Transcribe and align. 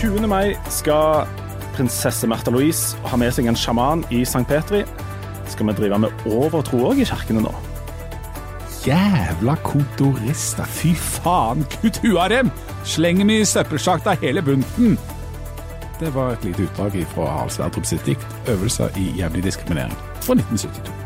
20. 0.00 0.26
mai 0.26 0.54
skal 0.70 1.28
prinsesse 1.74 2.26
Märtha 2.30 2.52
Louise 2.54 2.98
ha 3.08 3.18
med 3.18 3.34
seg 3.34 3.48
en 3.50 3.58
sjaman 3.58 4.04
i 4.14 4.22
St. 4.26 4.44
Petri. 4.48 4.82
Skal 5.50 5.68
vi 5.68 5.76
drive 5.78 5.98
med 6.02 6.26
overtro 6.30 6.82
òg 6.90 7.02
i 7.02 7.06
kirkene 7.08 7.44
nå? 7.44 7.52
Jævla 8.84 9.56
kontorister. 9.64 10.68
Fy 10.68 10.92
faen, 10.98 11.64
kutt 11.78 12.02
huet 12.04 12.20
av 12.26 12.30
dem! 12.32 12.52
Slenger 12.84 13.24
dem 13.24 13.32
i 13.32 13.44
søppelsjakta 13.48 14.16
hele 14.20 14.44
bunten. 14.44 14.98
Det 16.00 16.10
var 16.14 16.34
et 16.34 16.44
lite 16.44 16.66
utdrag 16.66 16.98
fra 17.14 17.30
Harald 17.30 17.54
Sverdrup 17.54 17.86
sitt 17.86 18.04
dikt 18.06 18.26
'Øvelser 18.48 18.98
i 18.98 19.14
jævlig 19.20 19.44
diskriminering' 19.46 19.96
fra 20.20 20.34
1972. 20.34 21.03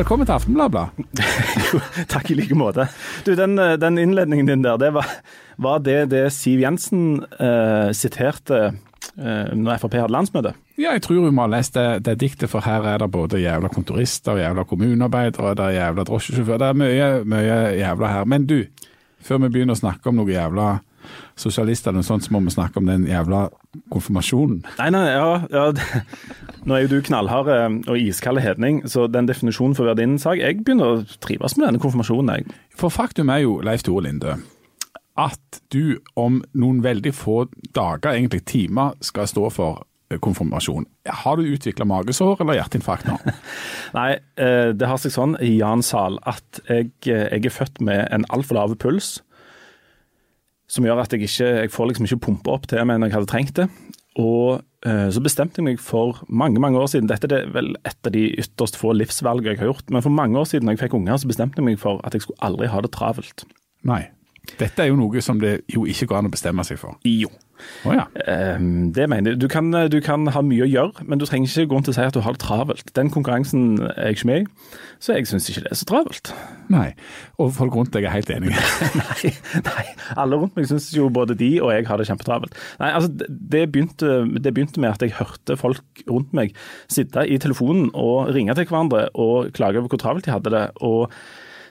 Velkommen 0.00 0.24
til 0.24 0.32
Aftenbladet. 0.32 0.86
Jo, 1.70 1.78
takk 2.08 2.30
i 2.32 2.36
like 2.38 2.56
måte. 2.56 2.86
Du, 3.26 3.34
den, 3.36 3.58
den 3.58 3.98
innledningen 4.00 4.48
din 4.48 4.62
der, 4.64 4.78
det 4.80 4.94
var, 4.96 5.10
var 5.60 5.82
det 5.84 6.06
det 6.14 6.22
Siv 6.32 6.62
Jensen 6.62 7.20
eh, 7.36 7.90
siterte 7.92 8.60
eh, 8.70 9.50
når 9.52 9.82
Frp 9.82 9.98
hadde 10.00 10.14
landsmøte? 10.14 10.54
Ja, 10.80 10.94
jeg 10.96 11.04
tror 11.04 11.26
hun 11.26 11.36
må 11.36 11.44
ha 11.44 11.52
lest 11.52 11.76
det, 11.76 12.06
det 12.08 12.16
diktet, 12.22 12.48
for 12.48 12.64
her 12.64 12.86
er 12.88 13.02
det 13.02 13.10
både 13.12 13.42
jævla 13.42 13.68
kontorister, 13.74 14.40
jævla 14.40 14.64
kommunearbeidere, 14.70 15.52
det 15.58 15.66
er 15.66 15.76
jævla 15.76 16.06
drosjesjåfør. 16.08 16.62
Det 16.62 16.70
er 16.70 16.80
mye, 16.80 17.10
mye 17.28 17.58
jævla 17.82 18.14
her. 18.14 18.30
Men 18.32 18.48
du, 18.48 18.62
før 19.20 19.44
vi 19.44 19.52
begynner 19.52 19.76
å 19.76 19.82
snakke 19.82 20.08
om 20.08 20.22
noe 20.22 20.32
jævla 20.32 20.70
sosialister 21.40 21.90
eller 21.90 22.04
noe 22.04 22.08
sånt, 22.08 22.26
så 22.26 22.34
må 22.34 22.42
vi 22.44 22.52
snakke 22.54 22.80
om 22.80 22.88
den 22.88 23.06
jævla 23.08 23.46
konfirmasjonen. 23.92 24.62
Nei, 24.78 24.88
nei, 24.94 25.04
ja, 25.08 25.40
ja. 25.50 25.66
Nå 26.68 26.76
er 26.76 26.84
jo 26.84 26.92
du 26.92 27.00
knallhard 27.06 27.50
eh, 27.54 27.66
og 27.90 28.00
iskald 28.00 28.42
hedning, 28.44 28.82
så 28.90 29.06
den 29.10 29.28
definisjonen 29.30 29.76
får 29.78 29.90
være 29.90 30.02
din 30.02 30.18
sak. 30.20 30.40
Jeg 30.40 30.60
begynner 30.64 30.96
å 31.00 31.20
trives 31.24 31.56
med 31.56 31.68
denne 31.68 31.82
konfirmasjonen, 31.82 32.32
jeg. 32.38 32.58
For 32.78 32.92
faktum 32.92 33.32
er 33.32 33.44
jo, 33.44 33.58
Leif 33.64 33.84
Tore 33.86 34.06
Linde, 34.08 34.38
at 35.20 35.62
du 35.72 36.00
om 36.18 36.40
noen 36.56 36.82
veldig 36.84 37.12
få 37.16 37.44
dager, 37.76 38.12
egentlig 38.14 38.44
timer, 38.48 38.96
skal 39.04 39.28
stå 39.30 39.48
for 39.54 39.82
eh, 40.10 40.20
konfirmasjon. 40.22 40.86
Har 41.24 41.40
du 41.40 41.48
utvikla 41.48 41.88
magesår 41.88 42.44
eller 42.44 42.60
hjerteinfarkt 42.60 43.08
nå? 43.08 43.18
Nei, 43.98 44.12
eh, 44.40 44.70
det 44.76 44.90
har 44.90 45.00
seg 45.00 45.16
sånn 45.16 45.36
i 45.44 45.56
Jan 45.58 45.84
Sal 45.86 46.20
at 46.28 46.62
jeg, 46.68 46.92
jeg 47.08 47.42
er 47.42 47.54
født 47.54 47.82
med 47.84 48.06
en 48.12 48.28
altfor 48.34 48.60
lav 48.60 48.76
puls. 48.80 49.18
Som 50.70 50.86
gjør 50.86 51.02
at 51.02 51.14
jeg 51.14 51.26
ikke 51.26 51.48
jeg 51.64 51.72
får 51.74 51.90
liksom 51.90 52.06
ikke 52.06 52.24
pumpe 52.28 52.52
opp 52.54 52.68
til 52.70 52.84
meg 52.86 53.00
når 53.00 53.10
jeg 53.10 53.18
hadde 53.18 53.30
trengt 53.32 53.56
det. 53.58 53.66
Og 54.20 54.60
eh, 54.86 55.08
så 55.14 55.22
bestemte 55.22 55.60
jeg 55.60 55.66
meg 55.66 55.82
for 55.82 56.22
mange 56.28 56.62
mange 56.62 56.78
år 56.78 56.88
siden, 56.90 57.10
dette 57.10 57.30
er 57.30 57.50
vel 57.54 57.72
et 57.86 58.06
av 58.06 58.14
de 58.14 58.24
ytterst 58.42 58.78
få 58.78 58.94
livsvalgene 58.96 59.54
jeg 59.54 59.62
har 59.62 59.70
gjort, 59.70 59.90
men 59.90 60.02
for 60.04 60.14
mange 60.14 60.38
år 60.38 60.48
siden 60.50 60.66
da 60.66 60.74
jeg 60.74 60.82
fikk 60.84 60.96
unger, 60.98 61.20
så 61.20 61.30
bestemte 61.30 61.62
jeg 61.62 61.68
meg 61.68 61.78
for 61.82 62.02
at 62.06 62.16
jeg 62.16 62.26
skulle 62.26 62.42
aldri 62.46 62.70
ha 62.70 62.82
det 62.82 62.92
travelt. 62.96 63.46
Nei. 63.86 64.02
Dette 64.58 64.82
er 64.82 64.90
jo 64.90 64.98
noe 64.98 65.22
som 65.22 65.38
det 65.38 65.60
jo 65.70 65.84
ikke 65.88 66.08
går 66.10 66.20
an 66.20 66.30
å 66.30 66.32
bestemme 66.32 66.64
seg 66.66 66.80
for. 66.80 66.96
Jo. 67.06 67.30
Å 67.88 67.96
ja. 67.96 68.06
Eh, 68.24 68.62
det 68.96 69.08
mener 69.10 69.34
jeg. 69.34 69.40
Du 69.42 69.48
kan, 69.52 69.70
du 69.92 69.98
kan 70.04 70.28
ha 70.34 70.42
mye 70.44 70.66
å 70.66 70.70
gjøre, 70.70 71.06
men 71.08 71.20
du 71.20 71.26
trenger 71.28 71.50
ikke 71.50 71.70
gå 71.70 71.78
rundt 71.78 71.90
å 71.92 71.96
si 71.96 72.04
at 72.04 72.16
du 72.16 72.22
har 72.24 72.36
det 72.36 72.42
travelt. 72.44 72.92
Den 72.96 73.12
konkurransen 73.12 73.80
er 73.92 74.10
jeg 74.10 74.20
ikke 74.20 74.30
med 74.30 74.44
i, 74.44 74.70
så 75.00 75.16
jeg 75.16 75.30
syns 75.30 75.48
ikke 75.50 75.64
det 75.64 75.72
er 75.74 75.80
så 75.80 75.88
travelt. 75.88 76.32
Nei. 76.70 76.88
Og 77.42 77.52
folk 77.56 77.74
rundt 77.76 77.92
deg 77.96 78.06
er 78.06 78.14
helt 78.14 78.30
enige. 78.32 78.64
nei, 79.00 79.32
nei, 79.66 79.84
alle 80.20 80.38
rundt 80.40 80.56
meg 80.58 80.68
syns 80.70 80.90
jo 80.94 81.08
både 81.12 81.36
de 81.38 81.52
og 81.64 81.72
jeg 81.74 81.88
har 81.88 82.00
det 82.00 82.08
kjempetravelt. 82.10 82.56
Nei, 82.82 82.92
altså 82.96 83.10
det 83.28 83.66
begynte, 83.72 84.22
det 84.38 84.54
begynte 84.54 84.82
med 84.82 84.94
at 84.94 85.04
jeg 85.04 85.16
hørte 85.18 85.58
folk 85.60 86.04
rundt 86.10 86.34
meg 86.36 86.54
sitte 86.90 87.24
i 87.26 87.38
telefonen 87.42 87.90
og 87.98 88.32
ringe 88.36 88.54
til 88.58 88.68
hverandre 88.70 89.08
og 89.18 89.52
klage 89.56 89.80
over 89.80 89.92
hvor 89.92 90.02
travelt 90.02 90.28
de 90.28 90.34
hadde 90.34 90.54
det. 90.54 90.66
og 90.80 91.10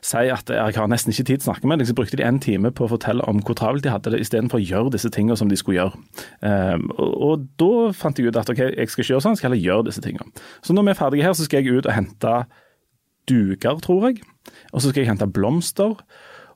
si 0.05 0.29
at 0.31 0.51
jeg 0.53 0.75
har 0.77 0.89
nesten 0.91 1.13
ikke 1.13 1.25
tid 1.27 1.41
til 1.41 1.47
å 1.47 1.49
snakke 1.49 1.69
med 1.69 1.81
deg, 1.81 1.89
så 1.89 1.95
brukte 1.97 2.19
de 2.19 2.25
en 2.27 2.39
time 2.43 2.71
på 2.75 2.85
å 2.85 2.91
fortelle 2.93 3.25
om 3.29 3.41
hvor 3.43 3.57
travelt 3.59 3.85
de 3.85 3.91
hadde 3.93 4.13
det, 4.13 4.21
istedenfor 4.23 4.61
å 4.61 4.63
gjøre 4.63 4.93
disse 4.95 5.11
tingene 5.13 5.37
som 5.39 5.51
de 5.51 5.59
skulle 5.59 5.79
gjøre. 5.81 5.99
Um, 6.39 6.87
og, 6.95 7.13
og, 7.27 7.45
da 7.59 7.91
fant 7.97 8.19
jeg 8.19 8.31
ut 8.31 8.39
at 8.39 8.51
ok, 8.53 8.63
jeg 8.69 8.91
skal 8.91 9.03
ikke 9.03 9.13
gjøre 9.13 9.25
sånn, 9.25 9.37
jeg 9.37 9.43
skal 9.43 9.51
heller 9.51 9.67
gjøre 9.67 9.87
disse 9.89 10.03
tingene. 10.05 10.47
Så 10.65 10.75
når 10.75 10.87
vi 10.87 10.93
er 10.93 10.99
ferdige 11.01 11.27
her, 11.27 11.37
så 11.37 11.47
skal 11.47 11.63
jeg 11.63 11.79
ut 11.79 11.89
og 11.89 11.95
hente 11.95 12.35
duker, 13.29 13.79
tror 13.85 14.09
jeg. 14.09 14.21
Og 14.73 14.81
så 14.81 14.89
skal 14.89 15.03
jeg 15.03 15.11
hente 15.11 15.29
blomster. 15.31 15.97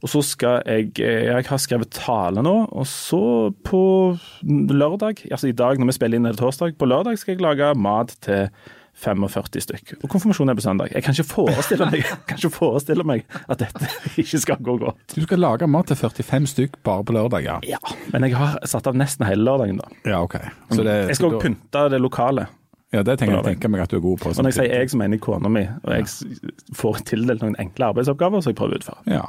Og 0.04 0.12
så 0.12 0.20
skal 0.26 0.66
jeg 0.68 0.92
Jeg 1.00 1.46
har 1.48 1.60
skrevet 1.62 1.94
tale 1.96 2.44
nå, 2.44 2.56
og 2.72 2.88
så 2.88 3.54
på 3.64 4.18
lørdag, 4.44 5.24
altså 5.32 5.48
i 5.48 5.56
dag 5.56 5.80
når 5.80 5.94
vi 5.94 5.96
spiller 5.96 6.20
inn 6.20 6.28
er 6.28 6.36
det 6.36 6.42
torsdag, 6.44 6.76
på 6.76 6.90
lørdag 6.90 7.18
skal 7.18 7.38
jeg 7.38 7.46
lage 7.46 7.70
mat 7.80 8.12
til 8.20 8.50
45 8.94 9.64
stykk. 9.66 9.94
Og 10.04 10.10
konfirmasjonen 10.10 10.54
er 10.54 10.58
på 10.58 10.64
søndag. 10.64 10.94
Jeg 10.94 11.04
kan 11.04 11.16
ikke 11.16 11.30
forestille 11.32 11.88
meg, 11.90 12.06
kan 12.30 12.40
ikke 12.40 12.54
forestille 12.54 13.06
meg 13.08 13.24
at 13.48 13.64
dette 13.64 13.90
ikke 14.22 14.42
skal 14.44 14.64
gå 14.64 14.78
godt. 14.86 15.16
Du 15.16 15.24
skal 15.26 15.42
lage 15.42 15.68
mat 15.68 15.90
til 15.92 16.00
45 16.00 16.52
stykk 16.54 16.82
bare 16.86 17.06
på 17.08 17.16
lørdag, 17.18 17.48
ja? 17.48 17.60
Ja, 17.68 17.82
men 18.14 18.28
jeg 18.28 18.38
har 18.40 18.60
satt 18.70 18.88
av 18.90 18.98
nesten 19.00 19.28
hele 19.28 19.46
lørdagen, 19.48 19.82
da. 19.82 19.90
Ja, 20.06 20.22
ok. 20.24 20.38
Så 20.72 20.84
det, 20.86 20.98
jeg 21.12 21.20
skal 21.20 21.38
òg 21.38 21.42
pynte 21.44 21.88
det 21.94 22.02
lokale. 22.02 22.48
Ja, 22.94 23.02
det 23.02 23.18
tenker 23.18 23.40
jeg 23.40 23.56
tenker 23.56 23.72
meg 23.74 23.82
at 23.82 23.90
du 23.90 23.98
er 23.98 24.04
god 24.04 24.20
på. 24.22 24.30
Og 24.30 24.44
når 24.46 24.52
jeg 24.52 24.60
sier 24.60 24.76
jeg, 24.78 24.90
så 24.94 25.00
mener 25.02 25.18
jeg 25.18 25.24
kona 25.26 25.50
mi. 25.50 25.64
Og 25.82 25.96
jeg 25.96 26.44
får 26.78 27.00
tildelt 27.10 27.42
noen 27.42 27.56
enkle 27.62 27.90
arbeidsoppgaver 27.90 28.44
som 28.46 28.54
jeg 28.54 28.60
prøver 28.60 28.78
å 28.78 28.82
utføre. 28.84 29.02
Ja. 29.10 29.24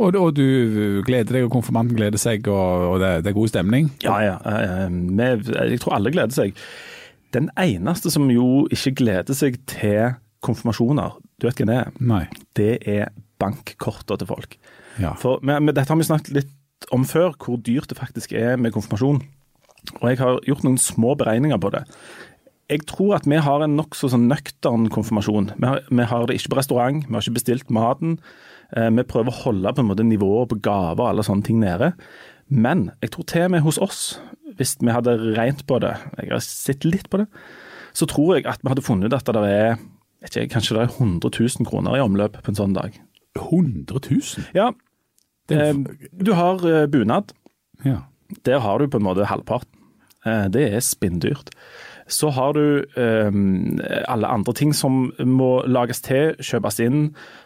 Og, 0.00 0.16
og, 0.16 0.32
du 0.34 1.02
gleder 1.06 1.36
deg, 1.36 1.44
og 1.46 1.52
konfirmanten 1.54 1.98
gleder 1.98 2.18
seg, 2.18 2.48
og, 2.50 2.86
og 2.88 2.96
det, 3.02 3.12
det, 3.22 3.30
er 3.30 3.36
god 3.36 3.52
stemning? 3.52 3.90
Ja, 4.02 4.16
ja. 4.24 4.36
Jeg 5.20 5.80
tror 5.84 5.98
alle 6.00 6.12
gleder 6.14 6.34
seg. 6.34 6.58
Den 7.34 7.50
eneste 7.60 8.10
som 8.12 8.30
jo 8.32 8.66
ikke 8.72 8.96
gleder 9.02 9.36
seg 9.36 9.58
til 9.70 10.16
konfirmasjoner, 10.44 11.18
du 11.38 11.46
vet 11.46 11.60
hvem 11.60 11.70
det 11.70 11.76
er? 11.82 11.92
Nei. 12.00 12.24
Det 12.56 12.72
er 12.88 13.12
bankkortene 13.40 14.20
til 14.20 14.30
folk. 14.30 14.56
Ja. 15.00 15.14
For 15.20 15.42
men, 15.46 15.66
men 15.66 15.76
Dette 15.76 15.92
har 15.92 16.00
vi 16.00 16.08
snakket 16.08 16.34
litt 16.36 16.56
om 16.94 17.04
før, 17.08 17.34
hvor 17.38 17.60
dyrt 17.60 17.90
det 17.92 17.98
faktisk 18.00 18.32
er 18.36 18.56
med 18.60 18.74
konfirmasjon. 18.74 19.20
Og 20.00 20.06
jeg 20.10 20.20
har 20.20 20.40
gjort 20.48 20.64
noen 20.66 20.80
små 20.80 21.14
beregninger 21.18 21.60
på 21.60 21.72
det. 21.74 21.84
Jeg 22.70 22.84
tror 22.86 23.16
at 23.16 23.26
vi 23.26 23.40
har 23.42 23.64
en 23.64 23.76
nokså 23.78 24.12
sånn 24.12 24.28
nøktern 24.30 24.86
konfirmasjon. 24.92 25.50
Vi 25.56 25.66
har, 25.66 25.82
vi 25.88 26.06
har, 26.06 26.26
det 26.28 26.36
ikke 26.38 26.52
på 26.54 26.60
restaurant, 26.60 27.06
vi 27.06 27.16
har 27.16 27.24
ikke 27.24 27.38
bestilt 27.40 27.72
maten. 27.74 28.18
Eh, 28.76 28.90
vi 28.94 29.06
prøver 29.10 29.32
å 29.32 29.40
holde 29.42 29.72
på 29.74 29.82
en 29.82 29.88
måte 29.90 30.06
nivået 30.06 30.52
på 30.52 30.60
gaver 30.62 31.02
og 31.02 31.08
alle 31.08 31.26
sånne 31.26 31.46
ting 31.46 31.58
nede. 31.62 31.92
Men 32.50 32.90
jeg 33.00 33.14
tror 33.14 33.26
til 33.30 33.46
og 33.46 33.54
med 33.54 33.64
hos 33.64 33.78
oss, 33.78 34.02
hvis 34.58 34.76
vi 34.82 34.92
hadde 34.92 35.16
regnet 35.38 35.62
på 35.66 35.78
det, 35.82 35.94
jeg 36.18 36.32
har 36.32 36.42
sett 36.44 36.84
litt 36.84 37.08
på 37.10 37.22
det, 37.22 37.28
så 37.96 38.06
tror 38.10 38.36
jeg 38.36 38.46
at 38.50 38.62
vi 38.62 38.70
hadde 38.72 38.84
funnet 38.84 39.14
at 39.14 39.30
det 39.30 39.46
er 39.46 39.78
ikke, 40.26 40.50
kanskje 40.52 40.76
det 40.76 40.82
er 40.84 40.94
100 40.98 41.30
000 41.32 41.68
kroner 41.68 41.96
i 41.96 42.02
omløp 42.04 42.38
på 42.42 42.52
en 42.52 42.58
sånn 42.58 42.76
dag. 42.76 42.96
100 43.38 44.02
000? 44.10 44.48
Ja. 44.56 44.70
Eh, 45.50 45.74
du 46.12 46.32
har 46.36 46.64
eh, 46.66 46.86
bunad. 46.90 47.32
Ja. 47.86 48.02
Der 48.46 48.62
har 48.62 48.78
du 48.78 48.90
på 48.90 49.00
en 49.00 49.06
måte 49.06 49.30
halvparten. 49.30 49.72
Eh, 50.26 50.46
det 50.52 50.66
er 50.68 50.84
spinndyrt. 50.84 51.54
Så 52.10 52.30
har 52.34 52.52
du 52.52 52.82
eh, 52.98 53.30
alle 54.10 54.26
andre 54.26 54.54
ting 54.56 54.72
som 54.74 55.12
må 55.22 55.50
lages 55.70 56.02
til, 56.02 56.34
kjøpes 56.42 56.80
inn, 56.82 57.02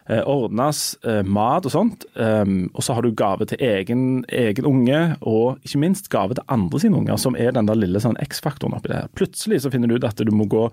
eh, 0.09 0.23
ordnes, 0.25 0.97
eh, 1.05 1.21
mat 1.23 1.69
og 1.69 1.75
sånt. 1.75 2.07
og 2.15 2.83
så 2.83 2.95
har 2.95 3.03
du 3.03 3.13
gave 3.13 3.47
til 3.47 3.61
egen, 3.61 4.25
egen, 4.29 4.65
unge, 4.65 5.17
og 5.21 5.59
ikke 5.65 5.81
minst 5.83 6.09
gave 6.11 6.35
til 6.35 6.45
andre 6.49 6.81
sine 6.81 6.97
unger, 6.97 7.17
som 7.17 7.37
er 7.37 7.53
den 7.53 7.69
der 7.69 7.77
lille 7.77 8.01
sånn 8.01 8.17
X-faktoren 8.25 8.77
oppi 8.77 8.89
det 8.89 9.03
her. 9.03 9.13
Plutselig 9.15 9.63
så 9.63 9.73
finner 9.73 9.89
du 9.89 9.97
ut 9.97 10.09
at 10.09 10.17
du 10.17 10.33
må 10.33 10.49
gå 10.49 10.71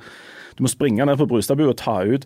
du 0.57 0.65
må 0.65 0.69
springe 0.69 1.05
ned 1.07 1.15
på 1.17 1.25
Brustadbu 1.31 1.63
og 1.63 1.77
ta 1.79 2.01
ut 2.03 2.25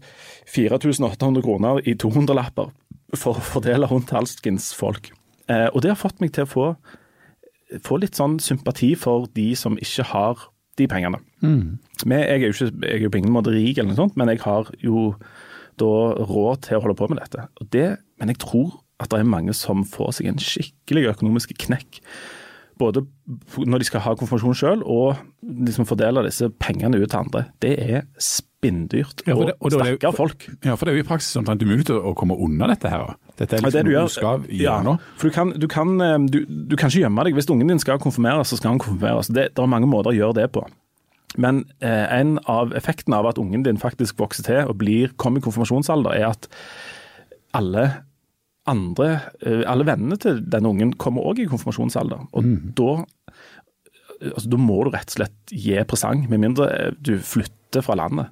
4800 0.50 1.44
kroner 1.46 1.82
i 1.86 1.94
200-lapper 1.94 2.72
for 3.16 3.38
å 3.38 3.44
fordele 3.54 3.88
rundt 3.88 4.10
halskens 4.12 4.74
folk. 4.74 5.12
og 5.48 5.82
det 5.82 5.92
har 5.94 6.00
fått 6.02 6.20
meg 6.20 6.34
til 6.34 6.44
å 6.44 6.50
få, 6.50 6.66
få 7.86 8.00
litt 8.02 8.18
sånn 8.18 8.40
sympati 8.42 8.96
for 8.98 9.30
de 9.38 9.54
som 9.56 9.78
ikke 9.78 10.10
har 10.10 10.50
de 10.80 10.88
pengene. 10.92 11.20
Mm. 11.46 11.78
Men 12.06 12.24
jeg 12.24 12.40
er 12.42 12.48
jo 12.48 12.56
ikke, 12.56 12.72
jeg 12.86 13.00
er 13.00 13.06
jo 13.06 13.12
på 13.14 13.22
ingen 13.22 13.36
måte 13.36 13.54
rik, 13.54 13.78
eller 13.78 13.94
noe 13.94 14.00
sånt, 14.00 14.18
men 14.20 14.32
jeg 14.32 14.42
har 14.46 14.72
jo 14.84 15.12
da 15.80 15.92
råd 16.30 16.66
til 16.68 16.80
å 16.80 16.86
holde 16.86 16.98
på 17.00 17.10
med 17.12 17.22
dette. 17.22 17.48
Det, 17.74 17.88
men 18.20 18.32
jeg 18.32 18.42
tror 18.44 18.74
at 19.04 19.12
det 19.12 19.22
er 19.22 19.28
mange 19.28 19.56
som 19.56 19.84
får 19.88 20.18
seg 20.18 20.32
en 20.32 20.42
skikkelig 20.42 21.10
økonomisk 21.12 21.52
knekk. 21.66 22.00
Både 22.80 23.06
når 23.60 23.82
de 23.82 23.88
skal 23.88 24.04
ha 24.04 24.16
konfirmasjon 24.20 24.58
sjøl, 24.60 24.84
og 24.84 25.20
liksom 25.44 25.88
fordele 25.88 26.26
disse 26.28 26.50
pengene 26.60 27.00
ut 27.00 27.10
til 27.10 27.22
andre. 27.22 27.46
Det 27.64 27.76
er 27.80 28.06
spinndyrt. 28.66 29.24
Ja, 29.28 29.36
og, 29.38 29.52
og 29.60 29.76
stakkar 29.76 30.16
folk. 30.18 30.48
Ja, 30.66 30.76
for 30.76 30.88
det 30.88 30.94
er 30.94 31.00
jo 31.00 31.06
i 31.06 31.08
praksis 31.08 31.38
omtrent 31.40 31.64
umulig 31.64 31.88
å 31.94 32.16
komme 32.18 32.38
unna 32.42 32.70
dette 32.72 32.92
her. 32.92 33.14
Dette 33.36 33.60
er 33.60 33.66
liksom 33.66 33.76
det 33.76 33.84
du, 33.92 34.10
skal 34.12 34.48
gjøre 34.48 34.96
ja. 34.96 34.96
For 35.20 35.30
du 35.30 35.36
kan, 35.36 35.54
du, 35.60 35.68
kan, 35.72 35.94
du, 36.32 36.42
du 36.48 36.76
kan, 36.80 36.90
ikke 36.90 37.04
gjemme 37.04 37.28
deg. 37.28 37.38
Hvis 37.38 37.50
ungen 37.52 37.72
din 37.72 37.82
skal 37.84 38.02
konfirmeres, 38.02 38.52
så 38.52 38.60
skal 38.60 38.76
han 38.76 38.82
konfirmeres. 38.82 39.30
Det, 39.30 39.50
det 39.56 39.64
er 39.64 39.72
mange 39.72 39.90
måter 39.92 40.14
å 40.14 40.18
gjøre 40.18 40.40
det 40.40 40.50
på. 40.56 40.66
Men 41.42 41.66
eh, 41.84 42.06
en 42.16 42.38
av 42.52 42.74
effektene 42.78 43.20
av 43.20 43.28
at 43.32 43.40
ungen 43.42 43.66
din 43.66 43.80
faktisk 43.82 44.20
vokser 44.22 44.46
til 44.48 44.72
og 44.72 44.78
blir, 44.80 45.12
kommer 45.20 45.42
i 45.42 45.46
konfirmasjonsalder, 45.46 46.16
er 46.16 46.30
at 46.32 46.48
alle 47.56 47.90
andre, 48.72 49.10
eh, 49.42 49.64
alle 49.70 49.88
vennene 49.88 50.18
til 50.22 50.40
denne 50.42 50.72
ungen 50.72 50.96
kommer 51.02 51.28
òg 51.28 51.44
i 51.44 51.50
konfirmasjonsalder. 51.52 52.28
Og 52.32 52.44
Mm. 52.46 52.74
da, 52.78 53.06
altså, 54.32 54.50
da 54.50 54.58
må 54.58 54.84
du 54.84 54.92
rett 54.96 55.12
og 55.12 55.18
slett 55.20 55.52
gi 55.52 55.84
presang, 55.84 56.28
med 56.30 56.40
mindre 56.40 56.96
du 57.02 57.18
flytter 57.20 57.55
fra 57.84 57.98
landet. 58.00 58.30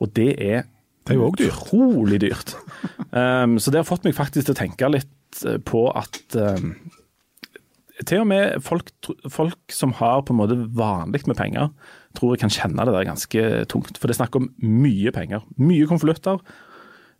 Og 0.00 0.12
det 0.14 0.34
er 0.42 0.66
Det 1.06 1.14
er 1.14 1.18
jo 1.18 1.26
også 1.30 1.40
dyrt. 1.40 1.56
utrolig 1.56 2.20
dyrt. 2.20 2.54
Um, 3.10 3.58
så 3.58 3.70
det 3.70 3.80
har 3.80 3.88
fått 3.88 4.04
meg 4.04 4.14
faktisk 4.14 4.46
til 4.46 4.54
å 4.54 4.58
tenke 4.58 4.88
litt 4.90 5.42
eh, 5.46 5.58
på 5.58 5.86
at 5.94 6.18
um, 6.36 6.74
til 8.04 8.20
og 8.20 8.26
med 8.28 8.60
folk, 8.62 8.90
folk, 9.32 9.58
som 9.72 9.94
har 9.96 10.20
på 10.26 10.34
en 10.34 10.40
måte 10.42 10.58
vanlig 10.76 11.22
med 11.26 11.38
penger, 11.38 11.70
tror 12.18 12.34
jeg 12.34 12.42
kan 12.42 12.52
kjenne 12.52 12.84
det 12.84 12.92
der 12.92 13.08
ganske 13.08 13.44
tungt. 13.72 13.96
For 13.96 14.06
det 14.06 14.16
er 14.16 14.20
snakk 14.20 14.36
om 14.36 14.50
mye 14.60 15.12
penger. 15.16 15.46
Mye 15.56 15.86
konvolutter, 15.88 16.42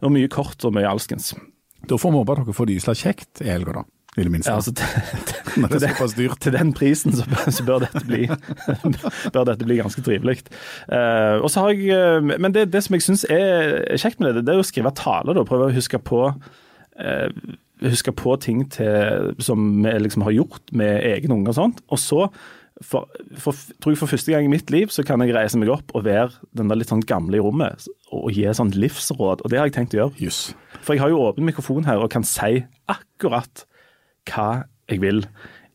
og 0.05 0.13
mye 0.13 0.29
kort 0.29 0.61
og 0.69 0.75
mye 0.77 0.89
alskens. 0.91 1.33
Da 1.89 1.97
får 1.97 2.13
vi 2.13 2.21
håpe 2.21 2.35
at 2.35 2.43
dere 2.43 2.57
får 2.59 2.69
det 2.69 2.77
gysla 2.77 2.95
kjekt 2.99 3.41
i 3.45 3.49
helga, 3.49 3.79
da. 3.79 3.85
I 4.17 4.25
det 4.25 4.33
minste. 4.33 4.51
Ja, 4.51 4.57
altså, 4.57 4.73
til, 4.73 4.87
det, 6.17 6.39
til, 6.41 6.55
den 6.55 6.73
prisen 6.77 7.13
så, 7.13 7.27
så 7.53 7.65
bør, 7.67 7.85
dette 7.85 8.01
bli, 8.09 8.25
bør, 9.35 9.45
dette 9.51 9.67
bli, 9.67 9.77
ganske 9.83 10.03
trivelig. 10.03 10.39
Uh, 10.89 11.43
og 11.43 11.51
så 11.53 11.67
har 11.67 11.77
jeg, 11.77 12.25
men 12.41 12.55
det, 12.55 12.71
det 12.73 12.85
som 12.87 12.97
jeg 12.97 13.05
syns 13.05 13.27
er 13.29 13.99
kjekt 14.01 14.23
med 14.25 14.39
det, 14.39 14.47
det 14.49 14.57
er 14.57 14.65
å 14.65 14.67
skrive 14.67 14.95
tale. 14.97 15.37
Da. 15.37 15.45
Prøve 15.45 15.69
å 15.69 15.77
huske 15.77 16.01
på 16.01 16.23
uh, 16.33 17.57
huske 17.85 18.13
på 18.17 18.37
ting 18.41 18.65
til, 18.73 19.35
som 19.43 19.83
vi 19.85 19.93
liksom 20.01 20.25
har 20.25 20.37
gjort 20.37 20.73
med 20.73 21.03
egne 21.05 21.37
unger 21.37 21.53
og 21.53 21.59
sånt. 21.59 21.83
Og 21.93 22.01
så 22.01 22.29
for, 22.85 23.09
for, 23.41 23.57
tror 23.81 23.95
jeg 23.95 24.01
for 24.01 24.11
første 24.11 24.33
gang 24.33 24.45
i 24.45 24.53
mitt 24.53 24.71
liv 24.73 24.91
så 24.93 25.05
kan 25.07 25.23
jeg 25.25 25.33
reise 25.37 25.57
meg 25.61 25.71
opp 25.73 25.95
og 25.97 26.05
være 26.05 26.35
den 26.57 26.69
der 26.69 26.77
litt 26.77 26.93
sånn 26.93 27.05
gamle 27.09 27.39
i 27.39 27.45
rommet 27.45 27.87
og 28.13 28.29
gi 28.37 28.45
sånn 28.57 28.75
livsråd. 28.77 29.45
Og 29.45 29.53
det 29.53 29.61
har 29.61 29.71
jeg 29.71 29.77
tenkt 29.79 29.97
å 29.97 30.03
gjøre. 30.03 30.17
Yes. 30.21 30.51
For 30.83 30.97
jeg 30.97 31.05
har 31.05 31.13
jo 31.13 31.23
åpen 31.25 31.49
mikrofon 31.49 31.89
her 31.89 32.03
og 32.03 32.13
kan 32.13 32.27
si 32.27 32.65
akkurat 32.93 33.65
hva 34.31 34.67
jeg 34.87 35.03
vil 35.03 35.25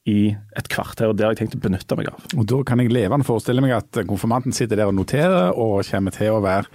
i 0.10 0.32
et 0.58 0.68
kvarter, 0.72 1.12
og 1.12 1.18
det 1.18 1.26
har 1.28 1.36
jeg 1.36 1.44
tenkt 1.44 1.60
å 1.60 1.62
benytte 1.62 1.96
meg 2.00 2.08
av. 2.10 2.24
Og 2.34 2.46
Da 2.50 2.62
kan 2.66 2.82
jeg 2.82 2.90
levende 2.90 3.26
forestille 3.28 3.62
meg 3.62 3.76
at 3.76 4.00
konfirmanten 4.10 4.56
sitter 4.56 4.80
der 4.80 4.90
og 4.90 4.96
noterer, 4.98 5.52
og 5.54 5.86
kommer 5.86 6.16
til 6.16 6.34
å 6.34 6.42
være 6.42 6.66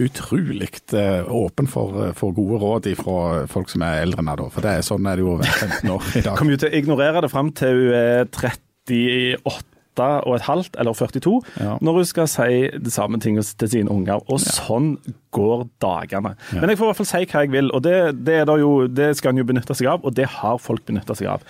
utrolig 0.00 0.70
eh, 0.96 1.28
åpen 1.28 1.68
for, 1.68 1.98
eh, 2.06 2.14
for, 2.16 2.32
gode 2.32 2.60
råd 2.62 2.88
fra 2.96 3.44
folk 3.52 3.68
som 3.72 3.84
er 3.84 4.06
eldre 4.06 4.24
enn 4.24 4.32
henne. 4.32 4.48
For 4.54 4.64
det 4.64 4.78
er 4.78 4.86
sånn 4.86 5.10
er 5.10 5.20
det 5.20 5.26
jo 5.26 5.34
å 5.34 5.40
være 5.42 5.58
15 5.68 5.92
år 5.96 6.08
i 6.08 6.24
dag. 6.24 6.38
Kommer 6.40 6.56
jo 6.56 6.62
til 6.62 6.70
å 6.70 6.80
ignorere 6.80 7.24
det 7.26 7.32
fram 7.34 7.52
til 7.60 7.82
hun 7.82 7.98
er 8.00 8.24
38 8.32 9.69
og 9.98 10.36
et 10.36 10.46
halvt 10.46 10.76
eller 10.78 10.92
42 10.94 11.42
ja. 11.60 11.76
når 11.80 11.92
hun 11.92 12.04
skal 12.04 12.28
si 12.30 12.68
det 12.72 12.92
samme 12.92 13.20
ting 13.20 13.38
til 13.42 13.70
sine 13.70 13.90
unger. 13.90 14.22
Og 14.30 14.38
ja. 14.38 14.54
sånn 14.54 14.94
går 15.34 15.66
dagene. 15.82 16.34
Ja. 16.52 16.60
Men 16.60 16.70
jeg 16.70 16.78
får 16.78 16.86
i 16.86 16.90
hvert 16.90 17.00
fall 17.00 17.10
si 17.10 17.22
hva 17.26 17.44
jeg 17.44 17.52
vil, 17.52 17.70
og 17.74 17.82
det, 17.84 17.96
det, 18.26 18.40
jo, 18.60 18.72
det 18.86 19.12
skal 19.18 19.34
en 19.34 19.42
jo 19.42 19.48
benytte 19.50 19.76
seg 19.76 19.90
av, 19.92 20.04
og 20.04 20.16
det 20.16 20.28
har 20.40 20.60
folk 20.62 20.84
benytta 20.88 21.16
seg 21.18 21.30
av. 21.34 21.44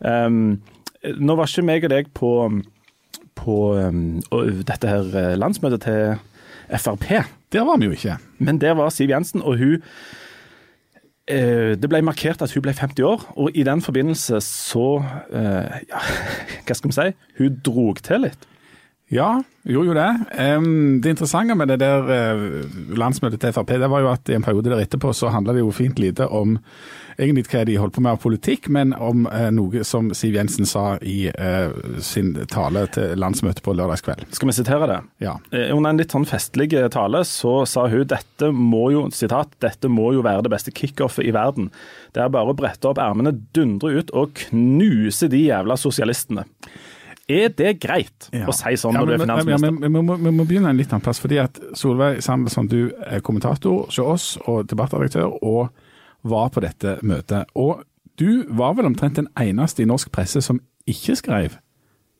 Um, 0.00 0.58
nå 1.16 1.36
var 1.38 1.50
ikke 1.50 1.66
meg 1.66 1.86
og 1.86 1.92
deg 1.92 2.12
på, 2.16 2.30
på 3.38 3.58
um, 3.74 4.04
dette 4.66 4.90
her 4.90 5.10
eh, 5.16 5.34
landsmøtet 5.38 5.86
til 5.86 6.16
Frp. 6.66 7.10
Der 7.54 7.66
var 7.66 7.78
vi 7.78 7.90
jo 7.90 7.94
ikke. 7.94 8.16
Men 8.38 8.60
der 8.62 8.74
var 8.78 8.90
Siv 8.90 9.12
Jensen, 9.12 9.42
og 9.42 9.60
hun 9.60 9.82
det 11.26 11.88
ble 11.90 12.02
markert 12.06 12.42
at 12.44 12.52
hun 12.54 12.62
ble 12.62 12.74
50 12.76 13.02
år, 13.06 13.24
og 13.34 13.56
i 13.58 13.64
den 13.66 13.82
forbindelse 13.82 14.38
så 14.44 14.88
eh, 15.34 15.80
ja, 15.88 16.02
Hva 16.66 16.76
skal 16.78 16.92
vi 16.92 16.98
si? 16.98 17.08
Hun 17.40 17.56
drog 17.66 18.02
til 18.06 18.28
litt. 18.28 18.46
Ja, 19.14 19.36
gjorde 19.62 19.92
jo 19.92 19.94
det. 19.94 20.10
Det 21.02 21.12
interessante 21.14 21.54
med 21.54 21.70
det 21.70 21.76
der 21.78 22.08
landsmøtet 22.98 23.38
til 23.38 23.52
Frp, 23.54 23.76
det 23.78 23.90
var 23.92 24.02
jo 24.02 24.10
at 24.10 24.26
i 24.26 24.34
en 24.34 24.42
periode 24.42 24.72
der 24.72 24.82
etterpå 24.82 25.12
så 25.14 25.30
handla 25.30 25.54
det 25.54 25.62
jo 25.62 25.74
fint 25.74 26.00
lite 26.02 26.26
om 26.26 26.56
egentlig 27.16 27.46
hva 27.48 27.64
de 27.66 27.76
holdt 27.80 27.96
på 27.96 28.04
med 28.04 28.16
av 28.16 28.20
politikk, 28.22 28.68
men 28.72 28.92
om 28.92 29.26
eh, 29.30 29.48
noe 29.54 29.84
som 29.88 30.10
Siv 30.16 30.36
Jensen 30.36 30.68
sa 30.68 30.96
i 31.00 31.28
eh, 31.30 31.76
sin 32.04 32.34
tale 32.52 32.86
til 32.92 33.16
landsmøtet 33.20 33.64
på 33.64 33.74
lørdagskveld. 33.76 34.26
Skal 34.36 34.50
vi 34.50 34.56
sitere 34.56 34.88
det? 34.90 34.98
Ja. 35.24 35.36
Eh, 35.50 35.72
under 35.74 35.92
en 35.92 36.02
litt 36.02 36.14
sånn 36.14 36.28
festlig 36.28 36.72
tale 36.92 37.22
så 37.28 37.58
sa 37.68 37.86
hun 37.92 38.06
dette 38.10 38.50
må 38.52 38.88
jo, 38.94 39.06
sitat, 39.14 39.54
dette 39.64 39.90
må 39.92 40.12
jo 40.16 40.24
være 40.26 40.44
det 40.46 40.52
beste 40.52 40.74
kickoffet 40.76 41.26
i 41.26 41.34
verden. 41.36 41.70
Det 42.14 42.24
er 42.24 42.32
bare 42.32 42.52
å 42.52 42.58
brette 42.58 42.90
opp 42.90 43.00
ermene, 43.02 43.34
dundre 43.56 43.96
ut 43.96 44.12
og 44.16 44.36
knuse 44.46 45.30
de 45.32 45.46
jævla 45.48 45.78
sosialistene. 45.80 46.46
Er 47.26 47.50
det 47.58 47.72
greit 47.82 48.28
ja. 48.30 48.44
å 48.46 48.54
si 48.54 48.76
sånn 48.78 48.94
ja, 48.94 49.00
når 49.02 49.08
du 49.08 49.14
er 49.16 49.24
finansminister? 49.24 49.72
Ja, 49.72 49.88
men, 49.88 50.12
vi, 50.22 50.30
må 50.30 50.44
begynne 50.46 50.70
en 50.70 50.78
litt 50.78 50.92
annen 50.92 51.02
plass. 51.02 51.18
fordi 51.18 51.40
at 51.42 51.58
Solveig 51.74 52.20
Sandelsson, 52.22 52.68
du 52.70 52.92
er 53.02 53.24
kommentator 53.26 53.88
hos 53.88 53.98
oss 53.98 54.28
og 54.46 54.68
debattredaktør. 54.70 55.34
og 55.42 55.74
var 56.26 56.50
på 56.50 56.62
dette 56.64 56.98
møtet. 57.06 57.46
Og 57.54 57.84
du 58.18 58.46
var 58.48 58.74
vel 58.76 58.88
omtrent 58.88 59.20
den 59.20 59.28
eneste 59.38 59.84
i 59.84 59.88
norsk 59.88 60.10
presse 60.14 60.42
som 60.44 60.60
ikke 60.88 61.16
skrev 61.18 61.58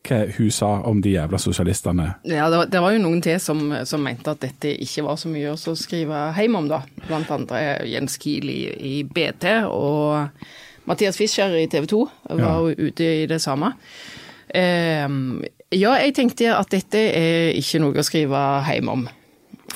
hva 0.07 0.21
hun 0.37 0.53
sa 0.55 0.69
om 0.87 1.01
de 1.03 1.17
jævla 1.17 1.39
sosialistene. 1.43 2.05
Ja, 2.29 2.47
det 2.51 2.61
var, 2.61 2.69
det 2.71 2.83
var 2.85 2.93
jo 2.95 3.01
noen 3.03 3.23
til 3.25 3.41
som, 3.43 3.65
som, 3.89 4.05
mente 4.07 4.31
at 4.31 4.45
dette 4.45 4.71
ikke 4.85 5.03
var 5.09 5.19
så 5.19 5.31
mye 5.33 5.57
å 5.57 5.75
skrive 5.75 6.21
hjem 6.37 6.61
om, 6.61 6.69
da. 6.71 6.85
Blant 7.09 7.33
andre 7.35 7.63
Jens 7.91 8.15
Kiel 8.23 8.47
i, 8.53 8.61
i 8.71 8.95
BT 9.03 9.49
og 9.67 10.47
Mathias 10.87 11.19
Fischer 11.19 11.57
i 11.59 11.67
TV 11.67 11.89
2 11.91 12.05
var 12.29 12.45
ja. 12.45 12.55
jo 12.55 12.87
ute 12.87 13.11
i 13.25 13.27
det 13.27 13.41
samme. 13.43 13.73
Eh, 14.57 15.07
ja, 15.77 15.97
jeg 16.01 16.17
tenkte 16.17 16.53
at 16.57 16.73
dette 16.73 17.01
er 17.13 17.57
ikke 17.59 17.83
noe 17.83 18.01
å 18.01 18.07
skrive 18.07 18.43
hjem 18.71 18.93
om. 18.93 19.09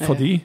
Fordi? 0.01 0.39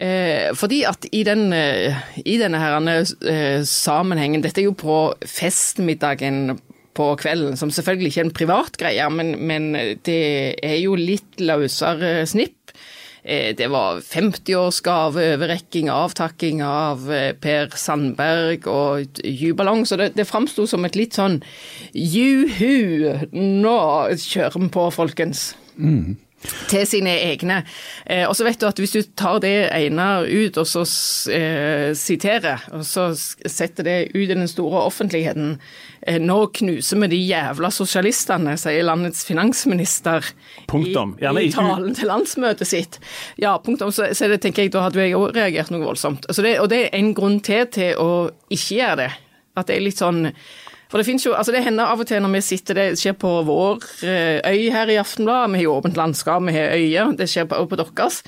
Eh, 0.00 0.50
fordi 0.58 0.82
at 0.88 1.06
i, 1.14 1.22
den, 1.26 1.52
eh, 1.54 1.94
i 2.26 2.36
denne 2.40 2.58
herrene, 2.58 2.96
eh, 3.30 3.62
sammenhengen 3.62 4.42
Dette 4.42 4.60
er 4.60 4.66
jo 4.66 4.74
på 4.74 5.14
festmiddagen 5.22 6.58
på 6.94 7.06
kvelden, 7.18 7.56
som 7.58 7.70
selvfølgelig 7.74 8.10
ikke 8.10 8.20
er 8.20 8.26
en 8.28 8.34
privat 8.34 8.76
greie, 8.78 9.06
men, 9.10 9.34
men 9.46 9.72
det 10.06 10.58
er 10.62 10.76
jo 10.78 10.94
litt 10.98 11.40
løsere 11.42 12.20
snipp. 12.30 12.63
Eh, 13.24 13.54
det 13.56 13.70
var 13.72 14.02
50-årsgave, 14.04 15.22
overrekking, 15.34 15.88
avtakking 15.88 16.60
av 16.64 17.06
eh, 17.12 17.30
Per 17.40 17.72
Sandberg 17.80 18.68
og 18.68 19.22
juballong, 19.24 19.86
så 19.88 19.96
det, 20.00 20.10
det 20.18 20.28
framsto 20.28 20.66
som 20.68 20.84
et 20.84 20.98
litt 20.98 21.16
sånn 21.16 21.40
juhu, 21.96 23.16
nå 23.32 23.78
kjører 24.20 24.60
vi 24.60 24.70
på, 24.76 24.90
folkens. 24.92 25.48
Mm 25.80 26.20
til 26.68 26.84
sine 26.88 27.14
egne. 27.24 27.62
Eh, 28.06 28.24
og 28.28 28.34
så 28.36 28.46
vet 28.46 28.60
du 28.60 28.66
at 28.68 28.80
hvis 28.80 28.94
du 28.94 29.00
tar 29.16 29.40
det 29.44 29.54
ene 29.74 30.06
ut 30.28 30.58
og 30.60 30.68
så 30.68 30.84
eh, 31.32 31.92
siterer, 31.96 32.66
og 32.74 32.84
så 32.86 33.10
setter 33.14 33.86
det 33.86 33.98
ut 34.14 34.26
i 34.26 34.32
den 34.32 34.48
store 34.50 34.84
offentligheten 34.84 35.56
eh, 36.06 36.20
Nå 36.20 36.38
knuser 36.58 37.00
vi 37.04 37.10
de 37.14 37.20
jævla 37.20 37.70
sosialistene, 37.74 38.56
sier 38.60 38.86
landets 38.86 39.24
finansminister 39.28 40.26
punktum. 40.70 41.16
I, 41.20 41.32
i 41.46 41.52
talen 41.54 41.96
til 41.96 42.10
landsmøtet 42.10 42.68
sitt. 42.68 43.00
Ja, 43.40 43.56
punktum. 43.58 43.92
Så, 43.94 44.10
så 44.16 44.28
det 44.30 44.42
tenker 44.44 44.64
jeg, 44.64 44.74
da 44.74 44.86
hadde 44.86 45.04
jeg 45.04 45.16
òg 45.18 45.34
reagert 45.36 45.72
noe 45.72 45.84
voldsomt. 45.84 46.28
Altså 46.28 46.44
det, 46.44 46.58
og 46.62 46.70
det 46.72 46.86
er 46.86 46.98
en 47.00 47.14
grunn 47.16 47.40
til 47.44 47.66
til 47.74 47.96
å 48.00 48.10
ikke 48.52 48.80
gjøre 48.80 49.00
det. 49.04 49.10
At 49.54 49.68
det 49.68 49.76
er 49.76 49.84
litt 49.84 50.00
sånn 50.00 50.26
for 50.94 51.02
det 51.02 51.24
jo, 51.26 51.32
altså 51.34 51.50
det 51.50 51.64
hender 51.64 51.90
av 51.90 51.98
og 51.98 52.06
til 52.06 52.20
når 52.22 52.30
vi 52.36 52.40
sitter, 52.46 52.78
det 52.78 53.00
skjer 53.00 53.16
på 53.18 53.30
vår 53.48 53.82
eh, 54.06 54.36
øy 54.46 54.68
her 54.70 54.92
i 54.94 54.98
Aftenbladet, 55.02 55.50
vi 55.50 55.58
har 55.58 55.64
jo 55.64 55.72
åpent 55.74 55.96
landskap, 55.98 56.44
vi 56.46 56.54
har 56.54 56.76
øyer, 56.76 57.10
det 57.18 57.26
skjer 57.32 57.48
også 57.50 57.66
på 57.72 57.78
deres. 57.80 58.20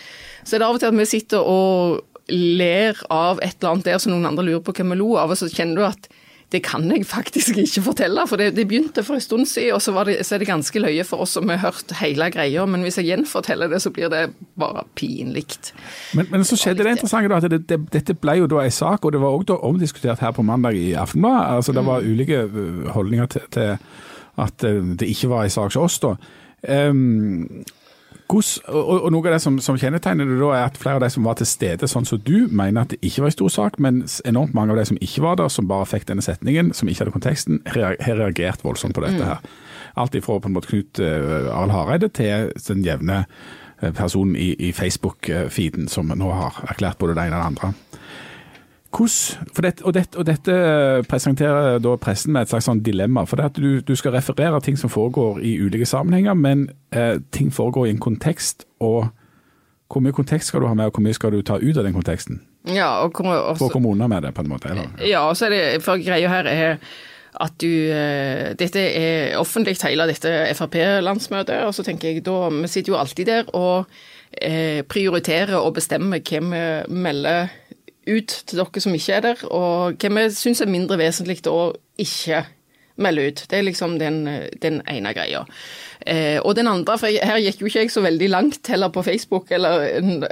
Så 0.43 0.57
er 0.57 0.65
det 0.65 0.67
av 0.67 0.75
og 0.75 0.83
til 0.83 0.91
at 0.91 0.99
vi 0.99 1.07
sitter 1.07 1.47
og 1.47 2.01
ler 2.35 2.99
av 3.07 3.39
et 3.39 3.55
eller 3.61 3.77
annet 3.77 3.87
der 3.87 4.03
som 4.03 4.17
noen 4.17 4.27
andre 4.27 4.49
lurer 4.49 4.65
på 4.67 4.75
hvem 4.75 4.97
vi 4.97 4.99
lo 4.99 5.13
av, 5.15 5.31
og 5.31 5.39
så 5.39 5.47
kjenner 5.47 5.79
du 5.79 5.87
at 5.87 6.11
det 6.57 6.63
kan 6.65 6.87
jeg 6.89 7.05
faktisk 7.07 7.59
ikke 7.61 7.83
fortelle, 7.91 8.25
for 8.29 8.41
det, 8.41 8.55
det 8.57 8.65
begynte 8.69 9.05
for 9.05 9.19
en 9.19 9.25
stund 9.25 9.47
siden, 9.51 9.75
og 9.77 9.83
så, 9.85 9.93
det, 10.09 10.17
så, 10.25 10.35
er 10.35 10.43
det 10.43 10.49
ganske 10.49 10.81
løye 10.81 11.05
for 11.05 11.25
oss 11.25 11.37
som 11.37 11.51
har 11.53 11.61
hørt 11.61 11.93
hele 12.01 12.31
greia. 12.33 12.65
Men 12.67 12.87
hvis 12.87 12.97
jeg 13.01 13.11
gjenforteller 13.11 13.71
det, 13.73 13.83
så 13.85 13.93
blir 13.93 14.09
det 14.13 14.23
bare 14.59 14.87
pinlig. 14.97 15.45
Men, 16.17 16.31
men, 16.33 16.47
så 16.49 16.57
skjedde 16.57 16.87
det 16.87 16.97
interessante 16.97 17.33
da, 17.33 17.41
at 17.43 17.51
det, 17.53 17.63
det, 17.69 17.81
dette 17.93 18.17
ble 18.17 18.39
jo 18.41 18.51
da 18.51 18.65
en 18.65 18.75
sak, 18.75 19.05
og 19.05 19.13
det 19.13 19.21
var 19.23 19.37
også 19.37 19.61
omdiskutert 19.69 20.25
her 20.25 20.33
på 20.37 20.45
mandag 20.47 20.79
i 20.81 20.93
Aftenbladet. 20.97 21.57
Altså, 21.59 21.77
det 21.77 21.87
var 21.87 22.01
mm. 22.01 22.13
ulike 22.13 22.43
øh, 22.47 22.87
holdninger 22.97 23.27
til, 23.37 23.49
til 23.53 23.77
at 24.47 24.65
øh, 24.65 24.93
det 25.01 25.09
ikke 25.13 25.33
var 25.33 25.45
en 25.45 25.53
sak 25.53 25.75
hos 25.75 25.77
oss 25.77 26.01
da. 26.03 26.17
Um, 26.89 27.65
Hos, 28.27 28.57
og, 28.67 28.89
og, 28.91 29.05
Noe 29.15 29.29
av 29.29 29.37
det 29.37 29.43
som, 29.45 29.59
som, 29.63 29.77
kjennetegner 29.79 30.27
det 30.27 30.39
da, 30.41 30.49
er 30.57 30.65
at 30.67 30.79
flere 30.81 30.99
av 30.99 31.05
de 31.05 31.11
som 31.15 31.27
var 31.27 31.37
til 31.39 31.47
stede, 31.47 31.87
sånn 31.91 32.09
som 32.09 32.19
du, 32.27 32.49
mener 32.51 32.83
at 32.83 32.95
det 32.95 32.99
ikke 33.07 33.23
var 33.23 33.31
en 33.31 33.37
stor 33.37 33.53
sak, 33.55 33.79
men 33.83 34.01
enormt 34.27 34.57
mange 34.57 34.75
av 34.75 34.81
de 34.81 34.87
som 34.91 34.99
ikke 34.99 35.23
var 35.23 35.39
der, 35.39 35.53
som 35.53 35.69
bare 35.71 35.87
fikk 35.87 36.09
denne 36.11 36.25
setningen, 36.27 36.73
som 36.75 36.91
ikke 36.91 37.05
hadde 37.05 37.15
konteksten, 37.15 37.61
har 37.71 37.95
reagert 38.03 38.65
voldsomt 38.67 38.99
på 38.99 39.05
dette. 39.07 39.23
Mm. 39.23 39.31
her. 39.31 39.63
Alt 40.03 40.19
ifra 40.19 40.41
på 40.43 40.51
en 40.51 40.57
måte 40.57 40.73
Knut 40.73 41.01
uh, 41.01 41.53
Arild 41.55 41.77
Hareide 41.77 42.11
til 42.13 42.51
den 42.67 42.83
jevne 42.85 43.23
uh, 43.25 43.93
personen 43.95 44.35
i, 44.35 44.51
i 44.59 44.73
Facebook-feeden 44.77 45.87
som 45.93 46.11
nå 46.11 46.33
har 46.35 46.59
erklært 46.67 46.99
både 47.01 47.15
det 47.17 47.29
ene 47.29 47.39
og 47.39 47.45
det 47.45 47.51
andre. 47.53 47.73
Hvordan, 48.97 49.63
det, 49.63 49.83
og, 49.83 49.95
dette, 49.95 50.19
og, 50.19 50.27
dette, 50.27 50.57
presenterer 51.09 51.79
da 51.85 51.95
pressen 52.01 52.33
med 52.33 52.47
et 52.47 52.53
slags 52.53 52.69
sånn 52.69 52.81
dilemma. 52.85 53.27
for 53.29 53.37
det 53.37 53.51
at 53.51 53.61
du, 53.61 53.81
du, 53.85 53.95
skal 53.97 54.17
referere 54.17 54.61
ting 54.65 54.79
som 54.81 54.91
foregår 54.93 55.43
i 55.45 55.57
ulike 55.61 55.87
sammenhenger, 55.87 56.35
men 56.35 56.71
eh, 56.93 57.19
ting 57.31 57.53
foregår 57.53 57.87
i 57.87 57.91
en 57.91 58.01
kontekst. 58.01 58.65
og 58.81 59.09
Hvor 59.93 60.01
mye 60.01 60.17
kontekst 60.17 60.49
skal 60.49 60.65
du 60.65 60.71
ha 60.71 60.75
med, 60.75 60.87
og 60.87 60.97
hvor 60.97 61.05
mye 61.05 61.15
skal 61.15 61.33
du 61.33 61.43
ta 61.43 61.61
ut 61.61 61.77
av 61.77 61.85
den 61.85 61.97
konteksten? 61.97 62.41
Ja, 62.67 63.05
og 63.05 63.21
også, 63.21 63.59
For 63.59 63.69
å 63.69 63.75
komme 63.77 63.93
unna 63.93 64.09
med 64.11 64.25
det, 64.27 64.33
på 64.35 64.43
en 64.43 64.51
måte? 64.51 64.73
Eller? 64.73 64.89
Ja, 65.05 65.27
og 65.29 65.37
så 65.37 65.47
er 65.47 65.55
det, 65.55 65.83
for 65.85 66.01
greia 66.03 66.33
her 66.33 66.49
er 66.51 66.81
at 67.37 67.53
du 67.61 67.69
eh, 67.69 68.55
Dette 68.57 68.81
er 68.81 69.37
offentlig, 69.37 69.77
hele 69.85 70.09
dette 70.09 70.33
Frp-landsmøtet. 70.57 71.67
Og 71.69 71.75
så 71.77 71.85
tenker 71.85 72.15
jeg 72.15 72.25
da 72.25 72.49
Vi 72.49 72.71
sitter 72.73 72.95
jo 72.95 73.01
alltid 73.01 73.29
der 73.29 73.51
og 73.53 73.93
eh, 74.33 74.81
prioriterer 74.89 75.59
og 75.61 75.75
bestemmer 75.77 76.25
hvem 76.25 76.53
vi 76.55 76.65
melder 77.05 77.53
ut 78.07 78.37
til 78.47 78.61
dere 78.61 78.83
som 78.83 78.95
ikke 78.97 79.17
er 79.17 79.25
der, 79.31 79.47
og 79.51 79.97
hva 80.01 80.13
vi 80.19 80.29
syns 80.35 80.63
er 80.63 80.71
mindre 80.71 80.99
vesentlig 81.01 81.43
å 81.51 81.73
ikke 82.01 82.45
melde 83.03 83.27
ut. 83.29 83.43
Det 83.51 83.59
er 83.59 83.67
liksom 83.67 83.99
den, 84.01 84.23
den 84.63 84.81
ene 84.89 85.13
greia. 85.17 85.43
Eh, 86.01 86.39
og 86.41 86.55
den 86.57 86.69
andre, 86.71 86.97
for 87.01 87.13
her 87.13 87.41
gikk 87.45 87.61
jo 87.61 87.69
ikke 87.69 87.85
jeg 87.85 87.93
så 87.93 88.03
veldig 88.05 88.29
langt 88.33 88.71
heller 88.73 88.93
på 88.95 89.05
Facebook, 89.05 89.51
eller, 89.53 89.85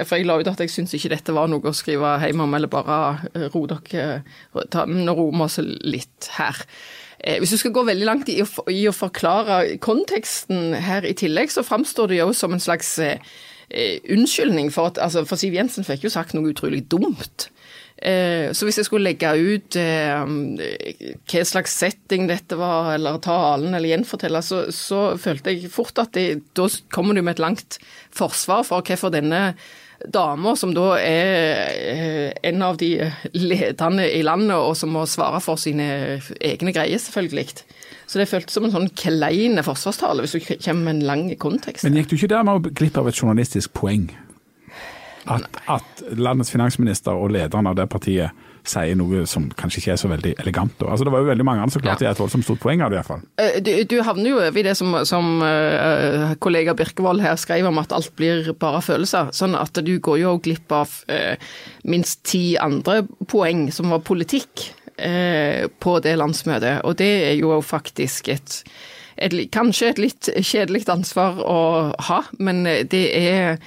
for 0.05 0.17
jeg 0.17 0.29
la 0.29 0.39
ut 0.41 0.49
at 0.49 0.63
jeg 0.65 0.73
syns 0.73 0.95
ikke 0.97 1.13
dette 1.13 1.37
var 1.37 1.51
noe 1.53 1.69
å 1.69 1.77
skrive 1.77 2.17
hjemme 2.25 2.47
om, 2.47 2.57
eller 2.57 2.73
bare 2.73 2.99
eh, 3.35 3.49
ro 3.53 3.67
dere 3.71 4.23
ta, 4.73 4.87
Nå 4.89 5.17
roer 5.17 5.35
vi 5.37 5.45
oss 5.45 5.59
litt 5.85 6.31
her. 6.39 6.65
Eh, 7.25 7.39
hvis 7.41 7.55
du 7.55 7.61
skal 7.61 7.73
gå 7.73 7.85
veldig 7.89 8.07
langt 8.09 8.31
i 8.33 8.41
å, 8.45 8.49
i 8.73 8.85
å, 8.89 8.95
forklare 8.97 9.79
konteksten 9.85 10.75
her 10.87 11.07
i 11.09 11.15
tillegg, 11.17 11.53
så 11.53 11.65
framstår 11.65 12.13
det 12.13 12.21
jo 12.21 12.33
som 12.37 12.53
en 12.53 12.63
slags 12.63 12.97
eh, 13.01 13.21
eh, 13.71 14.01
unnskyldning 14.13 14.73
for 14.75 14.93
at 14.93 15.01
altså, 15.01 15.25
For 15.29 15.41
Siv 15.41 15.57
Jensen 15.57 15.87
fikk 15.87 16.05
jo 16.05 16.13
sagt 16.13 16.37
noe 16.37 16.53
utrolig 16.53 16.85
dumt. 16.93 17.49
Eh, 18.03 18.51
så 18.53 18.67
hvis 18.67 18.81
jeg 18.81 18.89
skulle 18.89 19.07
legge 19.07 19.31
ut 19.39 19.77
eh, 19.79 20.25
hva 21.31 21.45
slags 21.47 21.77
setting 21.79 22.27
dette 22.29 22.59
var, 22.59 22.95
eller 22.97 23.21
talen, 23.23 23.71
eller 23.75 23.93
gjenfortelle, 23.93 24.43
så, 24.43 24.65
så 24.75 25.15
følte 25.21 25.55
jeg 25.55 25.71
fort 25.73 26.03
at 26.03 26.13
det, 26.17 26.43
da 26.59 26.67
kommer 26.95 27.15
du 27.15 27.23
med 27.23 27.37
et 27.37 27.45
langt 27.45 27.79
forsvar 28.15 28.67
for 28.67 28.85
hvorfor 28.85 29.15
denne 29.15 29.53
dama, 30.11 30.57
som 30.59 30.75
da 30.75 30.99
er 30.99 31.63
eh, 31.71 32.33
en 32.51 32.67
av 32.67 32.77
de 32.83 32.91
ledende 33.33 34.09
i 34.11 34.25
landet, 34.27 34.57
og 34.59 34.75
som 34.77 34.93
må 34.95 35.07
svare 35.09 35.41
for 35.45 35.61
sine 35.61 36.19
egne 36.43 36.75
greier, 36.75 37.01
selvfølgelig. 37.01 37.63
Så 38.11 38.21
det 38.21 38.29
føltes 38.29 38.59
som 38.59 38.67
en 38.67 38.75
sånn 38.75 38.91
klein 38.99 39.57
forsvarstale, 39.65 40.25
hvis 40.25 40.35
du 40.37 40.53
kommer 40.67 40.91
med 40.91 40.99
en 40.99 41.09
lang 41.09 41.25
kontekst. 41.41 41.87
Men 41.87 42.03
gikk 42.03 42.11
du 42.11 42.19
ikke 42.19 42.35
dermed 42.35 42.75
glipp 42.77 42.99
av 43.01 43.09
et 43.09 43.23
journalistisk 43.23 43.73
poeng? 43.79 44.11
At, 45.31 45.61
at, 45.71 46.03
landets 46.19 46.53
finansminister 46.53 47.17
og 47.17 47.33
lederen 47.33 47.69
av 47.71 47.79
det 47.79 47.87
partiet 47.93 48.45
sier 48.65 48.97
noe 48.97 49.27
som 49.29 49.51
kanskje 49.53 49.83
ikke 49.83 49.93
er 49.93 49.99
så 50.01 50.09
veldig 50.09 50.33
elegant. 50.41 50.85
Altså, 50.87 51.05
det 51.05 51.13
var 51.13 51.21
jo 51.21 51.29
veldig 51.29 51.47
mange 51.47 51.65
andre 51.65 51.75
som 51.75 51.83
klarte 51.85 52.07
ja. 52.07 52.15
et 52.15 52.21
voldsomt 52.21 52.47
stort 52.47 52.63
poeng 52.63 52.81
av 52.85 52.93
det, 52.93 53.01
iallfall. 53.01 53.21
fall. 53.37 53.59
du, 53.67 53.73
du 53.91 53.99
havner 54.07 54.31
jo 54.31 54.39
over 54.41 54.61
i 54.61 54.65
det 54.65 54.73
som, 54.79 54.97
som 55.09 55.29
uh, 55.45 56.33
kollega 56.45 56.73
Birkevold 56.77 57.21
her 57.25 57.37
skrev 57.41 57.69
om, 57.69 57.81
at 57.83 57.93
alt 57.93 58.15
blir 58.17 58.49
bare 58.61 58.81
følelser. 58.85 59.35
Sånn 59.37 59.57
at 59.59 59.77
du 59.85 59.93
går 60.01 60.23
jo 60.23 60.39
glipp 60.45 60.73
av 60.73 60.97
uh, 61.13 61.37
minst 61.85 62.25
ti 62.29 62.55
andre 62.61 63.03
poeng 63.29 63.69
som 63.75 63.93
var 63.93 64.05
politikk 64.07 64.69
uh, 64.97 65.69
på 65.69 65.99
det 66.05 66.17
landsmøtet. 66.21 66.81
Og 66.89 66.97
det 67.01 67.13
er 67.29 67.37
jo 67.37 67.61
faktisk 67.65 68.33
et 68.33 68.63
et, 69.17 69.37
kanskje 69.55 69.93
et 69.93 70.03
litt 70.03 70.31
kjedelig 70.41 70.87
ansvar 70.93 71.43
å 71.45 71.59
ha, 72.09 72.23
men 72.39 72.65
det 72.91 73.05
er 73.19 73.61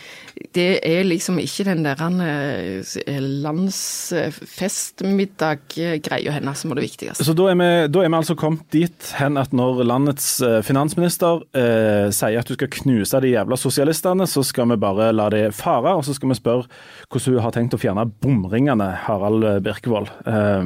det 0.53 0.85
er 0.85 1.01
liksom 1.07 1.39
ikke 1.41 1.63
den 1.67 1.83
der 1.85 2.01
eh, 2.21 3.21
landsfestmiddag-greia 3.43 6.31
hennes 6.35 6.59
som 6.61 6.71
er 6.71 6.75
det 6.79 6.85
viktigste. 6.87 7.23
Så 7.25 7.33
da 7.37 7.43
er, 7.51 7.55
vi, 7.59 7.69
da 7.93 7.99
er, 8.03 8.09
vi, 8.09 8.19
altså 8.19 8.35
kommet 8.39 8.65
dit 8.73 9.01
hen 9.17 9.33
at 9.41 9.51
når 9.55 9.73
landets 9.87 10.27
eh, 10.45 10.61
finansminister 10.65 11.33
eh, 11.57 12.07
sier 12.15 12.39
at 12.41 12.49
du 12.49 12.53
skal 12.57 12.75
knuse 12.79 13.17
de 13.23 13.29
jævla 13.33 13.55
sosialistene, 13.59 14.25
så 14.29 14.41
skal 14.45 14.65
vi 14.73 14.77
bare 14.81 15.05
la 15.15 15.27
det 15.33 15.45
fare, 15.57 15.91
og 15.97 16.03
så 16.05 16.11
skal 16.17 16.29
vi 16.33 16.39
spørre 16.39 16.65
hvordan 17.07 17.33
hun 17.33 17.45
har 17.45 17.53
tenkt 17.55 17.77
å 17.77 17.81
fjerne 17.81 18.11
bomringene, 18.21 18.89
Harald 19.07 19.43
Birkevold. 19.65 20.09
Eh, 20.27 20.63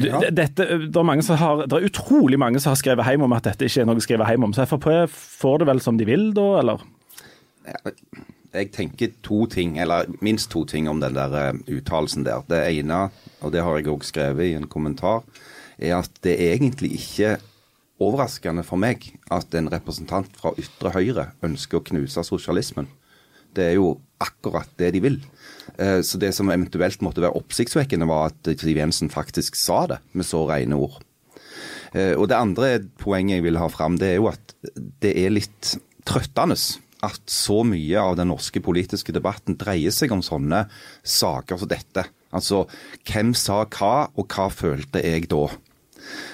ja. 0.00 0.22
Dette, 0.30 0.64
det, 0.64 0.96
er 0.96 1.36
har, 1.36 1.64
det, 1.66 1.76
er 1.76 1.86
utrolig 1.90 2.38
mange 2.40 2.60
som 2.62 2.72
har 2.72 2.80
skrevet 2.80 3.08
hjem 3.08 3.26
om 3.26 3.34
at 3.36 3.44
dette 3.44 3.68
ikke 3.68 3.82
er 3.82 3.88
noe 3.88 4.00
skrevet 4.00 4.30
hjem 4.32 4.46
om. 4.48 4.54
Så 4.56 4.64
Frp 4.70 4.88
får 5.12 5.60
det 5.60 5.68
vel 5.68 5.82
som 5.84 5.98
de 6.00 6.06
vil 6.08 6.30
da, 6.36 6.46
eller? 6.62 6.84
Jeg 8.52 8.70
tenker 8.72 9.12
to 9.24 9.44
ting, 9.52 9.76
eller 9.80 10.08
minst 10.24 10.50
to 10.52 10.64
ting 10.68 10.88
om 10.88 11.00
den 11.00 11.16
der 11.16 11.36
uh, 11.52 11.60
uttalelsen 11.68 12.24
der. 12.24 12.44
Det 12.48 12.62
ene, 12.72 13.06
og 13.40 13.52
det 13.52 13.64
har 13.64 13.78
jeg 13.78 13.92
òg 13.92 14.04
skrevet 14.08 14.48
i 14.48 14.56
en 14.56 14.68
kommentar, 14.68 15.26
er 15.76 15.98
at 16.00 16.20
det 16.24 16.38
er 16.40 16.56
egentlig 16.56 16.94
ikke 16.98 17.36
overraskende 18.02 18.64
for 18.66 18.80
meg 18.80 19.04
at 19.32 19.54
en 19.54 19.70
representant 19.72 20.32
fra 20.40 20.54
ytre 20.58 20.92
høyre 20.96 21.28
ønsker 21.44 21.78
å 21.78 21.86
knuse 21.92 22.24
sosialismen. 22.26 22.88
Det 23.52 23.68
er 23.68 23.76
jo 23.76 23.98
akkurat 24.22 24.70
det 24.80 24.92
de 24.96 25.02
vil. 25.04 25.18
Uh, 25.78 26.00
så 26.04 26.20
det 26.20 26.32
som 26.36 26.50
eventuelt 26.52 27.02
måtte 27.04 27.24
være 27.24 27.38
oppsiktsvekkende, 27.38 28.08
var 28.10 28.30
at 28.30 28.52
Siv 28.60 28.76
Jensen 28.76 29.12
faktisk 29.12 29.58
sa 29.58 29.84
det 29.90 30.02
med 30.12 30.28
så 30.28 30.44
rene 30.50 30.78
ord. 30.78 31.00
Uh, 31.92 32.14
og 32.16 32.28
det 32.30 32.38
andre 32.38 32.72
poenget 33.00 33.40
jeg 33.40 33.48
vil 33.48 33.60
ha 33.60 33.68
fram, 33.72 33.98
det 34.00 34.14
er 34.14 34.20
jo 34.20 34.30
at 34.32 34.56
det 35.02 35.16
er 35.24 35.34
litt 35.34 35.74
trøttende 36.08 36.56
at 37.02 37.22
så 37.30 37.62
mye 37.66 37.98
av 37.98 38.16
den 38.18 38.30
norske 38.30 38.62
politiske 38.62 39.14
debatten 39.14 39.56
dreier 39.58 39.94
seg 39.94 40.14
om 40.14 40.22
sånne 40.22 40.64
saker 41.02 41.58
som 41.58 41.70
dette. 41.70 42.06
Altså 42.32 42.64
hvem 43.08 43.34
sa 43.36 43.64
hva, 43.66 44.08
og 44.14 44.30
hva 44.30 44.46
følte 44.52 45.02
jeg 45.02 45.26
da? 45.32 45.48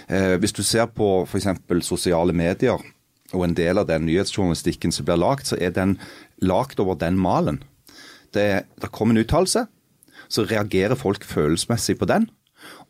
Eh, 0.09 0.37
hvis 0.41 0.55
du 0.57 0.63
ser 0.65 0.91
på 0.93 1.25
f.eks. 1.25 1.49
sosiale 1.87 2.37
medier 2.37 2.85
og 3.33 3.45
en 3.45 3.57
del 3.57 3.81
av 3.81 3.89
den 3.89 4.07
nyhetsjournalistikken 4.09 4.93
som 4.95 5.09
blir 5.09 5.21
lagd, 5.21 5.49
så 5.49 5.59
er 5.61 5.73
den 5.77 5.97
lagd 6.41 6.81
over 6.81 6.97
den 7.01 7.19
malen. 7.21 7.63
Det, 8.35 8.49
det 8.81 8.91
kommer 8.93 9.17
en 9.17 9.23
uttalelse, 9.25 9.67
så 10.29 10.45
reagerer 10.49 10.99
folk 10.99 11.25
følelsesmessig 11.25 11.99
på 12.01 12.09
den. 12.11 12.29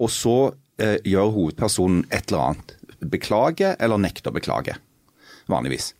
Og 0.02 0.11
så 0.11 0.38
eh, 0.80 0.99
gjør 1.07 1.35
hovedpersonen 1.37 2.04
et 2.11 2.33
eller 2.33 2.50
annet. 2.50 2.75
Beklager 2.99 3.76
eller 3.78 4.00
nekter 4.02 4.33
å 4.33 4.35
beklage, 4.35 4.75
vanligvis. 5.50 5.92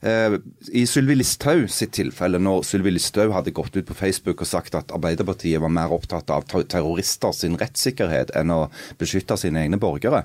Eh, 0.00 0.36
I 0.72 0.84
Sylvi 0.86 1.16
Listhaug 1.16 1.66
sitt 1.72 1.94
tilfelle, 1.96 2.38
når 2.42 2.64
Sylvi 2.68 2.92
Listhaug 2.94 3.34
hadde 3.34 3.54
gått 3.56 3.76
ut 3.76 3.88
på 3.88 3.96
Facebook 3.98 4.42
og 4.44 4.50
sagt 4.50 4.76
at 4.78 4.92
Arbeiderpartiet 4.94 5.62
var 5.62 5.72
mer 5.72 5.94
opptatt 5.94 6.30
av 6.32 6.46
terrorister 6.46 7.34
sin 7.34 7.58
rettssikkerhet 7.60 8.34
enn 8.38 8.54
å 8.54 8.66
beskytte 9.00 9.38
sine 9.40 9.64
egne 9.64 9.80
borgere, 9.82 10.24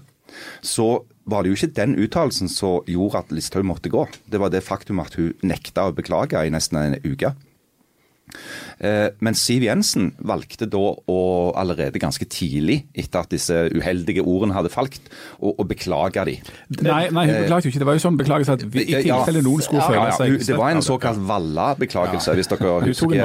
så 0.64 1.04
var 1.28 1.44
det 1.44 1.52
jo 1.52 1.58
ikke 1.58 1.78
den 1.80 1.98
uttalelsen 2.00 2.50
som 2.52 2.88
gjorde 2.90 3.24
at 3.24 3.34
Listhaug 3.36 3.66
måtte 3.68 3.92
gå. 3.92 4.06
Det 4.32 4.40
var 4.42 4.54
det 4.54 4.64
faktum 4.66 5.02
at 5.04 5.18
hun 5.20 5.34
nekta 5.46 5.90
å 5.90 5.96
beklage 5.96 6.40
i 6.40 6.54
nesten 6.54 6.80
en 6.82 7.00
uke. 7.04 7.34
Eh, 8.82 9.08
men 9.22 9.38
Siv 9.38 9.66
Jensen 9.66 10.12
valgte 10.26 10.68
da 10.70 10.82
å 10.82 11.20
allerede 11.60 12.02
ganske 12.02 12.26
tidlig, 12.32 12.82
etter 12.98 13.26
at 13.26 13.34
disse 13.34 13.58
uheldige 13.76 14.24
ordene 14.26 14.56
hadde 14.58 14.72
falt, 14.74 15.00
å, 15.40 15.54
å 15.54 15.66
beklage 15.68 16.26
de. 16.28 16.38
Nei, 16.82 17.04
nei, 17.14 17.26
hun 17.30 17.36
beklaget 17.44 17.68
jo 17.68 17.74
ikke. 17.74 17.84
Det 17.84 17.90
var 17.90 18.00
jo 18.00 18.04
sånn 18.06 18.20
beklagelse 18.20 18.58
at 18.58 18.66
vi, 18.66 18.86
i 18.88 19.04
tilfelle 19.06 19.44
noen 19.46 19.66
skulle 19.66 19.86
føle 19.86 20.08
ja, 20.08 20.16
seg 20.18 20.38
Det 20.48 20.58
var 20.60 20.76
en 20.76 20.86
såkalt 20.86 21.22
Valla-beklagelse, 21.32 22.36
hvis 22.40 22.52
dere 22.52 22.78
husker. 22.88 23.18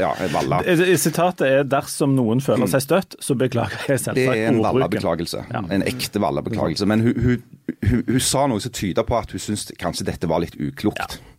Ja, 0.00 0.14
Valla. 0.32 0.62
Sitatet 1.04 1.46
er 1.48 1.68
'dersom 1.68 2.14
noen 2.16 2.40
føler 2.44 2.70
seg 2.70 2.84
støtt, 2.84 3.18
så 3.20 3.36
beklager 3.38 3.84
jeg 3.88 4.00
selvsagt 4.00 4.18
ordbruken'. 4.18 4.32
Det 4.32 4.46
er 4.46 4.52
en 4.52 4.62
Valla-beklagelse. 4.64 5.44
En 5.78 5.86
ekte 5.86 6.22
Valla-beklagelse. 6.22 6.88
Men 6.88 7.04
hun, 7.04 7.14
hun, 7.20 7.44
hun, 7.82 8.02
hun, 8.08 8.20
sa 8.20 8.46
noe 8.50 8.62
som 8.62 8.72
tyder 8.74 9.06
på 9.06 9.18
at 9.18 9.34
hun 9.34 9.42
syntes 9.42 9.72
kanskje 9.80 10.06
dette 10.08 10.28
var 10.30 10.42
litt 10.44 10.56
uklokt. 10.60 11.18
Eh, 11.18 11.33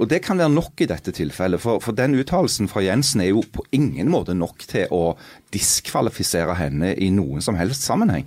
og 0.00 0.06
Det 0.10 0.20
kan 0.24 0.38
være 0.38 0.52
nok 0.52 0.84
i 0.84 0.88
dette 0.90 1.12
tilfellet. 1.14 1.62
For, 1.62 1.82
for 1.82 1.96
den 1.96 2.16
uttalelsen 2.18 2.70
fra 2.70 2.84
Jensen 2.84 3.24
er 3.24 3.32
jo 3.32 3.42
på 3.52 3.64
ingen 3.74 4.10
måte 4.12 4.36
nok 4.36 4.66
til 4.70 4.90
å 4.94 5.16
diskvalifisere 5.54 6.56
henne 6.58 6.94
i 6.94 7.10
noen 7.14 7.44
som 7.44 7.58
helst 7.58 7.86
sammenheng. 7.86 8.26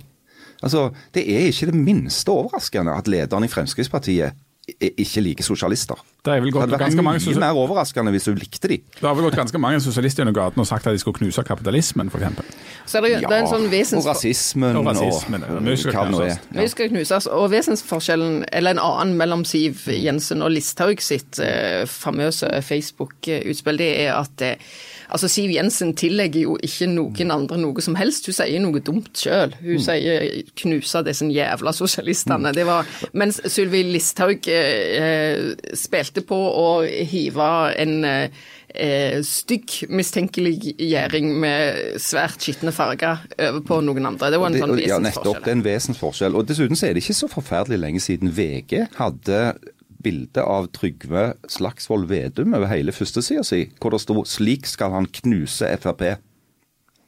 Altså, 0.62 0.88
Det 1.14 1.22
er 1.22 1.48
ikke 1.48 1.70
det 1.70 1.78
minste 1.78 2.34
overraskende 2.34 2.96
at 2.96 3.08
lederen 3.10 3.46
i 3.46 3.52
Fremskrittspartiet 3.52 4.36
ikke 4.76 5.22
liker 5.24 5.46
sosialister. 5.46 5.98
Det 6.24 6.34
er 6.34 6.42
vel 6.42 6.52
gått 6.52 6.66
det 6.68 6.76
hadde 6.76 6.96
vært 6.98 7.24
mye 7.24 7.40
mer 7.40 7.58
overraskende 7.58 8.12
hvis 8.12 8.28
du 8.28 8.34
likte 8.36 8.68
de. 8.68 8.78
Det 8.98 9.06
har 9.06 9.16
vel 9.16 9.24
gått 9.28 9.38
ganske 9.38 9.60
mange 9.62 9.80
sosialister 9.80 10.26
under 10.26 10.36
gaten 10.36 10.60
og 10.60 10.68
sagt 10.68 10.86
at 10.86 10.96
de 10.96 11.00
skulle 11.00 11.16
knuse 11.20 11.44
kapitalismen, 11.46 12.10
f.eks. 12.12 12.42
Så 12.88 13.00
det, 13.04 13.14
det 13.22 13.30
er 13.30 13.42
en 13.42 13.50
sånn 13.50 13.66
vesens... 13.72 14.02
Og 14.02 14.10
rasismen. 14.10 14.76
Og, 14.80 14.90
rasismen, 14.90 15.46
og, 15.48 15.62
og 15.62 15.80
skal 15.80 16.14
Ja. 16.28 16.36
Mye 16.56 16.68
skal 16.72 16.92
knuses. 16.92 17.30
Og 17.32 17.48
vesensforskjellen, 17.52 18.44
eller 18.52 18.76
en 18.76 18.82
annen 18.82 19.16
mellom 19.20 19.44
Siv 19.48 19.86
Jensen 19.92 20.44
og 20.44 20.52
Listhaug 20.54 21.00
sitt 21.04 21.40
eh, 21.44 21.84
famøse 21.88 22.50
Facebook-utspill, 22.64 23.80
det 23.80 23.92
er 24.04 24.14
at 24.18 24.44
eh, 24.44 24.72
Altså, 25.08 25.28
Siv 25.32 25.52
Jensen 25.54 25.94
tillegger 25.96 26.44
jo 26.44 26.56
ikke 26.64 26.88
noen 26.90 27.32
andre 27.32 27.58
noe 27.60 27.84
som 27.84 27.96
helst. 27.98 28.28
Hun 28.28 28.36
sier 28.36 28.62
noe 28.62 28.82
dumt 28.84 29.10
sjøl. 29.16 29.54
Hun 29.62 29.78
mm. 29.78 29.84
sier 29.86 30.28
'knuse 30.58 31.02
disse 31.06 31.28
jævla 31.32 31.72
sosialistene'. 31.76 32.52
Det 32.54 32.66
var, 32.68 32.86
mens 33.12 33.40
Sylvi 33.46 33.82
Listhaug 33.88 34.48
eh, 34.52 35.54
spilte 35.74 36.24
på 36.26 36.36
å 36.36 36.68
hive 36.84 37.48
en 37.78 37.96
eh, 38.04 39.18
stygg 39.24 39.88
mistenkeliggjøring 39.88 41.32
med 41.40 41.96
svært 42.02 42.44
skitne 42.44 42.74
farger 42.74 43.24
over 43.38 43.64
på 43.64 43.80
noen 43.86 44.12
andre. 44.12 44.32
Det 44.34 44.42
var 44.42 44.52
en 44.52 44.60
sånn 44.60 44.76
vesensforskjell. 44.76 44.92
Ja, 44.92 45.00
nettopp. 45.08 45.42
Det 45.44 45.52
er 45.52 45.56
en 45.56 45.66
vesensforskjell. 45.66 46.38
Og 46.38 46.48
dessuten 46.52 46.78
så 46.78 46.90
er 46.90 46.96
det 46.96 47.04
ikke 47.06 47.20
så 47.22 47.32
forferdelig 47.32 47.80
lenge 47.80 48.04
siden 48.04 48.32
VG 48.36 48.84
hadde 49.00 49.42
bilde 50.02 50.44
av 50.44 50.70
Trygve 50.74 51.32
Slagsvold 51.50 52.08
Vedum 52.10 52.54
over 52.54 52.70
hele 52.70 52.94
førstesida 52.94 53.44
si, 53.46 53.66
hvor 53.80 53.94
det 53.94 54.02
sto 54.04 54.22
'Slik 54.24 54.66
skal 54.66 54.94
han 54.94 55.06
knuse 55.06 55.68
Frp'. 55.78 56.18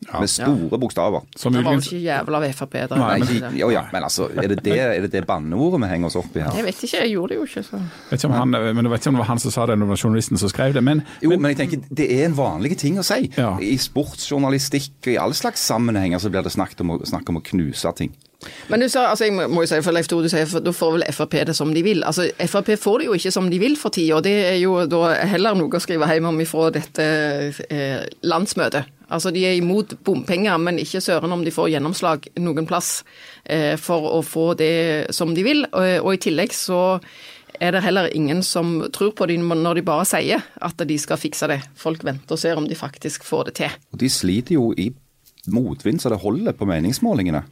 Med 0.01 0.31
store 0.31 0.79
bokstaver. 0.81 1.21
Som 1.37 1.53
Det 1.53 1.61
var 1.65 1.75
jo 1.77 1.81
ikke 1.83 1.99
jævla 2.01 2.39
av 2.39 2.53
Frp. 2.57 2.77
Da. 2.89 2.97
Nei, 2.97 3.19
ikke. 3.21 3.51
jo, 3.61 3.69
ja, 3.69 3.83
men 3.93 4.03
altså, 4.07 4.31
er 4.33 4.49
det 4.49 4.63
det, 4.65 4.79
er 4.81 5.01
det, 5.05 5.11
det 5.13 5.27
banneordet 5.29 5.83
vi 5.83 5.91
henger 5.91 6.09
oss 6.09 6.17
opp 6.17 6.37
i 6.37 6.41
her? 6.41 6.57
Jeg 6.57 6.65
vet 6.65 6.85
ikke, 6.87 7.03
jeg 7.03 7.11
gjorde 7.13 7.29
det 7.29 7.37
jo 7.37 7.45
ikke. 7.45 7.63
Så. 7.67 7.81
vet 8.09 8.17
ikke 8.25 8.31
om 8.31 8.37
han, 8.39 8.49
men 8.51 8.81
jeg 8.81 8.93
vet 8.95 9.03
ikke 9.03 9.13
om 9.13 9.19
det 9.19 9.21
var 9.21 9.29
han 9.29 9.43
som 9.45 9.53
sa 9.53 9.67
det, 9.69 9.77
eller 9.77 10.01
journalisten 10.01 10.41
som 10.41 10.49
skrev 10.49 10.73
det. 10.73 10.85
Men, 10.85 11.05
Jo, 11.21 11.35
men 11.37 11.53
jeg 11.53 11.61
tenker 11.61 11.85
det 12.01 12.09
er 12.17 12.25
en 12.31 12.39
vanlig 12.39 12.79
ting 12.81 12.97
å 12.97 13.05
si. 13.05 13.29
Ja. 13.37 13.53
I 13.61 13.77
sportsjournalistikk 13.77 15.05
og 15.05 15.13
i 15.13 15.21
alle 15.21 15.37
slags 15.37 15.61
sammenhenger 15.69 16.19
så 16.19 16.33
blir 16.33 16.49
det 16.49 16.57
snakket 16.57 16.81
om 16.81 16.97
å, 16.97 17.01
snakk 17.05 17.29
om 17.29 17.37
å 17.43 17.45
knuse 17.53 17.93
ting. 18.01 18.17
Men 18.71 18.81
du 18.81 18.89
sa, 18.89 19.07
altså 19.11 19.25
jeg 19.27 19.35
må- 19.37 19.61
jo 19.61 19.67
si, 19.67 19.81
for 19.85 19.93
Leif 19.93 20.07
Tore, 20.09 20.23
du 20.23 20.29
sier, 20.33 20.47
for 20.49 20.61
da 20.65 20.73
får 20.73 20.93
vel 20.99 21.05
Frp 21.13 21.35
det 21.47 21.57
som 21.57 21.75
de 21.75 21.83
vil. 21.85 22.03
Altså 22.05 22.31
Frp 22.47 22.71
får 22.81 22.99
det 22.99 23.07
jo 23.11 23.13
ikke 23.19 23.33
som 23.33 23.51
de 23.51 23.59
vil 23.59 23.77
for 23.77 23.91
tida, 23.91 24.17
og 24.17 24.23
det 24.25 24.33
er 24.55 24.57
jo 24.63 24.87
da 24.87 25.15
heller 25.29 25.55
noe 25.59 25.69
å 25.77 25.81
skrive 25.83 26.09
hjem 26.09 26.27
om 26.31 26.41
ifra 26.41 26.71
dette 26.73 27.09
eh, 27.71 28.07
landsmøtet. 28.23 28.85
Altså 29.11 29.33
De 29.35 29.43
er 29.45 29.57
imot 29.59 29.97
bompenger, 30.07 30.57
men 30.63 30.79
ikke 30.79 31.01
søren 31.03 31.33
om 31.35 31.43
de 31.45 31.51
får 31.51 31.69
gjennomslag 31.73 32.29
noen 32.39 32.67
plass 32.67 33.03
eh, 33.45 33.77
for 33.77 34.07
å 34.17 34.23
få 34.25 34.55
det 34.57 35.13
som 35.13 35.35
de 35.35 35.43
vil. 35.43 35.65
Og, 35.73 36.05
og 36.07 36.15
i 36.15 36.23
tillegg 36.29 36.55
så 36.55 37.01
er 37.61 37.75
det 37.75 37.83
heller 37.85 38.09
ingen 38.17 38.41
som 38.47 38.79
tror 38.95 39.11
på 39.19 39.27
dem 39.29 39.43
når 39.51 39.75
de 39.81 39.83
bare 39.85 40.07
sier 40.09 40.41
at 40.63 40.81
de 40.89 40.97
skal 41.03 41.19
fikse 41.21 41.49
det. 41.51 41.59
Folk 41.77 42.05
venter 42.07 42.39
og 42.39 42.41
ser 42.41 42.57
om 42.57 42.69
de 42.71 42.79
faktisk 42.79 43.27
får 43.27 43.51
det 43.51 43.55
til. 43.61 43.75
Og 43.93 43.99
de 44.01 44.09
sliter 44.09 44.55
jo 44.57 44.71
i 44.79 44.87
motvind 45.49 46.03
så 46.03 46.13
det 46.13 46.21
holder 46.25 46.57
på 46.57 46.69
meningsmålingene. 46.69 47.45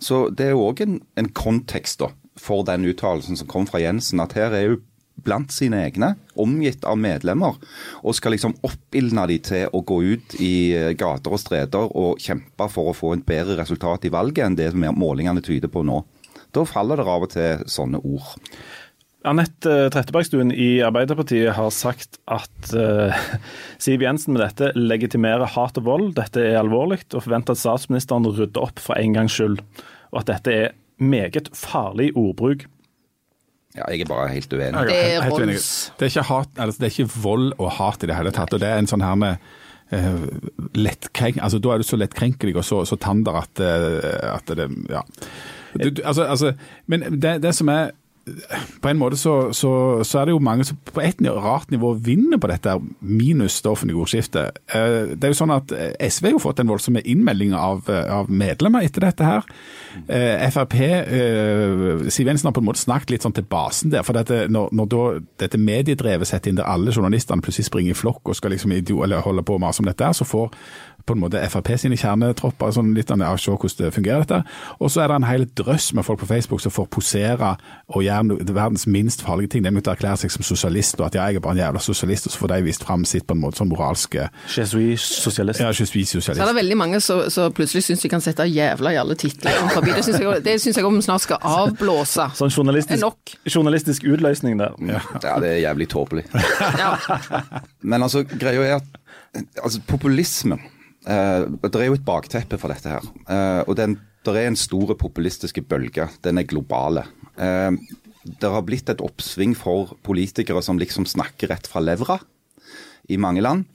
Så 0.00 0.28
det 0.30 0.48
er 0.48 0.54
jo 0.54 0.66
òg 0.70 0.84
en, 0.84 0.98
en 1.20 1.30
kontekst 1.36 2.00
da, 2.00 2.10
for 2.40 2.64
den 2.66 2.86
uttalelsen 2.88 3.38
som 3.38 3.50
kom 3.50 3.68
fra 3.68 3.82
Jensen, 3.82 4.22
at 4.24 4.36
her 4.38 4.56
er 4.56 4.68
jo 4.68 4.82
blant 5.24 5.52
sine 5.54 5.78
egne, 5.86 6.14
omgitt 6.40 6.84
av 6.88 6.98
medlemmer, 6.98 7.56
og 8.02 8.16
skal 8.18 8.34
liksom 8.34 8.56
oppildne 8.66 9.26
de 9.30 9.38
til 9.46 9.70
å 9.70 9.84
gå 9.86 10.00
ut 10.02 10.36
i 10.42 10.54
eh, 10.74 10.90
gater 10.98 11.36
og 11.36 11.40
streder 11.40 11.94
og 11.94 12.20
kjempe 12.22 12.68
for 12.72 12.90
å 12.90 12.96
få 12.96 13.14
et 13.14 13.26
bedre 13.26 13.56
resultat 13.60 14.08
i 14.08 14.12
valget 14.14 14.48
enn 14.48 14.58
det 14.58 14.72
målingene 14.74 15.44
tyder 15.44 15.70
på 15.72 15.84
nå. 15.86 16.02
Da 16.54 16.62
faller 16.68 17.00
det 17.00 17.10
av 17.10 17.26
og 17.26 17.32
til 17.32 17.62
sånne 17.70 17.98
ord. 18.06 18.34
Anette 19.24 19.88
Trettebergstuen 19.94 20.50
i 20.52 20.82
Arbeiderpartiet 20.84 21.54
har 21.56 21.70
sagt 21.72 22.18
at 22.28 22.72
uh, 22.76 23.14
Siv 23.80 24.02
Jensen 24.04 24.34
med 24.36 24.42
dette 24.44 24.68
legitimerer 24.76 25.48
hat 25.54 25.80
og 25.80 25.86
vold. 25.88 26.10
Dette 26.18 26.42
er 26.44 26.58
alvorlig, 26.60 27.00
og 27.14 27.24
forventer 27.24 27.56
at 27.56 27.62
statsministeren 27.62 28.28
rydder 28.28 28.66
opp 28.66 28.82
for 28.84 29.00
en 29.00 29.16
gangs 29.16 29.32
skyld. 29.38 29.56
Og 30.12 30.20
at 30.22 30.28
dette 30.34 30.52
er 30.66 30.74
meget 31.00 31.48
farlig 31.56 32.10
ordbruk. 32.20 32.66
Ja, 33.74 33.88
jeg 33.90 34.04
er 34.04 34.12
bare 34.12 34.28
helt 34.30 34.52
uenig. 34.52 34.84
Det 34.86 34.94
er 34.94 35.08
helt- 35.16 35.24
helt 35.24 35.40
uenig. 35.40 35.56
Det 35.98 36.06
er, 36.06 36.12
ikke 36.12 36.28
hat, 36.28 36.48
altså, 36.62 36.78
det 36.78 36.86
er 36.86 36.94
ikke 36.94 37.22
vold 37.24 37.48
og 37.58 37.72
hat 37.80 38.04
i 38.04 38.06
det 38.12 38.14
hele 38.20 38.30
tatt. 38.36 38.52
og 38.54 38.60
Det 38.62 38.68
er 38.70 38.78
en 38.78 38.86
sånn 38.92 39.02
her 39.02 39.16
med 39.18 39.36
eh, 39.90 40.20
lettkrenk, 40.78 41.40
altså 41.42 41.58
Da 41.58 41.72
er 41.74 41.82
du 41.82 41.88
så 41.88 41.98
lettkrenkelig 41.98 42.54
og 42.60 42.64
så, 42.68 42.84
så 42.86 42.96
tander 43.02 43.40
at, 43.40 43.58
eh, 43.58 44.30
at 44.36 44.46
det 44.54 44.68
Ja. 44.92 45.02
Du, 45.74 45.90
du, 45.90 46.02
altså, 46.06 46.22
altså, 46.30 46.52
men 46.86 47.02
det, 47.18 47.40
det 47.42 47.50
som 47.56 47.68
er 47.72 47.90
på 48.80 48.88
en 48.88 48.98
måte 48.98 49.16
så, 49.20 49.52
så, 49.52 49.70
så 50.04 50.20
er 50.20 50.28
det 50.28 50.34
jo 50.34 50.40
mange 50.42 50.64
som 50.64 50.78
på 50.88 51.02
et 51.04 51.20
rart 51.28 51.70
nivå 51.72 51.92
vinner 52.00 52.40
på 52.40 52.48
dette, 52.48 52.72
minus 53.00 53.58
det 53.62 53.70
offentlige 53.70 54.00
ordskiftet. 54.00 54.60
Eh, 54.72 55.12
Det 55.14 55.28
er 55.28 55.34
jo 55.34 55.38
sånn 55.38 55.52
at 55.52 55.72
eh, 55.76 55.92
SV 56.08 56.30
har 56.30 56.36
jo 56.36 56.42
fått 56.42 56.62
en 56.62 56.70
voldsom 56.72 56.96
innmelding 57.02 57.52
av, 57.58 57.84
eh, 57.92 58.08
av 58.14 58.30
medlemmer 58.32 58.86
etter 58.86 59.04
dette 59.04 59.28
her. 59.28 59.44
Frp, 60.50 60.74
Siv 62.10 62.26
Jensen 62.26 62.48
har 62.48 62.54
på 62.56 62.62
en 62.62 62.66
måte 62.66 62.82
snakket 62.82 63.12
litt 63.12 63.26
sånn 63.26 63.34
til 63.36 63.46
basen 63.46 63.92
der. 63.92 64.02
for 64.02 64.16
dette, 64.16 64.48
Når, 64.48 64.72
når 64.72 64.88
da 64.90 65.02
dette 65.44 65.60
mediedrevet 65.60 66.26
setter 66.26 66.50
inn 66.50 66.58
der 66.58 66.68
alle 66.68 66.92
journalistene 66.92 67.44
plutselig 67.44 67.68
springer 67.68 67.94
i 67.94 67.98
flokk 67.98 68.32
og 68.32 68.36
skal 68.36 68.50
liksom 68.50 68.72
holde 68.74 69.44
på 69.44 69.58
med 69.58 69.68
mase 69.68 69.80
om 69.80 69.86
dette, 69.86 70.10
så 70.14 70.24
får 70.24 70.50
på 71.04 71.16
en 71.16 71.20
måte 71.20 71.42
Frp 71.50 71.74
sine 71.80 71.98
kjernetropper 72.00 72.72
sånn 72.74 72.94
litt 72.96 73.10
av 73.12 73.20
ja, 73.20 73.32
se 73.36 73.52
hvordan 73.52 73.76
det 73.78 73.92
fungerer. 73.94 74.24
dette. 74.24 74.42
Og 74.80 74.90
så 74.92 75.04
er 75.04 75.10
det 75.10 75.18
en 75.20 75.28
hel 75.28 75.46
drøss 75.58 75.92
med 75.94 76.06
folk 76.06 76.22
på 76.22 76.30
Facebook 76.30 76.62
som 76.64 76.72
får 76.72 76.88
posere 76.94 77.54
og 77.92 78.04
gjøre 78.04 78.38
verdens 78.54 78.86
minst 78.86 79.24
farlige 79.24 79.54
ting, 79.54 79.64
nemlig 79.66 79.84
å 79.84 79.92
erklære 79.92 80.24
seg 80.24 80.32
som 80.32 80.46
sosialist, 80.46 81.00
og 81.00 81.08
at 81.10 81.18
ja, 81.18 81.26
jeg 81.28 81.40
er 81.40 81.44
bare 81.44 81.58
en 81.58 81.64
jævla 81.64 81.82
sosialist, 81.84 82.28
og 82.28 82.34
så 82.34 82.42
får 82.42 82.54
de 82.54 82.60
vist 82.68 82.86
fram 82.86 83.04
sitt 83.08 83.26
på 83.28 83.36
en 83.36 83.42
måte 83.42 83.60
sånn 83.60 83.70
moralske 83.72 84.28
Je 84.54 84.66
suis 84.68 85.04
socialist. 85.24 85.60
Ja, 85.60 85.72
je 85.72 85.86
suis 85.86 86.14
Så 86.14 86.32
er 86.32 86.40
det 86.40 86.54
veldig 86.56 86.76
mange 86.78 87.00
som 87.00 87.24
som 87.30 87.52
plutselig 87.52 87.84
syns 87.84 88.02
de 88.02 88.08
kan 88.08 88.20
sette 88.20 88.42
'jævla' 88.42 88.92
i 88.94 88.98
alle 89.00 89.14
titler. 89.14 89.52
forbi. 89.74 89.92
Det 89.96 90.04
syns 90.04 90.20
jeg, 90.20 90.44
det 90.44 90.60
synes 90.60 90.76
jeg 90.76 90.86
om 90.86 91.00
snart 91.02 91.24
skal 91.24 91.38
avblåse. 91.42 92.28
Sånn 92.38 92.52
journalistisk, 92.52 93.36
journalistisk 93.46 94.04
utløsning 94.04 94.58
der. 94.60 94.76
Ja, 94.88 95.38
det 95.40 95.50
er 95.50 95.60
jævlig 95.68 95.88
tåpelig. 95.88 96.24
Ja. 96.78 96.94
Men 97.82 98.02
altså, 98.02 98.24
greia 98.24 98.62
er 98.62 98.76
at 98.80 99.44
altså, 99.62 99.80
populismen 99.88 100.60
Det 101.04 101.76
er 101.76 101.88
jo 101.90 101.98
et 101.98 102.06
bakteppe 102.06 102.56
for 102.60 102.72
dette 102.72 102.88
her. 102.88 103.04
Eh, 103.28 103.60
og 103.68 103.76
det 103.76 103.84
er 104.32 104.46
en 104.48 104.56
stor 104.56 104.94
populistiske 104.96 105.60
bølge. 105.68 106.08
Den 106.24 106.40
er 106.40 106.48
globale. 106.48 107.04
Eh, 107.36 107.76
det 108.24 108.48
har 108.48 108.64
blitt 108.64 108.88
et 108.88 109.02
oppsving 109.04 109.52
for 109.58 109.98
politikere 110.06 110.62
som 110.64 110.80
liksom 110.80 111.04
snakker 111.08 111.52
rett 111.52 111.68
fra 111.68 111.82
levra 111.84 112.18
i 113.12 113.18
mange 113.20 113.44
land. 113.44 113.66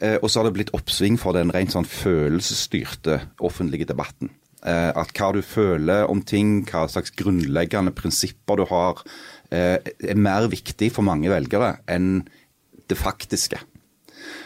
Eh, 0.00 0.16
og 0.20 0.30
så 0.30 0.40
har 0.40 0.48
det 0.48 0.56
blitt 0.56 0.74
oppsving 0.76 1.18
for 1.20 1.36
den 1.36 1.52
rent 1.54 1.74
sånn 1.74 1.88
følelsesstyrte 1.88 3.20
offentlige 3.44 3.88
debatten. 3.90 4.32
Eh, 4.60 4.90
at 4.92 5.12
hva 5.16 5.30
du 5.36 5.40
føler 5.44 6.08
om 6.10 6.22
ting, 6.26 6.60
hva 6.68 6.86
slags 6.90 7.14
grunnleggende 7.16 7.94
prinsipper 7.96 8.60
du 8.60 8.66
har, 8.72 9.02
eh, 9.50 9.78
er 9.80 10.16
mer 10.16 10.48
viktig 10.48 10.92
for 10.92 11.02
mange 11.02 11.30
velgere 11.32 11.78
enn 11.88 12.28
det 12.88 12.98
faktiske. 12.98 13.60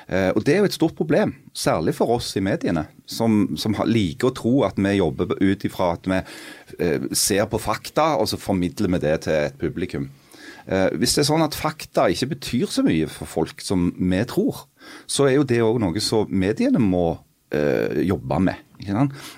Eh, 0.09 0.31
og 0.35 0.45
Det 0.45 0.55
er 0.55 0.59
jo 0.63 0.69
et 0.69 0.77
stort 0.77 0.97
problem, 0.97 1.35
særlig 1.57 1.95
for 1.97 2.13
oss 2.17 2.35
i 2.37 2.43
mediene, 2.45 2.87
som, 3.07 3.55
som 3.57 3.77
liker 3.89 4.31
å 4.31 4.37
tro 4.37 4.55
at 4.67 4.77
vi 4.77 4.99
jobber 4.99 5.37
ut 5.41 5.65
ifra 5.65 5.95
at 5.97 6.09
vi 6.11 6.21
eh, 6.79 7.09
ser 7.13 7.49
på 7.49 7.61
fakta, 7.63 8.15
og 8.21 8.29
så 8.29 8.41
formidler 8.41 8.93
vi 8.97 9.03
det 9.07 9.17
til 9.27 9.39
et 9.39 9.59
publikum. 9.61 10.11
Eh, 10.67 10.91
hvis 10.99 11.17
det 11.17 11.25
er 11.25 11.31
sånn 11.31 11.47
at 11.47 11.57
fakta 11.57 12.09
ikke 12.13 12.35
betyr 12.35 12.73
så 12.73 12.85
mye 12.85 13.09
for 13.13 13.31
folk 13.31 13.65
som 13.65 13.91
vi 13.97 14.21
tror, 14.29 14.67
så 15.07 15.29
er 15.29 15.39
jo 15.39 15.49
det 15.49 15.63
òg 15.65 15.81
noe 15.83 16.05
som 16.05 16.29
mediene 16.29 16.83
må 16.83 17.07
jobbe 17.55 18.35
med. 18.43 18.59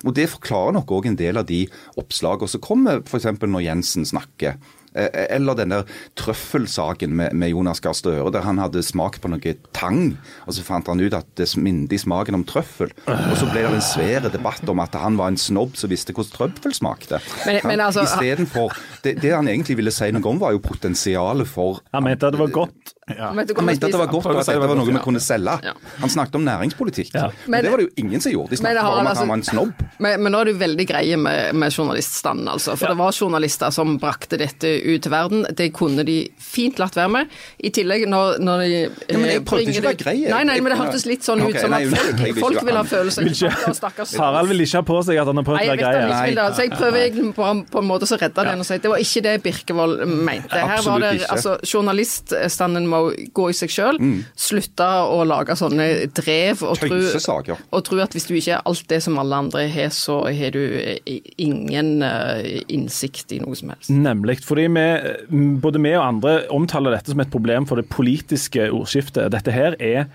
Og 0.09 0.15
Det 0.17 0.25
forklarer 0.33 0.73
nok 0.73 0.93
òg 0.97 1.11
en 1.11 1.19
del 1.19 1.37
av 1.37 1.45
de 1.45 1.67
oppslagene 2.01 2.49
som 2.49 2.63
kommer, 2.65 3.03
f.eks. 3.05 3.27
når 3.43 3.65
Jensen 3.67 4.07
snakker. 4.09 4.57
Eh, 4.97 5.27
Eller 5.37 5.55
den 5.59 5.75
der 5.75 5.85
trøffelsaken 6.17 7.13
med, 7.17 7.35
med 7.37 7.51
Jonas 7.53 7.81
Gahr 7.85 7.95
Støre, 7.97 8.31
der 8.35 8.45
han 8.47 8.59
hadde 8.61 8.83
smak 8.85 9.21
på 9.23 9.31
noe 9.33 9.55
tang. 9.77 10.17
Og 10.47 10.57
så 10.57 10.65
fant 10.67 10.89
han 10.91 11.01
ut 11.03 11.15
at 11.17 11.29
det 11.39 11.49
minnet 11.61 11.95
smaken 12.03 12.39
om 12.41 12.45
trøffel. 12.49 12.91
Og 13.07 13.37
så 13.39 13.49
ble 13.53 13.63
det 13.67 13.75
en 13.79 13.85
svær 13.85 14.27
debatt 14.33 14.67
om 14.73 14.81
at 14.85 14.97
han 14.99 15.19
var 15.21 15.33
en 15.33 15.41
snobb 15.41 15.77
som 15.79 15.93
visste 15.93 16.15
hvordan 16.17 16.33
trøffel 16.57 16.75
smakte. 16.77 17.21
Men- 17.47 17.61
men 17.65 17.81
altså- 17.81 18.05
Istedenfor 18.07 18.73
det, 19.05 19.21
det 19.23 19.33
han 19.35 19.49
egentlig 19.49 19.77
ville 19.77 19.91
si 19.95 20.11
noe 20.11 20.25
om, 20.31 20.39
var 20.39 20.53
jo 20.53 20.59
potensialet 20.59 21.47
for 21.47 21.81
Han 21.93 22.05
mente 22.05 22.27
at 22.27 22.33
det 22.33 22.41
var 22.41 22.49
godt. 22.53 22.96
Hva 23.07 23.29
han 23.31 23.37
mente 23.39 23.55
at 23.87 23.93
det 23.95 23.99
var 24.01 24.09
godt, 24.11 24.25
og 24.27 24.39
at 24.41 24.49
det 24.51 24.59
var 24.59 24.75
noe 24.75 24.91
vi 24.91 24.99
kunne 24.99 25.21
selge. 25.23 25.53
Ja. 25.63 25.77
Han 26.03 26.11
snakket 26.11 26.41
om 26.41 26.43
næringspolitikk. 26.43 27.13
Ja. 27.15 27.29
Men 27.47 27.63
det 27.63 27.71
var 27.71 27.79
det 27.79 27.85
jo 27.87 28.03
ingen 28.03 28.23
som 28.25 28.33
gjorde. 28.33 28.51
De 28.51 28.57
snakket 28.59 28.81
har 28.83 28.91
bare 28.91 28.99
om 28.99 29.07
at 29.07 29.07
han 29.07 29.13
altså- 29.13 29.27
var 29.29 29.37
en 29.37 29.45
snobb. 29.47 29.85
Men, 30.03 30.23
men 30.25 30.33
nå 30.35 30.41
er 30.41 30.49
det 30.49 30.55
jo 30.57 30.59
veldig 30.59 30.87
greie 30.91 31.17
med, 31.17 31.55
med 31.55 31.71
journaliststanden, 31.71 32.49
altså. 32.51 32.75
For 32.75 32.91
det 32.91 32.99
var 32.99 33.15
journalister 33.15 33.71
som 33.71 33.95
brakte 34.03 34.41
dette 34.41 34.73
ut 34.83 35.07
til 35.07 35.13
verden. 35.15 35.47
Det 35.55 35.69
kunne 35.73 36.03
de 36.03 36.17
fint 36.43 36.81
latt 36.83 36.99
være 36.99 37.13
med. 37.15 37.37
I 37.63 37.71
tillegg, 37.71 38.09
når, 38.11 38.41
når 38.43 38.65
de 38.65 38.73
Ja, 38.75 39.21
men 39.21 39.31
jeg 39.31 39.39
eh, 39.39 39.47
prøvde 39.53 39.71
ikke 39.71 39.85
å 39.85 39.87
være 39.87 40.01
grei. 40.03 40.17
Nei, 40.27 40.43
nei, 40.51 40.59
men 40.67 40.75
det 40.75 40.81
hørtes 40.83 41.07
litt 41.07 41.23
sånn 41.23 41.45
okay, 41.47 41.55
ut 41.55 41.63
som 41.63 41.77
nei, 41.77 41.83
at 41.87 41.95
folk, 41.95 42.43
folk 42.43 42.67
vil 42.67 42.81
ha 42.81 42.85
følelser. 42.91 43.31
Harald 44.19 44.51
vil 44.51 44.67
ikke 44.67 44.83
ha 44.83 44.89
på 44.91 44.99
seg 45.07 45.23
at 45.23 45.31
han 45.31 45.43
har 45.45 45.47
prøvd 45.47 45.63
å 45.63 45.71
være 45.71 45.79
grei. 45.85 46.35
han. 46.35 46.59
Så 46.59 46.67
jeg 46.67 46.75
prøver 46.75 47.05
egentlig 47.05 47.31
på, 47.39 47.55
på 47.71 47.85
en 47.85 47.89
måte 47.95 48.11
å 48.11 48.21
redde 48.27 48.51
den 48.51 48.67
og 48.67 48.67
si 48.67 48.83
det 48.83 48.91
var 48.91 49.07
ikke 49.07 49.25
det 49.31 49.39
Birkevold 49.47 50.05
mente. 50.11 50.67
Her 50.75 50.83
var 50.91 51.07
det, 51.07 51.15
altså, 51.31 51.57
Journaliststanden 51.63 52.91
må 52.91 52.96
gå 53.37 53.47
i 53.51 53.57
seg 53.57 53.73
sjøl. 53.73 54.01
Mm. 54.01 54.19
Slutte 54.39 54.87
å 55.13 55.23
lage 55.29 55.57
sånne 55.59 55.89
drev 56.17 56.65
og 56.67 56.81
tro, 56.81 57.01
og 57.71 57.85
tro 57.87 58.01
at 58.03 58.17
hvis 58.17 58.29
du 58.29 58.35
ikke 58.37 58.59
er 58.59 58.67
alt 58.69 58.87
det 58.91 59.01
som 59.05 59.19
alle 59.23 59.41
andre 59.47 59.67
har, 59.73 59.91
så 59.95 60.23
har 60.27 60.55
du 60.57 60.63
eh, 60.81 61.21
ingen 61.43 62.05
eh, 62.07 62.63
innsikt 62.73 63.35
i 63.37 63.41
noe 63.43 63.59
som 63.59 63.73
helst. 63.75 63.93
Nemlig. 63.93 64.41
Fordi 64.47 64.69
vi, 64.73 64.87
både 65.63 65.83
vi 65.83 65.95
og 65.97 66.07
andre 66.07 66.39
omtaler 66.55 66.97
dette 66.97 67.13
som 67.13 67.23
et 67.23 67.33
problem 67.33 67.69
for 67.69 67.81
det 67.81 67.89
politiske 67.93 68.71
ordskiftet. 68.71 69.33
Dette 69.35 69.55
her 69.55 69.79
er 69.81 70.07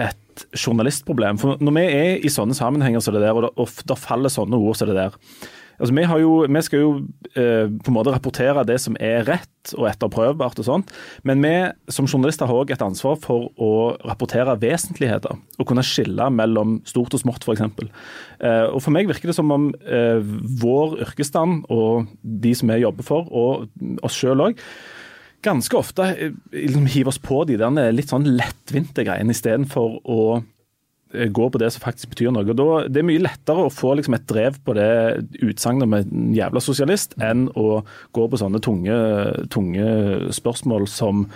et 0.00 0.44
journalistproblem. 0.56 1.38
For 1.40 1.60
når 1.60 1.76
vi 1.76 1.86
er 1.86 2.12
i 2.24 2.32
sånne 2.32 2.56
sammenhenger 2.56 3.02
som 3.04 3.16
det 3.16 3.24
der, 3.24 3.36
og 3.36 3.48
det, 3.48 3.54
og 3.60 3.88
det 3.90 3.98
faller 4.00 4.32
sånne 4.32 4.60
ord 4.60 4.78
som 4.78 4.90
det 4.90 4.98
der 4.98 5.16
altså 5.80 5.94
vi, 5.96 6.04
jo, 6.22 6.32
vi 6.44 6.62
skal 6.66 6.84
jo 6.84 6.90
eh, 7.32 7.66
på 7.70 7.90
en 7.90 7.96
måte 7.96 8.12
rapportere 8.14 8.64
det 8.68 8.76
som 8.82 8.96
er 9.00 9.24
rett 9.28 9.72
og 9.76 9.88
etterprøvbart 9.90 10.60
og 10.62 10.66
sånt, 10.66 10.92
men 11.26 11.42
vi 11.44 11.54
som 11.92 12.08
journalister 12.08 12.48
har 12.48 12.60
òg 12.62 12.72
et 12.74 12.84
ansvar 12.84 13.18
for 13.20 13.50
å 13.60 13.72
rapportere 14.06 14.56
vesentligheter. 14.60 15.36
Og 15.60 15.68
kunne 15.68 15.84
skille 15.86 16.30
mellom 16.32 16.78
stort 16.88 17.16
og 17.16 17.24
smått, 17.24 17.44
f.eks. 17.44 17.66
Eh, 18.40 18.66
og 18.68 18.80
for 18.84 18.94
meg 18.94 19.10
virker 19.10 19.32
det 19.32 19.36
som 19.36 19.52
om 19.54 19.70
eh, 19.84 20.22
vår 20.62 21.00
yrkesstand 21.06 21.66
og 21.72 22.08
de 22.22 22.54
som 22.56 22.72
vi 22.72 22.80
jobber 22.84 23.06
for, 23.06 23.28
og 23.32 24.04
oss 24.06 24.16
sjøl 24.20 24.48
òg, 24.50 24.64
ganske 25.44 25.76
ofte 25.76 26.08
eh, 26.14 26.32
liksom, 26.54 26.88
hiver 26.90 27.12
oss 27.12 27.20
på 27.22 27.42
de 27.48 27.58
der 27.60 27.92
litt 27.94 28.12
sånn 28.12 28.28
lettvinte 28.36 29.04
greiene 29.06 29.36
istedenfor 29.36 30.00
å 30.04 30.22
går 31.10 31.50
på 31.50 31.60
det 31.60 31.70
som 31.74 31.82
faktisk 31.82 32.12
betyr 32.12 32.30
noe. 32.34 32.44
Da, 32.46 32.66
det 32.86 33.02
er 33.02 33.06
mye 33.08 33.22
lettere 33.22 33.66
å 33.66 33.72
få 33.72 33.94
liksom, 33.98 34.16
et 34.16 34.26
drev 34.30 34.58
på 34.66 34.74
det 34.78 34.90
utsagnet 35.42 35.90
med 35.90 36.10
en 36.10 36.34
jævla 36.36 36.62
sosialist, 36.62 37.16
enn 37.22 37.48
å 37.58 37.82
gå 38.16 38.26
på 38.30 38.40
sånne 38.40 38.62
tunge, 38.62 38.98
tunge 39.52 39.88
spørsmål 40.36 40.86
som 40.90 41.26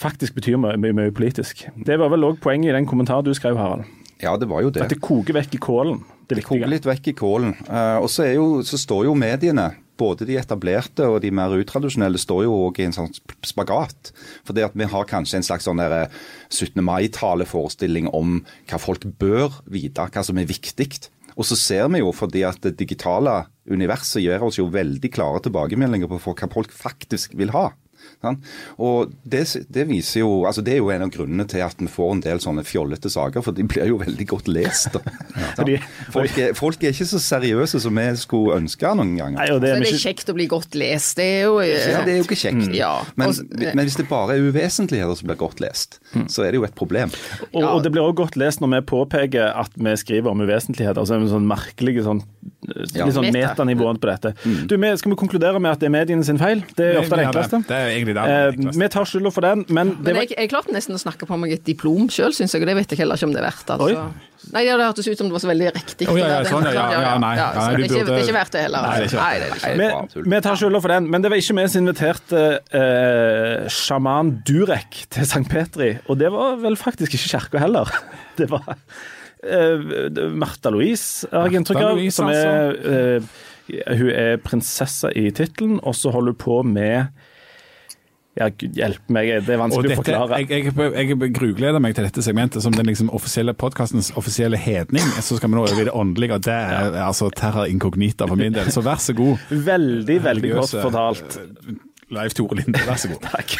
faktisk 0.00 0.38
betyr 0.38 0.56
mye, 0.60 0.78
mye, 0.80 0.96
mye 0.96 1.14
politisk. 1.16 1.66
Det 1.86 1.98
var 2.00 2.12
vel 2.12 2.24
òg 2.30 2.40
poenget 2.40 2.72
i 2.72 2.78
den 2.78 2.88
kommentaren 2.88 3.26
du 3.26 3.34
skrev, 3.36 3.60
Harald. 3.60 3.84
Ja, 4.20 4.36
det 4.40 4.48
var 4.48 4.64
jo 4.64 4.72
det. 4.72 4.84
At 4.84 4.92
det 4.92 5.00
koker 5.04 5.36
vekk 5.36 5.56
i 5.56 5.62
kålen. 5.62 6.00
Det 6.30 6.38
Det 6.38 6.46
Koke 6.46 6.66
litt 6.70 6.86
vekk 6.86 7.08
i 7.10 7.14
kålen. 7.18 7.56
Eh, 7.66 7.96
og 7.98 8.06
så, 8.06 8.28
så 8.62 8.78
står 8.78 9.08
jo 9.08 9.16
mediene, 9.18 9.72
både 9.98 10.28
de 10.28 10.36
etablerte 10.38 11.08
og 11.10 11.18
de 11.24 11.32
mer 11.34 11.52
utradisjonelle, 11.58 12.20
står 12.22 12.44
jo 12.46 12.54
òg 12.68 12.78
i 12.78 12.86
en 12.86 12.94
sånn 12.94 13.10
spagat. 13.44 14.12
For 14.46 14.54
det 14.56 14.68
at 14.68 14.78
vi 14.78 14.86
har 14.92 15.08
kanskje 15.10 15.40
en 15.40 15.48
slags 15.48 15.66
sånn 15.66 15.82
17. 15.82 16.78
mai-taleforestilling 16.86 18.08
om 18.14 18.38
hva 18.70 18.78
folk 18.80 19.08
bør 19.20 19.58
vite, 19.66 20.06
hva 20.06 20.24
som 20.24 20.38
er 20.38 20.48
viktig. 20.48 20.92
Og 21.34 21.46
så 21.50 21.58
ser 21.58 21.90
vi 21.90 22.04
jo, 22.04 22.14
fordi 22.14 22.46
at 22.46 22.62
det 22.62 22.78
digitale 22.78 23.42
universet 23.70 24.22
gjør 24.22 24.48
oss 24.48 24.58
jo 24.60 24.70
veldig 24.70 25.10
klare 25.12 25.42
tilbakemeldinger 25.42 26.10
på 26.10 26.22
hva 26.22 26.50
folk 26.54 26.74
faktisk 26.74 27.34
vil 27.38 27.50
ha. 27.56 27.72
Sant? 28.20 28.42
Og 28.76 29.12
det, 29.24 29.46
det 29.72 29.86
viser 29.88 30.20
jo, 30.20 30.30
altså 30.44 30.60
det 30.64 30.74
er 30.74 30.82
jo 30.82 30.90
en 30.92 31.06
av 31.06 31.12
grunnene 31.14 31.46
til 31.48 31.62
at 31.64 31.78
vi 31.80 31.86
får 31.88 32.10
en 32.12 32.20
del 32.26 32.40
sånne 32.44 32.64
fjollete 32.68 33.08
saker, 33.08 33.40
for 33.46 33.56
de 33.56 33.64
blir 33.64 33.88
jo 33.88 33.96
veldig 34.02 34.26
godt 34.28 34.50
lest. 34.52 34.98
Folk, 36.10 36.36
er, 36.38 36.52
folk 36.56 36.82
er 36.84 36.92
ikke 36.94 37.06
så 37.08 37.18
seriøse 37.22 37.80
som 37.82 37.96
vi 37.96 38.04
skulle 38.20 38.56
ønske 38.60 38.90
noen 38.98 39.12
ganger. 39.18 39.38
Nei, 39.38 39.46
det 39.62 39.70
er 39.70 39.78
er 39.78 39.84
det 39.84 39.92
er 39.94 40.02
kjekt 40.02 40.30
å 40.32 40.34
bli 40.36 40.46
godt 40.50 40.76
lest. 40.78 41.16
Det 41.18 41.26
er 41.26 41.42
jo 41.46 41.56
eh, 41.62 41.72
Ja, 41.92 42.02
det 42.06 42.14
er 42.14 42.20
jo 42.20 42.26
ikke 42.26 42.38
kjekt. 42.40 42.68
Ja, 42.76 42.92
Men, 43.20 43.32
men 43.60 43.84
hvis 43.86 43.96
det 44.00 44.06
bare 44.10 44.36
er 44.36 44.46
uvesentligheter 44.50 45.16
som 45.18 45.30
blir 45.30 45.38
godt 45.40 45.62
lest, 45.62 45.98
så 46.32 46.44
er 46.46 46.52
det 46.54 46.60
jo 46.60 46.66
et 46.68 46.76
problem. 46.78 47.12
og, 47.52 47.62
og 47.64 47.82
det 47.84 47.92
blir 47.94 48.04
også 48.04 48.18
godt 48.24 48.38
lest 48.40 48.62
når 48.64 48.74
vi 48.76 48.82
påpeker 48.92 49.52
at 49.64 49.76
vi 49.76 49.96
skriver 50.00 50.32
om 50.32 50.44
uvesentligheter. 50.44 51.00
altså 51.00 51.16
en 51.18 51.28
sånn 51.30 51.48
merkelige 51.50 52.04
sånn, 52.06 52.22
Ja. 52.94 53.06
litt 53.06 53.14
sånn 53.16 53.26
Meta. 53.32 53.54
metanivå 53.54 53.88
på 54.00 54.06
dette. 54.10 54.34
Du, 54.68 54.76
vi, 54.78 54.90
Skal 55.00 55.10
vi 55.12 55.16
konkludere 55.18 55.58
med 55.62 55.72
at 55.72 55.80
det 55.82 55.88
er 55.88 55.94
mediene 55.94 56.24
sin 56.26 56.38
feil? 56.38 56.60
Det 56.76 56.86
er 56.92 56.98
ofte 57.00 57.16
det 57.18 57.26
enkleste. 57.26 57.62
Det 57.66 57.76
er 57.76 57.88
egentlig 57.96 58.09
det. 58.16 58.24
Eh, 58.24 58.72
vi 58.78 58.88
tar 58.92 59.06
skylda 59.08 59.32
for 59.34 59.46
den, 59.46 59.64
men 59.68 59.94
det 59.98 60.10
Men 60.10 60.18
var 60.18 60.26
jeg, 60.26 60.34
jeg 60.36 60.50
klarte 60.52 60.74
nesten 60.74 60.96
å 60.96 61.00
snakke 61.02 61.28
på 61.28 61.38
meg 61.40 61.54
et 61.56 61.64
diplom 61.66 62.10
sjøl, 62.12 62.34
syns 62.36 62.54
jeg, 62.56 62.64
og 62.64 62.70
det 62.70 62.76
vet 62.80 62.92
jeg 62.94 63.02
heller 63.02 63.20
ikke 63.20 63.30
om 63.30 63.34
det 63.36 63.42
er 63.42 63.48
verdt. 63.48 63.72
Altså. 63.76 64.04
Nei, 64.54 64.62
ja, 64.64 64.76
Det 64.80 64.86
hørtes 64.88 65.08
ut 65.10 65.20
som 65.20 65.28
det 65.28 65.34
var 65.36 65.42
så 65.42 65.50
veldig 65.50 65.70
riktig. 65.76 66.08
Oh, 66.08 66.16
ja, 66.16 66.28
ja, 66.30 66.38
sånn, 66.48 66.64
ja, 66.64 66.72
ja, 66.72 67.00
ja, 67.04 67.12
nei, 67.20 67.34
så 67.36 67.44
nei, 67.44 67.66
det, 67.76 67.84
er 67.84 67.84
ikke, 67.84 68.04
det 68.08 68.14
er 68.14 68.24
ikke 68.24 68.36
verdt 68.38 68.54
det 68.56 68.62
heller. 68.64 68.86
Nei, 68.86 68.94
det 68.94 69.04
er 69.04 69.10
ikke 69.10 69.20
Nei, 69.20 69.34
det 69.36 69.48
er 69.50 69.56
ikke. 69.58 70.14
Vi, 70.24 70.24
vi 70.32 70.40
tar 70.46 70.60
skylda 70.62 70.80
for 70.80 70.94
den, 70.94 71.08
men 71.12 71.24
det 71.24 71.32
var 71.32 71.42
ikke 71.42 71.56
vi 71.58 71.66
som 71.68 71.82
inviterte 71.82 72.44
eh, 72.80 73.68
sjaman 73.76 74.32
Durek 74.48 75.02
til 75.12 75.28
St. 75.28 75.44
Petri. 75.52 75.90
Og 76.08 76.18
det 76.22 76.32
var 76.32 76.56
vel 76.64 76.78
faktisk 76.80 77.18
ikke 77.18 77.34
kirka 77.36 77.62
heller. 77.66 77.92
Det 78.40 78.46
var 78.48 78.72
eh, 79.44 80.30
Martha 80.32 80.72
Louise, 80.72 81.28
har 81.28 81.50
jeg 81.50 81.60
inntrykk 81.60 81.82
av. 81.84 82.00
Som 82.16 82.30
er, 82.32 82.78
eh, 82.88 83.32
hun 83.98 84.12
er 84.14 84.38
prinsesse 84.40 85.10
i 85.18 85.28
tittelen, 85.36 85.76
og 85.84 85.98
så 85.98 86.14
holder 86.14 86.32
hun 86.32 86.40
på 86.40 86.62
med 86.64 87.19
ja, 88.40 88.46
gud 88.56 88.78
hjelpe 88.78 89.12
meg, 89.12 89.28
det 89.44 89.52
er 89.54 89.60
vanskelig 89.60 89.90
vanskelig 89.92 89.98
å 89.98 90.00
forklare. 90.00 90.38
jeg, 90.48 90.70
jeg, 90.70 91.10
jeg 91.20 91.32
grugleder 91.36 91.82
meg 91.84 91.94
til 91.98 92.06
dette 92.08 92.24
segmentet 92.24 92.64
som 92.64 92.72
den 92.74 92.88
liksom 92.88 93.10
offisielle 93.16 93.52
podkastens 93.58 94.08
offisielle 94.18 94.56
hedning. 94.60 95.04
Så 95.20 95.36
skal 95.38 95.52
vi 95.52 95.58
nå 95.58 95.66
over 95.66 95.82
i 95.82 95.86
det 95.90 95.94
åndelige, 95.94 96.38
og 96.40 96.46
det 96.48 96.56
er 96.56 96.96
altså 97.04 97.28
terra 97.36 97.66
incognita 97.70 98.26
for 98.30 98.40
min 98.40 98.56
del. 98.56 98.72
Så 98.72 98.82
vær 98.86 98.98
så 99.02 99.14
god. 99.18 99.44
Veldig, 99.50 100.18
veldig 100.24 100.54
godt 100.56 100.74
fortalt. 100.80 101.38
eh, 101.44 101.76
Leif 102.16 102.34
Tore 102.34 102.58
Linde, 102.62 102.80
vær 102.88 102.98
så 102.98 103.12
god. 103.12 103.28
Takk. 103.36 103.54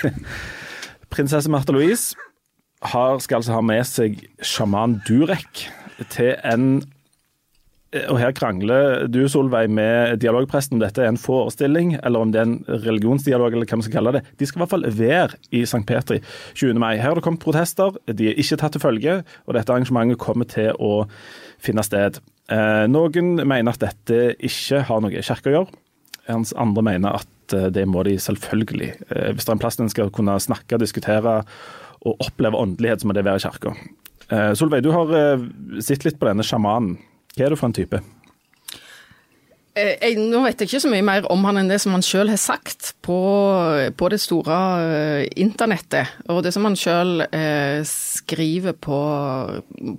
Prinsesse 1.11 1.51
Märtha 1.53 1.75
Louise 1.77 2.17
har, 2.95 3.19
skal 3.21 3.43
altså 3.43 3.53
ha 3.59 3.61
med 3.61 3.85
seg 3.87 4.17
sjaman 4.47 5.01
Durek 5.07 5.67
til 6.15 6.33
en 6.49 6.81
og 7.91 8.19
her 8.21 8.31
krangler 8.37 9.09
du, 9.11 9.25
Solveig, 9.29 9.67
med 9.75 10.21
dialogpresten 10.23 10.77
om 10.77 10.83
dette 10.83 11.03
er 11.03 11.09
en 11.11 11.19
forestilling, 11.19 11.97
eller 12.07 12.23
om 12.23 12.31
det 12.31 12.39
er 12.39 12.47
en 12.47 12.85
religionsdialog, 12.87 13.51
eller 13.57 13.67
hva 13.67 13.79
man 13.81 13.87
skal 13.87 13.97
kalle 13.97 14.13
det. 14.15 14.23
De 14.39 14.47
skal 14.47 14.61
i 14.61 14.63
hvert 14.63 14.75
fall 14.77 14.87
være 15.01 15.41
i 15.59 15.65
St. 15.67 15.83
Petri 15.89 16.21
20. 16.55 16.79
mai. 16.79 16.93
Her 17.01 17.09
har 17.11 17.19
det 17.19 17.25
kommet 17.27 17.43
protester, 17.43 17.97
de 18.07 18.29
er 18.31 18.39
ikke 18.39 18.61
tatt 18.63 18.77
til 18.77 18.85
følge, 18.85 19.17
og 19.47 19.59
dette 19.59 19.75
arrangementet 19.75 20.21
kommer 20.23 20.47
til 20.51 20.71
å 20.79 20.93
finne 21.59 21.83
sted. 21.87 22.21
Eh, 22.51 22.87
noen 22.91 23.35
mener 23.43 23.75
at 23.75 23.83
dette 23.83 24.37
ikke 24.39 24.85
har 24.87 25.03
noe 25.03 25.15
i 25.19 25.27
kirka 25.27 25.51
å 25.51 25.57
gjøre. 25.59 25.81
mens 26.31 26.55
andre 26.55 26.83
mener 26.87 27.19
at 27.25 27.55
eh, 27.59 27.69
det 27.75 27.89
må 27.91 28.05
de 28.07 28.15
selvfølgelig. 28.23 28.93
Eh, 29.11 29.33
Hvis 29.35 29.45
det 29.47 29.51
er 29.51 29.57
en 29.59 29.63
plass 29.67 29.81
en 29.83 29.91
skal 29.91 30.11
kunne 30.15 30.39
snakke, 30.39 30.79
diskutere 30.79 31.41
og 32.07 32.23
oppleve 32.23 32.55
åndelighet, 32.57 33.03
så 33.03 33.11
må 33.11 33.19
det 33.19 33.27
være 33.27 33.43
i 33.43 33.47
kirka. 33.49 33.75
Eh, 34.31 34.53
Solveig, 34.55 34.83
du 34.87 34.93
har 34.95 35.11
eh, 35.11 35.47
sett 35.83 36.05
litt 36.07 36.21
på 36.21 36.31
denne 36.31 36.47
sjamanen. 36.47 36.99
Hva 37.37 37.47
er 37.47 37.53
du 37.55 37.59
for 37.61 37.71
en 37.71 37.77
type? 37.77 38.01
Eh, 39.79 39.95
Jeg, 40.03 40.17
nå 40.19 40.41
vet 40.43 40.59
jeg 40.61 40.67
ikke 40.69 40.81
så 40.83 40.91
mye 40.91 41.05
mer 41.07 41.27
om 41.31 41.45
han 41.47 41.61
enn 41.61 41.69
det 41.71 41.79
som 41.83 41.95
han 41.95 42.03
sjøl 42.05 42.33
har 42.33 42.41
sagt 42.43 42.91
på, 43.07 43.19
på 43.95 44.09
det 44.11 44.19
store 44.21 44.57
eh, 44.83 45.29
internettet. 45.41 46.11
Og 46.29 46.43
det 46.43 46.51
som 46.57 46.67
han 46.67 46.75
sjøl 46.79 47.23
eh, 47.29 47.79
skriver 47.87 48.75
på, 48.75 48.99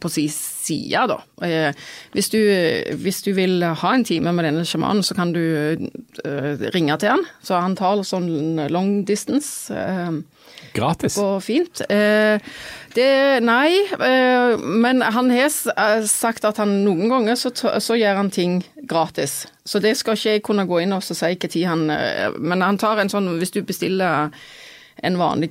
på 0.03 0.11
sin 0.11 0.27
side, 0.35 1.05
da. 1.13 1.21
Eh, 1.47 1.71
hvis, 2.13 2.29
du, 2.35 2.39
hvis 2.99 3.23
du 3.25 3.31
vil 3.37 3.63
ha 3.63 3.93
en 3.95 4.05
time 4.07 4.35
med 4.35 4.49
denne 4.49 4.67
sjamanen, 4.67 5.07
så 5.07 5.15
kan 5.17 5.31
du 5.31 5.41
eh, 5.41 6.67
ringe 6.75 6.99
til 6.99 7.15
han. 7.15 7.25
Så 7.41 7.55
han 7.63 7.79
tar 7.79 8.03
sånn 8.07 8.67
long 8.75 8.99
distance. 9.07 9.71
Eh, 9.71 10.19
Gratis. 10.73 11.15
Går 11.19 11.39
fint. 11.43 11.81
Eh, 11.89 12.39
det 12.95 13.39
Nei, 13.43 13.71
eh, 13.93 14.59
men 14.59 15.01
han 15.01 15.31
har 15.31 15.47
eh, 15.47 16.05
sagt 16.07 16.45
at 16.47 16.57
han 16.61 16.83
noen 16.85 17.09
ganger 17.11 17.35
så, 17.39 17.51
så 17.55 17.95
gjør 17.99 18.15
han 18.21 18.31
ting 18.31 18.61
gratis. 18.87 19.47
Så 19.65 19.79
det 19.83 19.97
skal 19.99 20.17
ikke 20.17 20.35
jeg 20.35 20.43
kunne 20.47 20.67
gå 20.69 20.77
inn 20.83 20.95
og 20.95 21.03
si 21.03 21.15
når 21.15 21.67
han 21.67 21.81
Men 22.39 22.61
han 22.61 22.77
tar 22.77 22.99
en 22.99 23.09
sånn 23.09 23.37
Hvis 23.39 23.51
du 23.51 23.61
bestiller 23.63 24.29
en 25.01 25.17
vanlig 25.17 25.49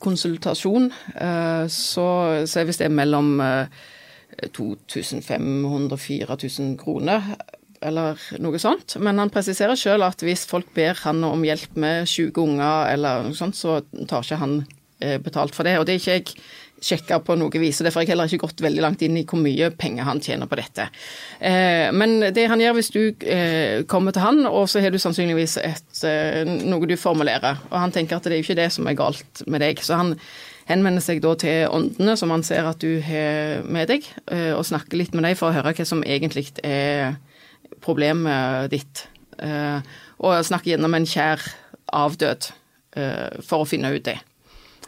konsultasjon, 0.00 0.92
så, 1.68 2.06
så 2.46 2.62
hvis 2.64 2.78
det 2.80 2.86
er 2.86 2.94
mellom 2.94 3.40
eh, 3.44 3.66
2500-4000 4.56 6.78
kroner 6.80 7.20
eller 7.82 8.20
noe 8.42 8.60
sånt. 8.62 8.96
Men 9.02 9.20
han 9.22 9.32
presiserer 9.32 9.78
sjøl 9.78 10.04
at 10.06 10.22
hvis 10.24 10.46
folk 10.48 10.70
ber 10.76 10.98
han 11.04 11.22
om 11.26 11.44
hjelp 11.46 11.78
med 11.80 12.10
syke 12.10 12.42
unger 12.42 12.92
eller 12.92 13.28
noe 13.28 13.38
sånt, 13.38 13.58
så 13.58 13.80
tar 14.08 14.24
ikke 14.24 14.42
han 14.42 14.58
eh, 15.02 15.18
betalt 15.22 15.56
for 15.56 15.68
det. 15.68 15.78
Og 15.78 15.88
det 15.88 15.96
er 15.96 16.02
ikke 16.02 16.18
jeg 16.18 16.36
sjekka 16.82 17.20
på 17.22 17.36
noe 17.38 17.60
vis, 17.62 17.78
og 17.78 17.86
derfor 17.86 18.00
har 18.00 18.06
jeg 18.08 18.12
heller 18.12 18.30
ikke 18.30 18.42
gått 18.42 18.62
veldig 18.64 18.82
langt 18.82 19.02
inn 19.06 19.14
i 19.20 19.24
hvor 19.28 19.38
mye 19.38 19.68
penger 19.78 20.06
han 20.08 20.20
tjener 20.22 20.48
på 20.50 20.58
dette. 20.58 20.88
Eh, 21.38 21.88
men 21.94 22.16
det 22.34 22.48
han 22.50 22.62
gjør 22.62 22.74
hvis 22.78 22.90
du 22.94 23.02
eh, 23.22 23.84
kommer 23.90 24.14
til 24.14 24.24
han, 24.24 24.40
og 24.50 24.66
så 24.70 24.82
har 24.82 24.90
du 24.90 24.98
sannsynligvis 24.98 25.58
et, 25.62 26.00
noe 26.66 26.88
du 26.90 26.96
formulerer, 26.98 27.62
og 27.70 27.76
han 27.84 27.94
tenker 27.94 28.18
at 28.18 28.26
det 28.26 28.34
er 28.34 28.42
jo 28.42 28.48
ikke 28.48 28.58
det 28.58 28.70
som 28.74 28.90
er 28.90 28.98
galt 28.98 29.44
med 29.46 29.62
deg, 29.62 29.82
så 29.84 30.00
han 30.00 30.16
henvender 30.66 31.02
seg 31.02 31.22
da 31.22 31.36
til 31.38 31.70
åndene 31.70 32.16
som 32.18 32.34
han 32.34 32.42
ser 32.46 32.66
at 32.66 32.82
du 32.82 32.98
har 33.02 33.62
med 33.66 33.90
deg, 33.90 34.06
og 34.54 34.66
snakker 34.66 34.98
litt 34.98 35.14
med 35.14 35.26
deg 35.26 35.38
for 35.38 35.50
å 35.50 35.56
høre 35.56 35.74
hva 35.74 35.86
som 35.86 36.04
egentlig 36.06 36.48
er 36.66 37.16
problemet 37.82 38.70
ditt. 38.72 39.06
Eh, 39.42 39.78
og 40.22 40.44
snakke 40.46 40.72
gjennom 40.72 40.94
en 40.94 41.08
kjær 41.08 41.42
avdød 41.92 42.50
eh, 42.96 43.40
for 43.42 43.64
å 43.64 43.68
finne 43.68 43.92
ut 43.94 44.04
det. 44.06 44.18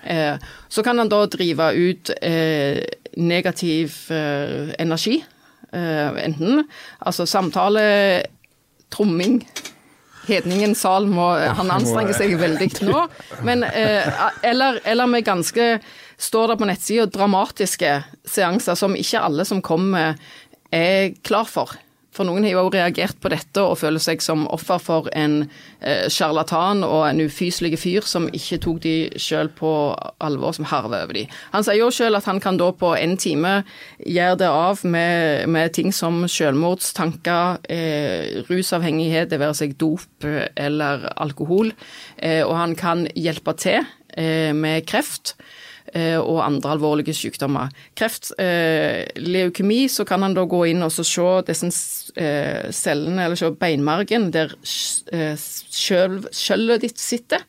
Eh, 0.04 0.36
så 0.68 0.84
kan 0.84 1.00
han 1.00 1.10
da 1.10 1.24
drive 1.30 1.70
ut 1.74 2.12
eh, 2.20 2.80
negativ 3.16 3.96
eh, 4.12 4.74
energi, 4.78 5.18
eh, 5.72 6.24
enten 6.24 6.66
altså 7.00 7.26
samtale, 7.26 7.84
tromming, 8.94 9.40
hedningen 10.28 10.74
Sal 10.78 11.08
må 11.10 11.32
han 11.36 11.72
anstrenger 11.72 12.16
seg 12.16 12.36
veldig 12.40 12.68
nå, 12.86 13.06
men 13.44 13.64
eh, 13.66 14.06
eller, 14.46 14.80
eller 14.88 15.10
med 15.10 15.26
ganske, 15.26 15.78
står 16.20 16.52
det 16.52 16.58
på 16.60 16.68
nettsida, 16.68 17.08
dramatiske 17.10 17.96
seanser 18.28 18.78
som 18.78 18.94
ikke 18.96 19.24
alle 19.24 19.44
som 19.48 19.62
kommer 19.64 20.14
er 20.74 21.14
klar 21.26 21.48
for. 21.48 21.74
For 22.14 22.26
noen 22.26 22.44
har 22.46 22.54
jo 22.54 22.68
reagert 22.70 23.18
på 23.18 23.30
dette 23.32 23.58
og 23.58 23.78
føler 23.80 24.02
seg 24.02 24.22
som 24.22 24.44
offer 24.54 24.78
for 24.78 25.08
en 25.18 25.48
eh, 25.80 26.06
sjarlatan 26.12 26.84
og 26.86 27.08
en 27.08 27.24
ufyselig 27.24 27.80
fyr 27.82 28.06
som 28.06 28.28
ikke 28.30 28.60
tok 28.62 28.78
de 28.84 28.94
sjøl 29.18 29.50
på 29.58 29.72
alvor, 30.22 30.54
som 30.54 30.68
harver 30.70 31.02
over 31.02 31.18
de. 31.18 31.24
Han 31.56 31.66
sier 31.66 31.80
jo 31.80 31.90
sjøl 31.94 32.14
at 32.14 32.28
han 32.30 32.38
kan 32.44 32.60
da 32.60 32.70
på 32.70 32.92
en 32.94 33.16
time 33.18 33.56
gjøre 33.98 34.38
det 34.44 34.52
av 34.52 34.84
med, 34.86 35.48
med 35.50 35.74
ting 35.74 35.90
som 35.94 36.22
selvmordstanker, 36.30 37.58
eh, 37.66 38.46
rusavhengighet, 38.46 39.32
det 39.34 39.42
være 39.42 39.58
seg 39.64 39.74
dop 39.82 40.28
eh, 40.28 40.46
eller 40.54 41.08
alkohol, 41.18 41.74
eh, 42.22 42.44
og 42.46 42.54
han 42.60 42.78
kan 42.78 43.08
hjelpe 43.18 43.58
til 43.58 43.82
eh, 44.14 44.54
med 44.54 44.86
kreft. 44.86 45.34
eh, 45.94 46.18
og 46.18 46.42
andre 46.44 46.70
alvorlige 46.74 47.14
sykdommer. 47.14 47.70
Kreft, 47.96 48.32
eh, 48.38 49.04
leukemi, 49.16 49.88
så 49.88 50.04
kan 50.04 50.22
han 50.22 50.34
da 50.34 50.44
gå 50.44 50.64
inn 50.70 50.82
og 50.82 50.92
se 50.92 51.28
disse 51.46 51.66
eh, 51.66 52.03
cellene, 52.14 53.24
eller 53.24 53.38
se 53.38 53.50
beinmargen, 53.58 54.28
der 54.34 54.52
eh, 55.12 55.34
skjølvet 55.34 56.84
ditt 56.84 57.00
sitter. 57.02 57.42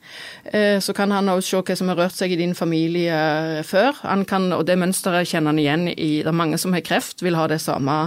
Eh, 0.46 0.80
så 0.82 0.94
kan 0.94 1.14
han 1.14 1.30
også 1.30 1.62
se 1.62 1.62
hva 1.62 1.78
som 1.78 1.92
har 1.92 2.00
rørt 2.00 2.18
seg 2.18 2.34
i 2.34 2.40
din 2.40 2.56
familie 2.58 3.62
før. 3.68 3.94
Han 4.04 4.26
kan, 4.26 4.50
og 4.56 4.66
det 4.66 4.80
mønsteret 4.82 5.30
kjenner 5.30 5.54
han 5.54 5.62
igjen 5.62 5.88
i 5.94 6.10
Det 6.24 6.32
er 6.32 6.38
mange 6.38 6.58
som 6.62 6.74
har 6.74 6.86
kreft, 6.86 7.22
vil 7.22 7.38
ha 7.38 7.46
det 7.52 7.62
samme 7.62 7.98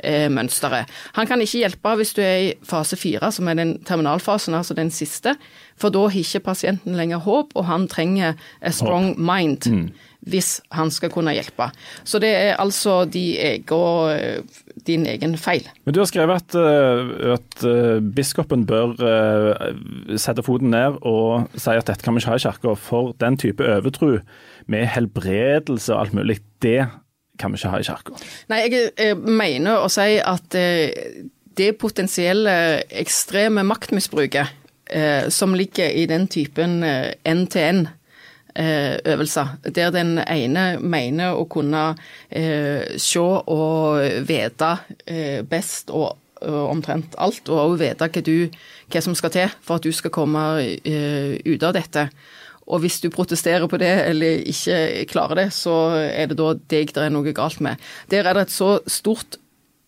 eh, 0.00 0.28
mønsteret. 0.32 0.90
Han 1.18 1.28
kan 1.28 1.42
ikke 1.44 1.62
hjelpe 1.66 1.94
hvis 2.00 2.16
du 2.16 2.22
er 2.24 2.36
i 2.48 2.50
fase 2.64 2.96
fire, 2.96 3.30
som 3.32 3.48
er 3.48 3.60
den 3.60 3.76
terminalfasen, 3.84 4.56
altså 4.56 4.76
den 4.76 4.90
siste. 4.90 5.36
For 5.76 5.92
da 5.92 6.06
har 6.08 6.16
ikke 6.16 6.46
pasienten 6.48 6.96
lenger 6.96 7.24
håp, 7.24 7.52
og 7.54 7.68
han 7.68 7.88
trenger 7.92 8.36
a 8.62 8.72
strong 8.72 9.14
mind 9.20 9.68
mm. 9.68 9.88
Hvis 10.26 10.58
han 10.74 10.90
skal 10.90 11.12
kunne 11.14 11.34
hjelpe. 11.36 11.68
Så 12.04 12.18
det 12.22 12.32
er 12.34 12.58
altså 12.62 13.04
de 13.06 13.24
egen, 13.38 14.48
din 14.86 15.06
egen 15.06 15.36
feil. 15.38 15.68
Men 15.84 15.94
Du 15.94 16.00
har 16.00 16.10
skrevet 16.10 16.42
at, 16.42 16.56
eh, 16.58 17.32
at 17.36 17.64
eh, 17.64 18.00
biskopen 18.02 18.66
bør 18.66 18.96
eh, 19.06 20.18
sette 20.18 20.42
foten 20.46 20.70
ned 20.74 20.98
og 21.02 21.48
si 21.54 21.70
at 21.70 21.86
dette 21.86 22.02
kan 22.02 22.14
vi 22.14 22.22
ikke 22.22 22.34
ha 22.34 22.40
i 22.40 22.44
kirka, 22.46 22.74
for 22.74 23.14
den 23.20 23.38
type 23.38 23.62
overtro 23.62 24.18
med 24.66 24.86
helbredelse 24.90 25.94
og 25.94 26.00
alt 26.00 26.18
mulig, 26.18 26.40
det 26.62 26.88
kan 27.38 27.52
vi 27.52 27.60
ikke 27.60 27.70
ha 27.70 27.80
i 27.80 27.86
kirka. 27.86 28.18
Nei, 28.50 28.60
jeg 28.66 29.16
mener 29.22 29.84
å 29.84 29.90
si 29.92 30.18
at 30.18 30.56
det 31.56 31.70
potensielle 31.80 32.82
ekstreme 32.90 33.62
maktmisbruket 33.64 34.50
eh, 34.90 35.28
som 35.32 35.54
ligger 35.54 35.88
i 35.88 36.06
den 36.10 36.26
typen 36.28 36.82
én-til-én. 36.82 37.86
Eh, 38.56 38.96
øvelser, 39.04 39.46
der 39.74 39.90
den 39.92 40.16
ene 40.16 40.78
mener 40.80 41.36
å 41.36 41.42
kunne 41.44 41.90
eh, 42.30 42.94
se 42.96 43.20
og 43.20 44.00
vite 44.24 44.70
eh, 45.04 45.42
best 45.44 45.92
og, 45.92 46.22
omtrent 46.46 47.16
alt, 47.18 47.48
og 47.48 47.58
også 47.58 47.76
vite 47.80 48.08
hva, 48.12 48.34
hva, 48.92 49.00
som 49.02 49.14
skal 49.16 49.32
til 49.32 49.52
for 49.64 49.76
at 49.76 49.84
du 49.84 49.92
skal 49.92 50.12
komme 50.12 50.42
ut 50.76 51.64
av 51.64 51.72
dette. 51.76 52.06
Og 52.66 52.82
hvis 52.82 52.98
du 53.02 53.08
protesterer 53.12 53.66
på 53.70 53.78
det 53.80 53.92
eller 54.08 54.42
ikke 54.48 55.06
klarer 55.10 55.40
det, 55.40 55.46
så 55.56 55.74
er 55.96 56.30
det 56.30 56.38
da 56.38 56.52
deg 56.72 56.94
det 56.94 57.04
er 57.04 57.12
noe 57.14 57.34
galt 57.36 57.60
med. 57.64 57.82
Der 58.12 58.26
er 58.26 58.36
det 58.36 58.46
et 58.46 58.54
så 58.54 58.78
stort 58.90 59.38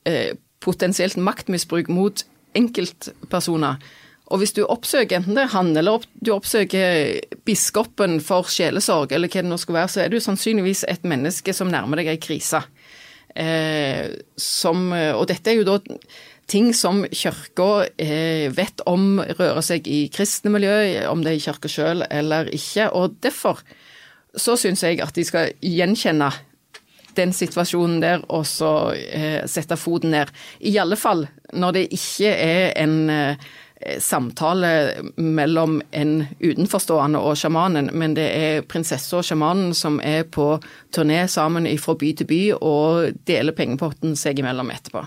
eh, 0.08 0.36
potensielt 0.64 1.16
maktmisbruk 1.16 1.90
mot 1.92 2.24
enkeltpersoner 2.58 3.80
og 4.28 4.42
hvis 4.42 4.52
du 4.56 4.64
oppsøker 4.66 5.18
enten 5.18 5.36
det 5.36 5.46
er 5.46 5.52
han 5.54 5.70
eller 5.76 6.04
du 6.20 6.34
oppsøker 6.34 7.20
biskopen 7.48 8.18
for 8.24 8.48
sjelesorg, 8.52 9.12
eller 9.16 9.30
hva 9.32 9.44
det 9.44 9.48
nå 9.48 9.56
skal 9.60 9.78
være, 9.80 9.92
så 9.92 10.02
er 10.04 10.12
du 10.12 10.18
sannsynligvis 10.20 10.84
et 10.90 11.06
menneske 11.08 11.54
som 11.56 11.70
nærmer 11.72 12.02
deg 12.02 12.12
ei 12.12 12.20
krise. 12.20 12.60
Eh, 13.38 14.04
og 15.14 15.24
dette 15.30 15.52
er 15.52 15.60
jo 15.60 15.68
da 15.68 15.78
ting 16.48 16.72
som 16.76 17.04
kirka 17.12 17.86
eh, 18.00 18.48
vet 18.52 18.82
om 18.88 19.20
rører 19.20 19.64
seg 19.64 19.88
i 19.88 20.06
kristne 20.12 20.52
miljø, 20.52 20.76
om 21.08 21.24
det 21.24 21.32
er 21.32 21.40
i 21.40 21.44
kirka 21.44 21.72
sjøl 21.72 22.04
eller 22.08 22.52
ikke. 22.52 22.90
Og 22.92 23.16
derfor 23.24 23.62
så 24.36 24.58
syns 24.60 24.84
jeg 24.84 25.00
at 25.04 25.16
de 25.16 25.24
skal 25.24 25.54
gjenkjenne 25.64 26.28
den 27.18 27.32
situasjonen 27.34 27.98
der 28.02 28.20
og 28.30 28.44
så 28.46 28.92
eh, 28.92 29.40
sette 29.50 29.76
foten 29.80 30.12
ned. 30.14 30.30
I 30.60 30.76
alle 30.78 31.00
fall 31.00 31.24
når 31.56 31.74
det 31.74 31.86
ikke 31.96 32.30
er 32.32 32.76
en 32.78 32.98
Eh, 33.10 33.48
samtale 34.02 34.70
mellom 35.16 35.78
en 35.90 36.24
utenforstående 36.40 37.20
og 37.22 37.36
sjamanen, 37.38 37.90
men 37.94 38.16
det 38.18 38.26
er 38.34 38.66
prinsessa 38.66 39.20
og 39.20 39.26
sjamanen 39.26 39.74
som 39.76 40.00
er 40.04 40.24
på 40.26 40.56
turné 40.94 41.24
sammen 41.30 41.68
fra 41.78 41.94
by 41.98 42.12
til 42.18 42.30
by 42.30 42.40
og 42.58 43.20
deler 43.28 43.56
pengepotten 43.56 44.16
seg 44.18 44.42
imellom 44.42 44.72
etterpå. 44.74 45.04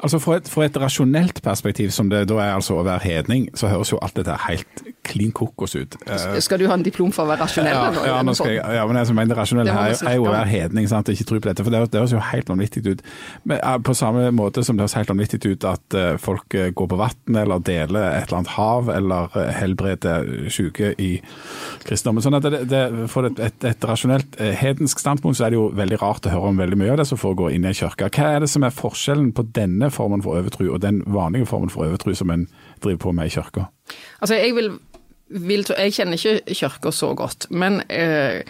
Altså 0.00 0.18
Fra 0.22 0.38
et, 0.38 0.48
fra 0.48 0.64
et, 0.64 0.76
rasjonelt 0.80 1.42
perspektiv, 1.44 1.90
som 1.92 2.08
det 2.08 2.22
da 2.30 2.38
er 2.40 2.54
altså 2.54 2.78
å 2.80 2.84
være 2.86 3.02
hedning, 3.04 3.48
så 3.58 3.68
høres 3.68 3.92
jo 3.92 3.98
alt 4.00 4.16
dette 4.16 4.36
helt 4.46 4.82
klin 5.04 5.32
kokos 5.36 5.74
ut. 5.76 5.96
Uh, 6.08 6.38
skal 6.40 6.60
du 6.62 6.66
ha 6.70 6.76
en 6.78 6.84
diplom 6.84 7.10
for 7.12 7.26
å 7.26 7.30
være 7.32 7.44
rasjonell? 7.44 7.76
Ja, 7.76 8.04
ja, 8.08 8.20
nå 8.24 8.34
skal 8.36 8.54
jeg, 8.54 8.64
ja 8.78 8.86
men 8.88 8.96
jeg 9.00 9.10
som 9.10 9.18
mener 9.18 9.36
rasjonell 9.36 9.68
her 9.68 9.92
er 9.92 10.16
jo 10.16 10.24
å 10.24 10.32
være 10.32 10.48
hedning, 10.48 10.88
sant? 10.88 11.10
ikke 11.12 11.26
tro 11.28 11.40
på 11.40 11.50
dette. 11.50 11.66
For 11.66 11.74
det, 11.74 11.82
det 11.92 12.00
høres 12.00 12.14
jo 12.14 12.22
helt 12.30 12.52
vanvittig 12.52 12.84
ut. 12.86 13.04
Men, 13.44 13.60
uh, 13.60 13.76
på 13.84 13.96
samme 13.98 14.30
måte 14.36 14.64
som 14.64 14.78
det 14.78 14.86
høres 14.86 14.96
helt 14.96 15.12
vanvittig 15.12 15.42
ut 15.44 15.68
at 15.68 15.98
uh, 15.98 16.14
folk 16.22 16.48
går 16.48 16.90
på 16.94 17.00
vann 17.00 17.40
eller 17.42 17.60
deler 17.66 18.06
et 18.14 18.30
eller 18.30 18.40
annet 18.40 18.54
hav, 18.54 18.88
eller 18.94 19.36
helbreder 19.58 20.48
syke 20.52 20.94
i 20.96 21.10
kristendommen. 21.84 22.24
Sånn 22.24 22.38
at 22.38 22.48
det, 22.48 22.62
det, 22.70 22.82
For 23.12 23.28
et, 23.28 23.40
et, 23.50 23.68
et 23.68 23.88
rasjonelt 23.88 24.38
hedensk 24.38 25.02
standpunkt 25.02 25.38
så 25.38 25.46
er 25.46 25.52
det 25.52 25.60
jo 25.60 25.68
veldig 25.76 26.00
rart 26.00 26.28
å 26.28 26.32
høre 26.32 26.54
om 26.54 26.60
veldig 26.60 26.78
mye 26.80 26.94
av 26.94 27.00
det 27.02 27.08
som 27.10 27.20
foregår 27.20 27.52
inne 27.56 27.74
i 27.74 27.76
kirka. 27.76 28.08
Hva 28.14 28.34
er 28.36 28.44
det 28.44 28.50
som 28.52 28.64
er 28.66 28.74
forskjellen 28.74 29.32
på 29.36 29.44
denne 29.56 29.89
formen 29.94 30.22
for 30.22 30.38
overtro 30.38 30.68
og 30.74 30.82
den 30.82 31.02
vanlige 31.06 31.48
formen 31.50 31.70
for 31.72 31.86
overtro 31.86 32.14
som 32.14 32.30
en 32.30 32.46
driver 32.82 33.02
på 33.06 33.12
med 33.16 33.30
i 33.30 33.34
kirka? 33.34 33.68
Altså, 34.20 34.34
jeg 34.34 34.54
vil 34.54 34.72
vil, 35.30 35.64
jeg 35.78 35.94
kjenner 35.94 36.18
ikke 36.18 36.54
Kirka 36.58 36.92
så 36.94 37.12
godt, 37.14 37.46
men 37.54 37.80
eh, 37.86 38.42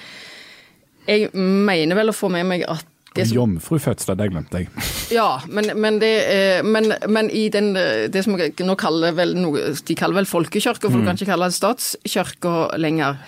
jeg 1.08 1.28
mener 1.34 1.98
vel 1.98 2.12
å 2.12 2.16
få 2.16 2.30
med 2.32 2.48
meg 2.48 2.64
at 2.68 2.86
som, 3.10 3.34
Jomfrufødsler, 3.34 4.14
det 4.14 4.28
glemte 4.30 4.60
jeg. 4.60 4.68
Ja, 5.18 5.40
men, 5.50 5.72
men, 5.82 5.98
det, 5.98 6.12
eh, 6.30 6.60
men, 6.62 6.92
men, 7.10 7.30
i 7.34 7.48
den, 7.50 7.72
det 7.74 8.22
som 8.22 8.36
nå 8.38 8.76
kaller 8.78 9.16
vel 9.18 9.34
De 9.34 9.96
kaller 9.98 10.20
vel 10.20 10.28
folkekirka, 10.30 10.86
for 10.86 10.94
mm. 10.94 11.00
du 11.00 11.08
kan 11.08 11.18
ikke 11.18 11.32
kalle 11.32 11.48
det 11.50 11.58
statskirka 11.58 12.52
lenger. 12.78 13.18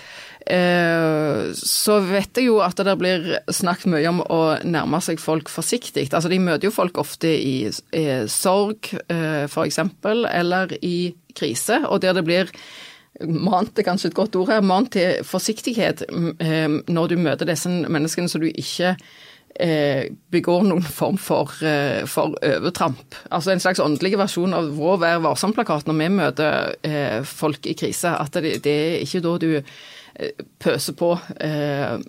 Eh, 0.46 1.52
så 1.54 1.98
vet 2.02 2.38
jeg 2.38 2.48
jo 2.48 2.58
at 2.64 2.78
det 2.82 2.94
blir 2.98 3.26
snakket 3.52 3.90
mye 3.92 4.10
om 4.10 4.22
å 4.26 4.40
nærme 4.66 5.00
seg 5.04 5.20
folk 5.22 5.50
forsiktig. 5.52 6.08
Altså 6.10 6.30
De 6.32 6.40
møter 6.42 6.68
jo 6.68 6.74
folk 6.74 6.98
ofte 7.02 7.30
i, 7.30 7.56
i 7.70 8.06
sorg, 8.30 8.92
eh, 9.06 9.44
f.eks., 9.46 9.82
eller 10.32 10.76
i 10.82 11.12
krise, 11.36 11.82
og 11.88 12.02
der 12.02 12.18
det 12.18 12.26
blir 12.26 12.50
mant 13.22 13.76
er 13.78 13.86
kanskje 13.86 14.08
et 14.10 14.16
godt 14.16 14.36
ord 14.40 14.48
her, 14.50 14.64
mant 14.64 14.88
til 14.92 15.20
forsiktighet 15.26 16.06
eh, 16.08 16.80
når 16.88 17.12
du 17.12 17.20
møter 17.20 17.46
disse 17.48 17.70
menneskene 17.70 18.30
så 18.30 18.40
du 18.42 18.48
ikke 18.50 18.96
begår 20.32 20.62
noen 20.64 20.80
form 20.80 21.18
for, 21.20 21.50
for, 22.08 22.32
overtramp. 22.40 23.18
Altså 23.28 23.50
en 23.52 23.60
slags 23.60 23.82
åndelig 23.84 24.14
versjon 24.16 24.56
av 24.56 24.70
vår 24.72 25.02
Vær 25.02 25.20
varsom-plakat 25.26 25.84
når 25.90 25.98
vi 25.98 26.06
møter 26.14 27.26
folk 27.28 27.68
i 27.68 27.74
krise. 27.76 28.14
At 28.16 28.32
det, 28.40 28.62
det 28.64 28.72
er 28.72 29.04
ikke 29.04 29.20
da 29.26 29.34
du 29.42 29.50
pøser 30.62 30.96
på 30.98 31.14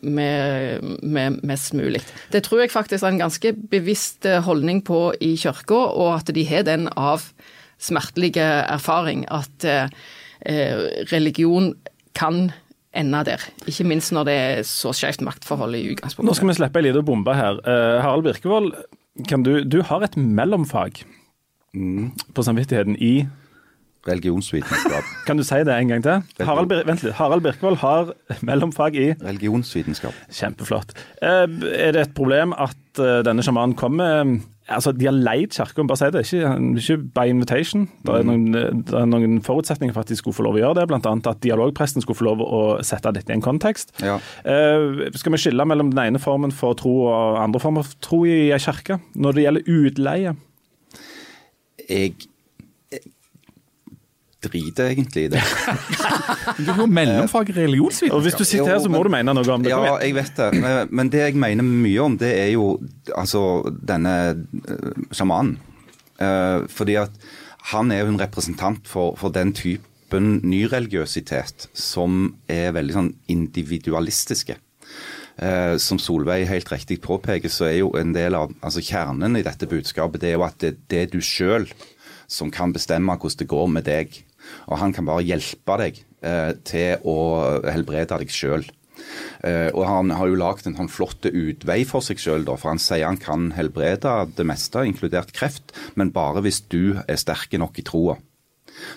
med, 0.02 0.84
med, 1.02 1.38
mest 1.44 1.74
mulig. 1.78 2.02
Det 2.34 2.44
tror 2.46 2.64
jeg 2.64 2.74
faktisk 2.74 3.04
er 3.04 3.14
en 3.14 3.22
ganske 3.22 3.54
bevisst 3.72 4.28
holdning 4.46 4.82
på 4.86 5.14
i 5.24 5.36
kirka, 5.40 5.80
og 5.96 6.18
at 6.18 6.34
de 6.36 6.44
har 6.50 6.68
den 6.68 6.90
av 7.00 7.24
smertelige 7.80 8.44
erfaring. 8.44 9.24
At 9.32 9.66
Eh, 10.46 11.06
religion 11.12 11.74
kan 12.16 12.52
ende 12.94 13.24
der. 13.26 13.44
Ikke 13.68 13.86
minst 13.88 14.12
når 14.14 14.28
det 14.28 14.34
er 14.34 14.66
så 14.68 14.92
skjevt 14.96 15.24
maktforhold 15.24 15.78
i 15.78 15.86
utgangspunktet. 15.94 16.28
Nå 16.28 16.36
skal 16.38 16.52
vi 16.52 16.58
slippe 16.58 16.82
ei 16.82 16.88
lita 16.90 17.04
bombe 17.06 17.36
her. 17.38 17.62
Harald 18.04 18.28
Birkevold, 18.28 18.74
du, 19.46 19.54
du, 19.64 19.80
har 19.88 20.04
et 20.04 20.18
mellomfag 20.18 21.04
mm. 21.74 22.12
på 22.36 22.46
samvittigheten 22.46 23.00
i 23.00 23.14
Religionsvitenskap. 24.08 25.12
Kan 25.28 25.40
du 25.40 25.46
si 25.48 25.60
det 25.64 25.76
en 25.76 25.92
gang 25.94 26.04
til? 26.04 26.24
Harald, 26.44 26.74
vent 26.88 27.06
litt. 27.06 27.16
Harald 27.16 27.44
Birkvold 27.46 27.80
har 27.84 28.12
mellomfag 28.48 28.98
i 29.00 29.10
Religionsvitenskap. 29.24 30.18
Kjempeflott. 30.32 30.92
Uh, 31.24 31.46
er 31.72 31.96
det 31.96 32.10
et 32.10 32.18
problem 32.18 32.56
at 32.58 32.80
uh, 33.00 33.22
denne 33.26 33.46
sjamanen 33.46 33.78
kommer 33.80 34.42
Altså, 34.72 34.94
De 34.96 35.06
har 35.06 35.12
leid 35.12 35.52
kirka, 35.52 35.84
bare 35.84 36.00
si 36.00 36.08
det. 36.16 36.22
Ikke, 36.24 36.52
ikke 36.80 36.96
by 37.18 37.26
invitation. 37.28 37.82
Det 38.08 38.14
er, 38.14 38.22
mm. 38.24 38.30
noen, 38.30 38.84
det 38.88 38.96
er, 38.96 39.10
noen, 39.12 39.42
forutsetninger 39.44 39.92
for 39.92 40.06
at 40.06 40.12
de 40.14 40.16
skulle 40.16 40.38
få 40.38 40.46
lov 40.46 40.56
å 40.56 40.62
gjøre 40.62 40.78
det. 40.78 40.86
Bl.a. 40.88 41.12
at 41.12 41.42
dialogpresten 41.44 42.02
skulle 42.06 42.16
få 42.16 42.30
lov 42.30 42.46
å 42.46 42.62
sette 42.80 43.12
dette 43.12 43.34
i 43.34 43.36
en 43.36 43.44
kontekst. 43.44 43.92
Ja. 44.00 44.16
Skal 45.20 45.36
vi 45.36 45.42
skille 45.44 45.68
mellom 45.68 45.92
den 45.92 46.00
ene 46.06 46.24
formen 46.24 46.56
for 46.56 46.80
tro 46.80 46.94
og 47.10 47.42
andre 47.44 47.60
former 47.60 47.84
for 47.84 48.00
tro 48.08 48.22
i 48.24 48.54
ei 48.56 48.62
kirke? 48.64 49.02
Når 49.20 49.36
det 49.36 49.46
gjelder 49.50 49.76
utleie? 49.76 50.36
Jeg 51.90 52.16
driter 54.44 54.92
egentlig 54.92 55.28
i 55.28 55.32
det. 55.34 55.42
du 56.66 56.72
har 56.76 56.88
mellomfag 56.88 57.52
i 57.54 57.56
religionsvitenskap. 57.58 58.18
Og 58.18 58.26
Hvis 58.26 58.38
du 58.40 58.44
sitter 58.46 58.74
her, 58.74 58.82
så 58.84 58.92
må 58.92 59.04
du 59.06 59.12
mene 59.14 59.36
noe 59.36 59.54
om 59.56 59.64
det. 59.66 59.72
Ja, 59.74 59.98
jeg 60.04 60.16
vet 60.18 60.40
det. 60.40 60.88
Men 60.92 61.12
det 61.14 61.24
jeg 61.24 61.40
mener 61.40 61.66
mye 61.68 62.02
om, 62.04 62.18
det 62.20 62.34
er 62.40 62.52
jo 62.56 62.76
altså 63.16 63.64
denne 63.84 64.18
eh, 64.34 65.06
sjamanen. 65.16 65.58
Uh, 66.22 66.70
fordi 66.70 66.94
at 67.02 67.16
han 67.74 67.90
er 67.92 68.04
jo 68.04 68.12
en 68.12 68.20
representant 68.22 68.86
for, 68.88 69.16
for 69.18 69.34
den 69.34 69.50
typen 69.58 70.38
nyreligiøsitet 70.46 71.72
som 71.74 72.36
er 72.52 72.76
veldig 72.76 72.96
sånn 72.96 73.10
individualistiske. 73.34 74.60
Uh, 75.34 75.80
som 75.82 75.98
Solveig 75.98 76.46
helt 76.52 76.70
riktig 76.70 77.00
påpeker, 77.02 77.50
så 77.50 77.66
er 77.72 77.80
jo 77.80 77.90
en 77.98 78.14
del 78.14 78.38
av 78.38 78.54
altså 78.62 78.84
kjernen 78.86 79.40
i 79.40 79.46
dette 79.46 79.66
budskapet 79.70 80.22
det 80.22 80.30
er 80.30 80.38
jo 80.38 80.46
at 80.46 80.60
det, 80.62 80.76
det 80.94 81.00
er 81.02 81.10
du 81.10 81.18
sjøl 81.26 81.66
som 82.30 82.52
kan 82.54 82.74
bestemme 82.74 83.16
hvordan 83.18 83.40
det 83.40 83.50
går 83.50 83.72
med 83.74 83.88
deg. 83.88 84.20
Og 84.70 84.80
han 84.82 84.96
kan 84.96 85.08
bare 85.10 85.26
hjelpe 85.26 85.78
deg 85.82 86.00
eh, 86.22 86.54
til 86.68 87.04
å 87.08 87.18
helbrede 87.66 88.20
deg 88.22 88.34
sjøl. 88.34 88.66
Eh, 89.44 89.70
og 89.74 89.84
han 89.88 90.14
har 90.16 90.30
jo 90.30 90.40
lagd 90.40 90.68
en 90.70 90.78
sånn 90.78 90.92
flott 90.92 91.26
utvei 91.28 91.82
for 91.88 92.06
seg 92.06 92.22
sjøl, 92.22 92.46
for 92.54 92.72
han 92.72 92.82
sier 92.82 93.08
han 93.08 93.20
kan 93.22 93.52
helbrede 93.58 94.16
det 94.38 94.48
meste, 94.48 94.86
inkludert 94.88 95.34
kreft, 95.36 95.76
men 96.00 96.14
bare 96.16 96.44
hvis 96.46 96.64
du 96.72 97.00
er 97.04 97.20
sterk 97.20 97.56
nok 97.60 97.80
i 97.82 97.86
troa. 97.88 98.18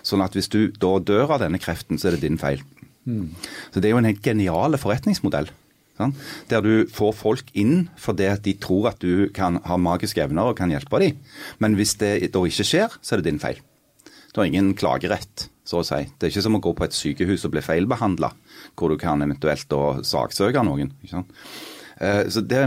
Sånn 0.06 0.24
at 0.24 0.36
hvis 0.36 0.50
du 0.52 0.72
da 0.72 0.96
dør 1.02 1.36
av 1.36 1.42
denne 1.44 1.60
kreften, 1.60 2.00
så 2.00 2.08
er 2.08 2.16
det 2.16 2.24
din 2.24 2.40
feil. 2.40 2.62
Mm. 3.06 3.34
Så 3.70 3.80
det 3.80 3.88
er 3.88 3.94
jo 3.94 4.02
en 4.02 4.08
helt 4.08 4.24
genial 4.24 4.78
forretningsmodell. 4.80 5.50
Sånn? 5.96 6.12
Der 6.50 6.60
du 6.64 6.88
får 6.92 7.14
folk 7.16 7.52
inn 7.56 7.86
fordi 8.00 8.28
de 8.44 8.52
tror 8.60 8.90
at 8.90 9.00
du 9.00 9.30
kan 9.36 9.62
ha 9.64 9.78
magiske 9.80 10.20
evner 10.20 10.50
og 10.50 10.58
kan 10.58 10.72
hjelpe 10.72 11.00
dem. 11.00 11.22
Men 11.62 11.78
hvis 11.78 11.96
det 12.00 12.32
da 12.34 12.42
ikke 12.44 12.66
skjer, 12.68 12.98
så 13.00 13.16
er 13.16 13.22
det 13.22 13.30
din 13.30 13.40
feil. 13.42 13.62
Du 14.36 14.42
har 14.42 14.50
ingen 14.50 14.74
klagerett, 14.76 15.46
så 15.64 15.78
å 15.80 15.84
si. 15.88 16.02
Det 16.12 16.26
er 16.26 16.32
ikke 16.34 16.42
som 16.44 16.58
å 16.58 16.60
gå 16.60 16.74
på 16.76 16.84
et 16.84 16.92
sykehus 16.92 17.46
og 17.48 17.54
bli 17.54 17.62
feilbehandla, 17.64 18.28
hvor 18.76 18.92
du 18.92 18.98
kan 19.00 19.24
eventuelt 19.24 19.64
da 19.70 19.94
saksøke 20.04 20.60
noen. 20.60 20.90
Eh, 21.08 22.26
så 22.28 22.42
det, 22.44 22.60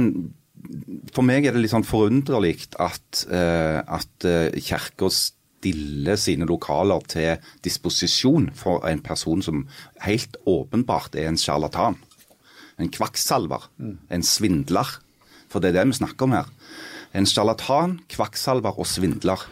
For 1.13 1.21
meg 1.21 1.45
er 1.45 1.53
det 1.53 1.61
litt 1.61 1.75
sånn 1.75 1.85
forunderlig 1.85 2.55
at, 2.81 3.21
eh, 3.29 3.77
at 3.85 4.25
eh, 4.25 4.57
kirka 4.65 5.11
stiller 5.13 6.17
sine 6.17 6.49
lokaler 6.49 7.05
til 7.05 7.37
disposisjon 7.61 8.49
for 8.57 8.81
en 8.89 9.05
person 9.05 9.45
som 9.45 9.61
helt 10.01 10.41
åpenbart 10.49 11.13
er 11.21 11.29
en 11.29 11.37
sjarlatan. 11.37 12.01
En 12.81 12.89
kvakksalver. 12.89 13.69
En 14.09 14.25
svindler. 14.25 14.97
For 15.53 15.61
det 15.61 15.69
er 15.69 15.83
det 15.83 15.93
vi 15.93 16.01
snakker 16.01 16.25
om 16.25 16.35
her. 16.39 16.49
En 17.13 17.29
sjarlatan, 17.29 17.99
kvakksalver 18.09 18.73
og 18.73 18.89
svindler 18.89 19.45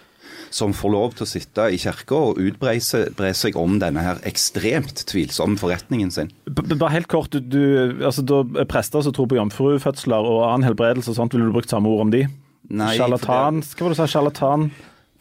som 0.58 0.74
får 0.74 0.94
lov 0.94 1.16
til 1.18 1.26
å 1.26 1.30
sitte 1.30 1.68
i 1.74 1.78
kirka 1.82 2.18
og 2.32 2.42
utbre 2.42 2.74
seg 2.82 3.58
om 3.60 3.78
denne 3.82 4.04
her 4.04 4.22
ekstremt 4.28 5.04
tvilsomme 5.10 5.60
forretningen 5.62 6.12
sin. 6.14 6.32
Bare 6.50 6.94
helt 6.96 7.10
kort, 7.12 7.38
du, 7.38 7.62
altså 8.02 8.26
da 8.26 8.42
Prester 8.70 9.06
som 9.06 9.16
tror 9.16 9.30
på 9.30 9.38
jomfrufødsler 9.38 10.30
og 10.32 10.44
annen 10.50 10.68
helbredelse 10.72 11.14
og 11.14 11.20
sånt, 11.20 11.38
ville 11.38 11.50
du 11.50 11.56
brukt 11.56 11.72
samme 11.72 11.92
ord 11.94 12.08
om 12.08 12.14
de? 12.14 12.26
Nei, 12.68 12.94
Sjarlatan, 12.98 13.62
hva 13.64 13.86
var 13.86 13.94
det 13.94 13.98
du 13.98 14.02
sa? 14.02 14.10
Sjarlatan? 14.12 14.70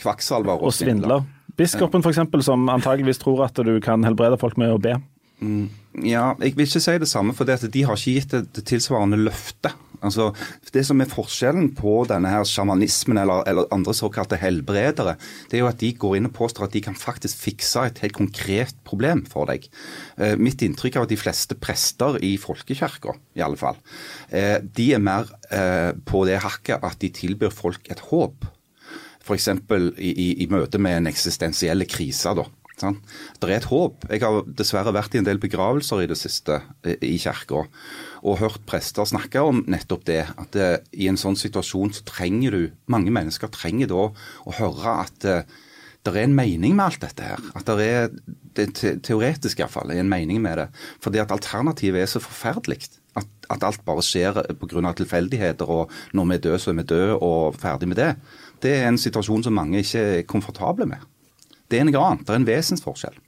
Kvakksalver 0.02 0.56
og, 0.56 0.70
og 0.70 0.76
svindler. 0.76 1.26
Biskopen 1.56 2.04
f.eks., 2.04 2.24
som 2.44 2.66
antageligvis 2.72 3.20
tror 3.22 3.46
at 3.46 3.60
du 3.64 3.76
kan 3.84 4.04
helbrede 4.04 4.40
folk 4.40 4.58
med 4.60 4.74
å 4.74 4.80
be. 4.82 4.96
Mm, 5.40 5.68
ja, 6.04 6.30
jeg 6.40 6.56
vil 6.56 6.64
ikke 6.64 6.80
si 6.80 6.96
det 7.00 7.08
samme, 7.10 7.36
for 7.36 7.48
de 7.48 7.84
har 7.84 7.96
ikke 7.96 8.16
gitt 8.16 8.34
det 8.34 8.64
tilsvarende 8.68 9.20
løftet 9.20 9.76
Altså, 10.04 10.30
det 10.74 10.82
som 10.88 11.00
er 11.00 11.10
forskjellen 11.10 11.70
på 11.78 11.98
denne 12.10 12.30
her 12.32 12.44
sjamanismen 12.48 13.20
eller, 13.22 13.44
eller, 13.48 13.68
andre 13.74 13.94
såkalte 13.96 14.38
helbredere, 14.40 15.16
det 15.50 15.58
er 15.58 15.64
jo 15.64 15.70
at 15.70 15.80
de 15.82 15.92
går 15.96 16.18
inn 16.18 16.28
og 16.30 16.34
påstår 16.36 16.66
at 16.68 16.76
de 16.76 16.82
kan 16.84 16.98
faktisk 16.98 17.46
fikse 17.46 17.86
et 17.88 18.02
helt 18.04 18.16
konkret 18.16 18.76
problem 18.88 19.24
for 19.30 19.48
deg. 19.50 19.68
Eh, 20.18 20.36
mitt 20.40 20.62
inntrykk 20.64 21.00
av 21.00 21.06
at 21.06 21.14
de 21.14 21.20
fleste 21.20 21.58
prester 21.60 22.20
i 22.24 22.34
folkekirka, 22.40 23.16
i 23.36 23.44
alle 23.44 23.60
fall, 23.60 23.80
eh, 24.30 24.58
de 24.60 24.90
er 24.96 25.02
mer 25.02 25.30
eh, 25.50 25.92
på 26.06 26.26
det 26.28 26.42
hakket 26.44 26.84
at 26.84 27.00
de 27.02 27.12
tilbyr 27.22 27.54
folk 27.54 27.90
et 27.92 28.04
håp. 28.10 28.46
F.eks. 29.26 29.48
I, 29.50 30.12
i, 30.12 30.28
i 30.44 30.46
møte 30.50 30.78
med 30.78 31.00
en 31.00 31.10
eksistensiell 31.10 31.82
krise. 31.90 32.30
da. 32.38 32.46
Sånn. 32.76 32.98
Det 33.40 33.48
er 33.48 33.54
et 33.56 33.68
håp. 33.70 34.04
Jeg 34.10 34.20
har 34.20 34.42
dessverre 34.58 34.92
vært 34.92 35.14
i 35.16 35.20
en 35.22 35.26
del 35.26 35.40
begravelser 35.40 36.02
i 36.04 36.08
det 36.10 36.18
siste 36.20 36.58
i 36.84 37.14
kirka 37.22 37.62
og 38.26 38.40
hørt 38.40 38.64
prester 38.66 39.06
snakke 39.06 39.42
om 39.44 39.62
nettopp 39.70 40.06
det. 40.08 40.24
At 40.34 40.50
det, 40.56 40.66
eh, 40.66 41.04
i 41.04 41.08
en 41.10 41.20
sånn 41.20 41.38
situasjon 41.38 41.94
så 41.94 42.02
trenger 42.08 42.50
du 42.50 42.62
Mange 42.90 43.10
mennesker 43.10 43.50
trenger 43.50 43.88
da 43.90 44.02
å 44.10 44.54
høre 44.58 44.98
at 45.04 45.20
det, 45.22 45.38
eh, 45.44 45.62
det 46.06 46.14
er 46.14 46.28
en 46.28 46.36
mening 46.38 46.76
med 46.76 46.84
alt 46.84 47.00
dette 47.02 47.24
her. 47.26 47.40
At 47.58 47.66
det 47.66 47.82
er 47.82 48.10
det 48.54 48.66
te, 48.78 48.92
teoretisk 49.02 49.58
iallfall 49.58 49.90
er 49.90 49.98
en 49.98 50.08
mening 50.08 50.38
med 50.40 50.60
det. 50.60 50.68
Fordi 51.02 51.18
at 51.18 51.34
alternativet 51.34 52.04
er 52.04 52.06
så 52.06 52.22
forferdelig. 52.22 52.78
At, 53.18 53.26
at 53.50 53.64
alt 53.66 53.82
bare 53.84 54.04
skjer 54.06 54.38
pga. 54.60 54.92
tilfeldigheter, 54.94 55.66
og 55.66 55.90
når 56.14 56.28
vi 56.28 56.34
er 56.34 56.44
døde, 56.46 56.58
så 56.62 56.70
er 56.70 56.78
vi 56.78 56.82
døde, 56.82 57.18
og 57.18 57.56
ferdig 57.58 57.88
med 57.88 57.96
det. 57.96 58.14
Det 58.62 58.70
er 58.76 58.88
en 58.88 58.98
situasjon 58.98 59.42
som 59.42 59.52
mange 59.52 59.82
ikke 59.82 59.98
er 59.98 60.22
komfortable 60.22 60.86
med. 60.86 61.02
Det 61.68 61.80
er 61.80 61.88
noe 61.88 62.04
annet. 62.04 62.26
Det 62.26 62.34
er 62.34 62.42
en 62.42 62.46
vesensforskjell. 62.46 63.18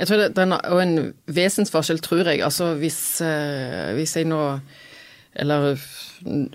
Jeg 0.00 0.08
tror 0.08 0.22
det, 0.22 0.44
er 0.44 0.80
en 0.80 0.94
vesensforskjell, 1.28 2.00
tror 2.00 2.28
jeg. 2.30 2.40
Altså 2.44 2.72
hvis, 2.80 3.20
eh, 3.20 3.92
hvis 3.98 4.16
jeg 4.16 4.28
nå 4.30 4.60
Eller 5.36 5.76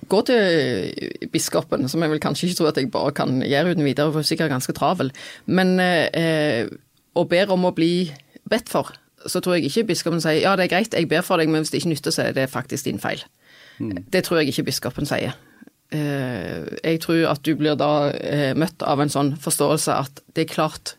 gå 0.09 0.21
til 0.27 1.29
biskopen, 1.31 1.87
som 1.89 2.01
jeg 2.03 2.11
vel 2.11 2.19
kanskje 2.19 2.49
ikke 2.49 2.57
tror 2.57 2.67
at 2.73 2.77
jeg 2.77 2.91
bare 2.91 3.13
kan 3.15 3.39
gjøre 3.41 3.71
uten 3.71 3.85
videre, 3.85 4.11
for 4.11 4.21
sikkert 4.21 4.51
ganske 4.51 4.73
travel, 4.75 5.13
men 5.45 5.79
eh, 5.79 6.67
og 7.15 7.29
ber 7.31 7.53
om 7.55 7.63
å 7.65 7.71
bli 7.71 8.11
bedt 8.51 8.69
for, 8.69 8.91
så 9.25 9.39
tror 9.39 9.55
jeg 9.55 9.69
ikke 9.69 9.87
biskopen 9.93 10.21
sier 10.21 10.43
ja, 10.43 10.57
det 10.59 10.67
er 10.67 10.73
greit, 10.75 10.93
jeg 10.93 11.07
ber 11.09 11.23
for 11.25 11.39
deg, 11.39 11.49
men 11.49 11.63
hvis 11.63 11.71
det 11.71 11.81
ikke 11.81 11.93
nytter, 11.93 12.13
så 12.13 12.27
er 12.27 12.35
det 12.35 12.49
faktisk 12.51 12.85
din 12.89 12.99
feil. 12.99 13.23
Mm. 13.79 14.03
Det 14.11 14.25
tror 14.27 14.41
jeg 14.41 14.51
ikke 14.51 14.67
biskopen 14.69 15.07
sier. 15.07 15.33
Eh, 15.95 16.67
jeg 16.83 17.01
tror 17.05 17.31
at 17.31 17.41
du 17.45 17.55
blir 17.55 17.79
da 17.79 18.11
eh, 18.11 18.51
møtt 18.57 18.83
av 18.83 19.01
en 19.01 19.11
sånn 19.11 19.35
forståelse 19.39 19.95
at 19.95 20.21
det 20.35 20.45
er 20.45 20.53
klart 20.53 20.95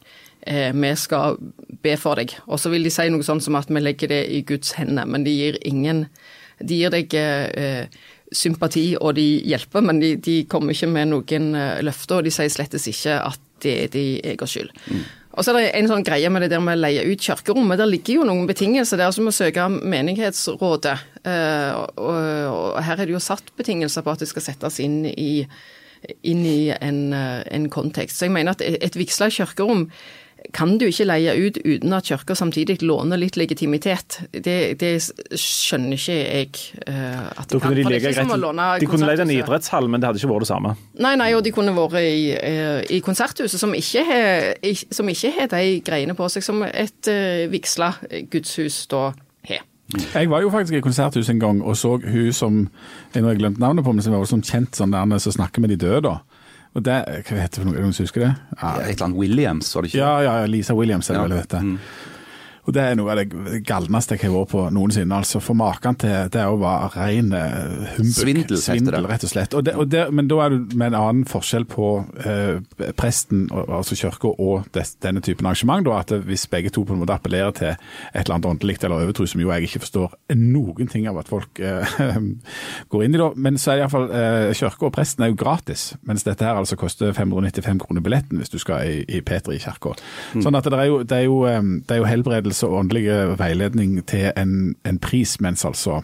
eh, 0.46 0.72
vi 0.72 0.94
skal 0.98 1.38
be 1.82 1.94
for 2.00 2.18
deg. 2.18 2.34
Og 2.46 2.60
så 2.62 2.72
vil 2.72 2.86
de 2.86 2.92
si 2.94 3.08
noe 3.12 3.26
sånn 3.26 3.42
som 3.44 3.58
at 3.58 3.70
vi 3.70 3.82
legger 3.82 4.12
det 4.12 4.22
i 4.32 4.42
Guds 4.46 4.76
hender, 4.78 5.06
men 5.06 5.26
de 5.26 5.34
gir 5.34 5.60
ingen 5.66 6.06
De 6.56 6.72
gir 6.72 6.88
deg 6.88 7.12
eh, 7.12 7.84
sympati 8.32 8.94
og 8.96 9.14
de 9.18 9.26
hjelper, 9.44 9.84
men 9.84 10.00
de, 10.00 10.14
de 10.16 10.38
kommer 10.48 10.72
ikke 10.72 10.88
med 10.88 11.10
noen 11.10 11.50
eh, 11.52 11.82
løfter, 11.84 12.22
og 12.22 12.24
de 12.24 12.32
sier 12.32 12.48
slettes 12.48 12.88
ikke 12.88 13.18
at 13.20 13.42
det 13.64 13.74
er 13.82 13.92
de 13.92 14.04
egen 14.32 14.50
skyld. 14.50 14.72
Mm. 14.88 15.04
Og 15.36 15.44
så 15.44 15.52
er 15.52 15.58
det 15.58 15.70
en 15.76 15.88
sånn 15.90 16.04
greie 16.04 16.28
med 16.32 16.44
det 16.44 16.50
der 16.54 16.62
med 16.64 16.78
å 16.78 16.80
leie 16.80 17.04
ut 17.04 17.20
kirkerommet. 17.20 17.76
Der 17.76 17.88
ligger 17.90 18.22
jo 18.22 18.26
noen 18.28 18.48
betingelser 18.48 19.00
der 19.00 19.12
som 19.12 19.28
å 19.28 19.34
søke 19.36 19.66
menighetsrådet. 19.68 20.94
Uh, 21.20 21.84
og, 22.00 22.20
og, 22.48 22.78
her 22.86 22.96
er 22.96 23.04
det 23.04 23.12
jo 23.12 23.20
satt 23.20 23.52
betingelser 23.60 24.04
på 24.04 24.14
at 24.14 24.24
det 24.24 24.30
skal 24.30 24.46
settes 24.46 24.80
inn 24.80 25.02
i, 25.10 25.44
inn 26.24 26.40
i 26.48 26.70
en, 26.72 27.12
en 27.12 27.68
kontekst. 27.72 28.16
Så 28.16 28.30
jeg 28.30 28.36
mener 28.36 28.56
at 28.56 28.64
et 28.64 28.96
vigsla 28.96 29.28
kirkerom 29.28 29.90
kan 30.54 30.76
du 30.78 30.86
ikke 30.86 31.06
leie 31.08 31.32
ut 31.36 31.58
uten 31.64 31.94
at 31.96 32.06
kirka 32.06 32.34
samtidig 32.38 32.78
låner 32.84 33.18
litt 33.20 33.36
legitimitet. 33.36 34.18
Det, 34.32 34.76
det 34.80 34.92
skjønner 35.36 35.96
ikke 35.96 36.16
jeg 36.16 36.50
uh, 36.88 37.26
at 37.40 37.50
da 37.50 37.60
kan. 37.60 37.76
De, 37.76 37.84
like 37.86 38.12
greit, 38.12 38.80
de 38.80 38.88
kunne 38.90 39.08
leid 39.08 39.22
en 39.24 39.32
idrettshall, 39.32 39.88
men 39.90 40.02
det 40.02 40.10
hadde 40.10 40.22
ikke 40.22 40.32
vært 40.32 40.46
det 40.46 40.50
samme? 40.50 40.74
Nei, 41.02 41.14
nei, 41.20 41.30
og 41.36 41.44
de 41.44 41.52
kunne 41.56 41.74
vært 41.76 41.98
i, 42.00 42.32
uh, 42.36 42.80
i 42.92 43.00
konserthuset, 43.04 43.58
som 43.60 43.74
ikke, 43.76 44.04
har, 44.06 44.50
som 44.94 45.08
ikke 45.12 45.32
har 45.38 45.50
de 45.52 45.80
greiene 45.86 46.16
på 46.18 46.28
seg 46.32 46.44
som 46.46 46.62
et 46.68 47.12
uh, 47.12 47.46
vigsla 47.52 47.92
gudshus 48.32 48.84
da 48.92 49.10
har. 49.50 49.64
Jeg 49.96 50.30
var 50.30 50.42
jo 50.42 50.50
faktisk 50.50 50.78
i 50.78 50.82
konserthuset 50.82 51.36
en 51.36 51.42
gang 51.42 51.58
og 51.62 51.76
så 51.78 51.92
hun 52.02 52.32
som 52.34 52.64
jeg 53.14 53.22
nå 53.22 53.30
har 53.30 53.38
glemt 53.38 53.60
navnet 53.62 53.86
på, 53.86 53.92
men 53.94 54.02
som 54.02 54.16
var 54.16 54.26
sånn 54.28 54.46
kjent 54.46 54.78
sånn 54.78 54.94
der 54.94 55.20
som 55.22 55.36
snakker 55.36 55.62
med 55.62 55.74
de 55.74 55.78
døde. 55.84 56.16
Og 56.76 56.84
det, 56.84 56.96
Hva 57.24 57.38
heter 57.40 57.56
det 57.56 57.62
for 57.62 57.70
noe, 57.70 57.78
er 57.80 58.04
husker 58.04 58.26
det? 58.26 58.34
Ja. 58.60 58.74
Et 58.82 58.90
eller 58.90 59.06
annet 59.08 59.20
Williams, 59.22 59.72
var 59.72 59.86
det 59.86 59.94
ikke? 59.94 60.02
Ja, 60.02 60.12
ja, 60.26 60.34
Lisa 60.50 60.76
Williams 60.76 61.08
er 61.08 61.16
det 61.16 61.22
ja. 61.22 61.28
vel 61.28 61.38
dette. 61.38 61.62
Mm. 61.64 61.78
Og 62.66 62.74
Det 62.74 62.82
er 62.82 62.96
noe 62.98 63.12
av 63.14 63.20
det 63.20 63.60
galneste 63.66 64.16
jeg 64.16 64.26
har 64.26 64.34
vært 64.34 64.50
på 64.50 64.62
noensinne. 64.74 65.14
altså 65.14 65.40
For 65.42 65.54
maken 65.58 65.98
til 66.02 66.30
det 66.34 66.42
å 66.42 66.56
være 66.58 66.88
ren 66.96 67.30
uh, 67.30 67.92
humbug. 67.94 68.14
Svindel, 68.16 68.58
Svindel, 68.58 69.06
rett 69.06 69.26
og 69.26 69.30
slett. 69.30 69.54
Og 69.54 69.62
det, 69.66 69.76
og 69.78 69.90
det, 69.92 70.02
men 70.10 70.26
da 70.30 70.40
er 70.44 70.56
det 70.56 70.74
med 70.74 70.90
en 70.90 70.98
annen 70.98 71.28
forskjell 71.30 71.66
på 71.70 71.90
eh, 72.26 72.58
presten, 72.98 73.46
altså 73.54 73.96
kirka, 73.98 74.32
og 74.42 74.66
des, 74.74 74.96
denne 75.02 75.22
typen 75.22 75.46
arrangement. 75.46 75.86
da, 75.86 76.00
at 76.02 76.10
Hvis 76.26 76.46
begge 76.50 76.72
to 76.74 76.82
på 76.86 76.96
en 76.96 77.02
måte 77.02 77.14
appellerer 77.14 77.54
til 77.56 77.70
et 77.70 78.24
eller 78.24 78.36
annet 78.36 78.50
åndelig 78.50 78.78
eller 78.82 79.04
overtro, 79.06 79.26
som 79.30 79.40
jo 79.40 79.52
jeg 79.52 79.68
ikke 79.70 79.84
forstår 79.86 80.18
noen 80.34 80.90
ting 80.90 81.06
av 81.06 81.20
at 81.22 81.30
folk 81.30 81.60
eh, 81.62 81.96
går 82.90 83.06
inn 83.06 83.14
i, 83.14 83.22
da. 83.22 83.30
Men 83.36 83.60
så 83.62 83.72
er 83.72 83.78
det 83.78 83.86
iallfall 83.86 84.10
eh, 84.10 84.50
kirka 84.58 84.90
og 84.90 84.94
presten 84.96 85.26
er 85.26 85.30
jo 85.30 85.38
gratis, 85.38 85.92
mens 86.06 86.26
dette 86.26 86.44
her 86.44 86.58
altså 86.58 86.78
koster 86.80 87.14
595 87.14 87.84
kroner 87.86 88.02
billetten 88.02 88.42
hvis 88.42 88.52
du 88.52 88.58
skal 88.62 88.90
i, 88.90 88.98
i 89.06 89.22
Petri 89.22 89.60
kirke. 89.62 89.94
Mm. 90.34 90.42
Sånn 90.42 90.58
at 90.58 90.66
det 90.66 90.82
er 90.82 90.90
jo, 90.90 91.00
det 91.06 91.22
er 91.22 91.26
jo, 91.28 91.38
det 91.46 91.94
er 91.94 92.02
jo 92.02 92.10
helbredelse 92.10 92.55
og 92.64 92.78
åndelig 92.80 93.08
veiledning 93.38 93.98
til 94.08 94.30
en, 94.36 94.76
en 94.86 94.98
pris, 95.02 95.36
mens 95.40 95.64
altså 95.68 96.00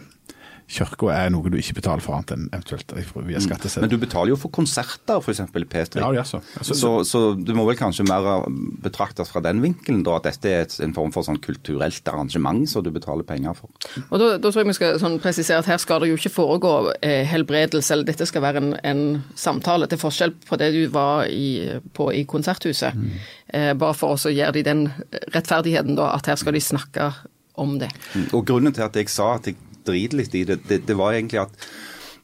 kirka 0.71 1.09
er 1.13 1.31
noe 1.33 1.51
du 1.51 1.57
ikke 1.59 1.77
betaler 1.79 2.03
for 2.03 2.17
annet 2.17 2.33
enn 2.35 2.45
eventuelt 2.51 2.93
via 2.95 3.39
mm. 3.39 3.45
skatteseddel. 3.45 3.85
Men 3.85 3.91
du 3.91 3.99
betaler 4.01 4.33
jo 4.33 4.37
for 4.39 4.53
konserter, 4.53 5.19
f.eks. 5.19 5.41
i 5.43 5.65
P3. 5.69 6.01
Ja, 6.01 6.09
ja, 6.15 6.23
så. 6.27 6.39
Altså, 6.59 6.77
så, 6.77 6.91
så 7.07 7.21
du 7.37 7.53
må 7.57 7.65
vel 7.67 7.77
kanskje 7.79 8.05
mer 8.07 8.45
betraktes 8.83 9.31
fra 9.33 9.43
den 9.43 9.61
vinkelen, 9.63 10.03
da, 10.07 10.17
at 10.19 10.29
dette 10.29 10.53
er 10.53 10.77
en 10.85 10.95
form 10.95 11.13
for 11.15 11.27
sånn 11.27 11.41
kulturelt 11.43 12.07
arrangement 12.09 12.63
som 12.69 12.85
du 12.85 12.91
betaler 12.95 13.27
penger 13.27 13.57
for. 13.57 13.71
Og 14.09 14.17
Da, 14.21 14.29
da 14.37 14.49
tror 14.49 14.63
jeg 14.63 14.71
vi 14.71 14.77
skal 14.77 15.01
sånn 15.01 15.19
presisere 15.23 15.63
at 15.63 15.69
her 15.69 15.81
skal 15.81 16.03
det 16.03 16.13
jo 16.13 16.19
ikke 16.19 16.33
foregå 16.33 16.73
eh, 17.01 17.23
helbredelse, 17.29 17.93
eller 17.93 18.07
dette 18.07 18.27
skal 18.29 18.45
være 18.45 18.63
en, 18.63 18.73
en, 18.87 19.03
samtale, 19.39 19.89
til 19.91 19.99
forskjell 20.01 20.33
på 20.47 20.57
det 20.61 20.71
du 20.75 20.81
var 20.93 21.27
i, 21.27 21.79
på 21.93 22.09
i 22.15 22.23
Konserthuset. 22.29 22.95
Mm. 22.95 23.13
Eh, 23.53 23.71
bare 23.77 23.97
for 23.97 24.15
å 24.15 24.33
gjøre 24.33 24.55
de 24.57 24.65
den 24.65 24.87
rettferdigheten, 25.35 25.97
da, 25.99 26.13
at 26.17 26.29
her 26.31 26.39
skal 26.39 26.55
de 26.55 26.63
snakke 26.63 27.11
om 27.59 27.77
det. 27.81 27.91
Mm. 28.15 28.27
Og 28.33 28.45
Grunnen 28.47 28.73
til 28.73 28.85
at 28.85 28.97
jeg 28.97 29.11
sa 29.13 29.35
at 29.37 29.51
jeg 29.51 29.59
driter 29.87 30.19
litt 30.19 30.35
i 30.37 30.45
det, 30.47 30.61
det, 30.69 30.83
det 30.87 30.97
var 30.99 31.15
egentlig 31.15 31.43
at 31.43 31.67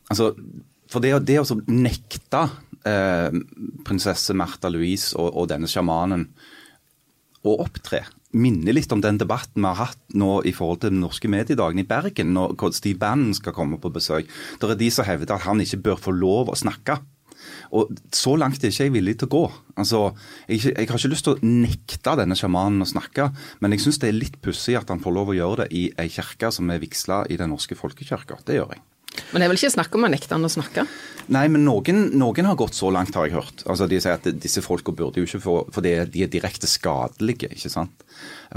altså, 0.10 0.34
For 0.90 1.04
det, 1.04 1.14
det 1.28 1.40
å 1.42 1.60
nekte 1.70 2.48
eh, 2.88 3.36
prinsesse 3.86 4.36
Märtha 4.38 4.72
Louise 4.74 5.14
og, 5.18 5.30
og, 5.34 5.50
denne 5.52 5.70
sjamanen 5.70 6.28
å 7.46 7.56
opptre. 7.64 8.04
Minner 8.36 8.76
litt 8.76 8.92
om 8.92 9.02
den 9.02 9.18
debatten 9.22 9.64
vi 9.64 9.70
har 9.70 9.90
hatt 9.90 10.18
nå 10.18 10.42
i 10.46 10.54
forhold 10.54 10.82
til 10.84 10.92
den 10.94 11.04
norske 11.06 11.30
mediedagen 11.32 11.80
i 11.82 11.88
Bergen, 11.88 12.34
når 12.36 12.74
Steve 12.76 13.00
Bannon 13.00 13.38
skal 13.38 13.56
komme 13.56 13.80
på 13.82 13.94
besøk. 13.94 14.28
Der 14.62 14.74
er 14.74 14.80
de 14.80 14.90
som 14.94 15.08
hevder 15.08 15.38
at 15.38 15.48
han 15.48 15.64
ikke 15.64 15.82
bør 15.88 16.04
få 16.10 16.14
lov 16.14 16.52
å 16.52 16.58
snakke. 16.60 17.00
Og 17.76 17.92
Så 18.16 18.36
langt 18.40 18.64
er 18.64 18.72
ikke 18.74 18.88
jeg 18.88 18.94
villig 18.96 19.18
til 19.20 19.30
å 19.30 19.34
gå. 19.36 19.44
Altså, 19.80 20.04
jeg, 20.48 20.64
jeg 20.72 20.90
har 20.90 20.98
ikke 20.98 21.14
lyst 21.14 21.28
til 21.28 21.36
å 21.36 21.42
nekte 21.46 22.16
denne 22.20 22.38
sjamanen 22.38 22.86
å 22.86 22.90
snakke, 22.90 23.30
men 23.62 23.76
jeg 23.76 23.86
syns 23.86 24.02
det 24.02 24.10
er 24.10 24.18
litt 24.18 24.40
pussig 24.44 24.78
at 24.80 24.90
han 24.90 25.04
får 25.04 25.16
lov 25.16 25.34
å 25.34 25.38
gjøre 25.38 25.66
det 25.66 25.70
i 25.78 25.88
ei 26.02 26.10
kirke 26.12 26.52
som 26.56 26.70
er 26.74 26.82
vigsla 26.82 27.24
i 27.30 27.38
Den 27.40 27.54
norske 27.54 27.78
folkekirka. 27.78 28.42
Det 28.46 28.58
gjør 28.58 28.74
jeg. 28.76 28.86
Men 29.32 29.42
det 29.42 29.46
er 29.48 29.52
vel 29.52 29.60
ikke 29.60 29.78
snakk 29.78 29.96
om 29.98 30.06
å 30.06 30.12
nekte 30.12 30.36
han 30.36 30.46
å 30.46 30.52
snakke? 30.52 30.86
Nei, 31.30 31.44
men 31.52 31.62
noen, 31.62 32.08
noen, 32.18 32.48
har 32.50 32.58
gått 32.58 32.74
så 32.74 32.90
langt, 32.94 33.14
har 33.14 33.28
jeg 33.28 33.36
hørt. 33.36 33.62
Altså, 33.70 33.86
De 33.90 34.00
sier 34.02 34.16
at 34.18 34.26
disse 34.42 34.64
folka 34.66 34.94
burde 34.96 35.22
jo 35.22 35.28
ikke 35.28 35.42
få 35.44 35.58
For 35.74 35.86
de 35.86 35.92
er 36.02 36.32
direkte 36.32 36.66
skadelige, 36.70 37.52
ikke 37.54 37.70
sant. 37.70 38.06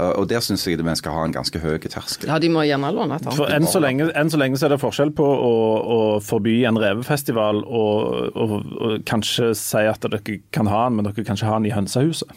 Og 0.01 0.25
der 0.29 0.41
syns 0.41 0.65
jeg 0.65 0.81
vi 0.81 0.95
skal 0.97 1.13
ha 1.13 1.25
en 1.27 1.35
ganske 1.35 1.59
høy 1.61 1.77
terskel. 1.85 2.31
Ja, 2.31 2.39
de 2.41 2.49
må 2.49 2.63
gjerne 2.65 2.89
låne 2.95 3.19
et 3.19 3.27
For 3.37 3.51
enn 3.53 3.67
så, 3.69 3.81
lenge, 3.83 4.09
enn 4.17 4.31
så 4.33 4.39
lenge 4.41 4.57
så 4.57 4.67
er 4.67 4.73
det 4.73 4.81
forskjell 4.81 5.13
på 5.13 5.25
å, 5.25 5.53
å 5.97 5.99
forby 6.25 6.63
en 6.69 6.79
revefestival 6.81 7.61
og, 7.61 8.33
og, 8.33 8.55
og, 8.73 8.97
kanskje 9.09 9.51
si 9.57 9.85
at 9.89 10.01
dere 10.07 10.39
kan 10.55 10.69
ha 10.71 10.87
den, 10.87 10.97
men 10.97 11.07
dere 11.09 11.21
kan 11.21 11.37
ikke 11.37 11.51
ha 11.51 11.61
den 11.61 11.69
i 11.69 11.75
hønsehuset. 11.75 12.33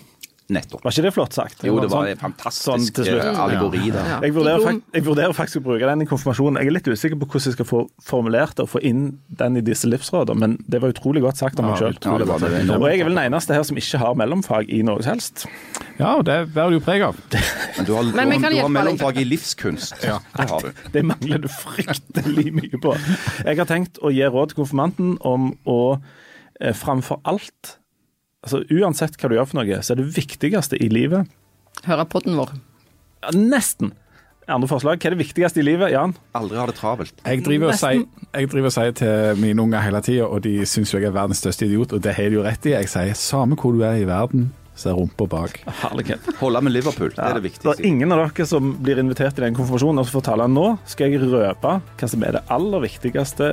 Nettopp. 0.49 0.84
Var 0.84 0.94
ikke 0.94 1.03
det 1.03 1.11
flott 1.16 1.34
sagt? 1.34 1.62
Jo, 1.66 1.74
det 1.82 1.88
var 1.90 2.07
en 2.07 2.14
sånn- 2.14 2.20
fantastisk 2.22 3.01
sånn 3.03 3.38
allegori 3.42 3.90
der. 3.90 4.11
Jeg 4.22 4.34
vurderer, 4.36 4.76
jeg 4.94 5.03
vurderer, 5.03 5.32
faktisk 5.34 5.59
å 5.59 5.62
bruke 5.64 5.88
den 5.90 6.05
i 6.05 6.07
konfirmasjonen. 6.07 6.61
Jeg 6.62 6.68
er 6.70 6.74
litt 6.76 6.86
usikker 6.86 7.18
på 7.18 7.26
hvordan 7.26 7.49
jeg 7.51 7.57
skal 7.57 7.66
få 7.66 7.80
formulert 8.07 8.55
det 8.55 8.62
og 8.62 8.70
få 8.70 8.82
inn 8.86 9.18
den 9.28 9.57
i 9.59 9.62
disse 9.66 9.90
livsrådene, 9.90 10.38
men 10.38 10.55
det 10.70 10.78
var 10.84 10.92
utrolig 10.94 11.22
godt 11.24 11.40
sagt 11.42 11.59
av 11.59 11.66
meg 11.66 11.80
sjøl. 11.80 11.99
Og 11.99 12.86
jeg 12.86 13.01
er 13.01 13.09
vel 13.09 13.14
den 13.18 13.24
eneste 13.32 13.55
her 13.59 13.64
som 13.66 13.76
ikke 13.80 13.99
har 13.99 14.14
mellomfag 14.14 14.70
i 14.70 14.82
noe 14.86 15.03
som 15.03 15.16
helst. 15.16 15.47
Ja, 15.99 16.12
og 16.20 16.24
det 16.28 16.36
bærer 16.55 16.70
du 16.76 16.80
preg 16.84 17.03
av. 17.03 17.18
Men 17.76 17.88
du 17.88 17.94
har, 17.97 18.05
men 18.14 18.30
du, 18.30 18.47
du 18.49 18.61
har 18.61 18.68
mellomfag 18.70 19.18
i 19.18 19.24
livskunst. 19.26 19.97
Ja, 20.07 20.20
det 20.36 20.47
har 20.51 20.61
du. 20.62 20.70
Det 20.94 21.03
mangler 21.11 21.42
du 21.42 21.49
fryktelig 21.49 22.53
mye 22.55 22.78
på. 22.82 22.94
Jeg 23.42 23.59
har 23.59 23.66
tenkt 23.66 23.99
å 23.99 24.12
gi 24.14 24.22
råd 24.30 24.53
til 24.55 24.61
konfirmanten 24.62 25.16
om 25.26 25.51
å 25.66 25.80
eh, 26.61 26.70
framfor 26.76 27.18
alt 27.26 27.78
altså 28.47 28.62
Uansett 28.72 29.18
hva 29.20 29.28
du 29.28 29.36
gjør 29.36 29.51
for 29.51 29.61
noe, 29.61 29.82
så 29.82 29.92
er 29.94 30.01
det 30.01 30.09
viktigste 30.16 30.78
i 30.80 30.88
livet 30.92 31.28
Høre 31.86 32.07
podden 32.09 32.38
vår. 32.38 32.55
Ja, 33.22 33.32
nesten. 33.36 33.92
Andre 34.49 34.68
forslag. 34.70 35.01
Hva 35.03 35.11
er 35.11 35.14
det 35.16 35.24
viktigste 35.24 35.61
i 35.61 35.64
livet, 35.66 35.90
Jan? 35.90 36.12
Aldri 36.38 36.59
ha 36.61 36.66
det 36.70 36.76
travelt. 36.78 37.18
Jeg 37.26 37.42
driver 37.44 37.72
og 37.72 37.78
sier, 37.80 38.05
jeg 38.30 38.51
driver 38.53 38.70
og 38.70 38.74
sier 38.76 38.94
til 38.97 39.40
mine 39.42 39.64
unger 39.64 39.82
hele 39.82 40.01
tida, 40.07 40.28
og 40.30 40.44
de 40.47 40.55
syns 40.70 40.94
jeg 40.94 41.05
er 41.09 41.14
verdens 41.14 41.42
største 41.42 41.66
idiot, 41.66 41.92
og 41.97 42.05
det 42.05 42.14
har 42.16 42.30
de 42.30 42.38
jo 42.38 42.44
rett 42.47 42.68
i. 42.70 42.76
Jeg 42.76 42.88
sier 42.92 43.18
samme 43.18 43.59
hvor 43.59 43.74
du 43.74 43.82
er 43.86 43.99
i 44.01 44.07
verden, 44.09 44.49
så 44.78 44.92
er 44.92 44.99
rumpa 45.01 45.26
bak. 45.30 45.59
Herlighet. 45.82 46.30
Holde 46.40 46.62
med 46.62 46.76
Liverpool, 46.76 47.11
det 47.16 47.24
er 47.26 47.38
det 47.40 47.44
viktigste. 47.49 47.74
Det 47.74 47.84
er 47.84 47.90
ingen 47.90 48.14
av 48.14 48.22
dere 48.22 48.47
som 48.49 48.70
blir 48.86 49.03
invitert 49.03 49.40
i 49.40 49.47
den 49.49 49.59
konfirmasjonen, 49.59 50.01
og 50.05 50.09
så 50.11 50.22
tale 50.30 50.47
nå 50.53 50.68
skal 50.86 51.11
jeg 51.11 51.26
røpe 51.26 51.76
hva 51.82 52.11
som 52.12 52.24
er 52.28 52.38
det 52.38 52.44
aller 52.57 52.86
viktigste 52.86 53.53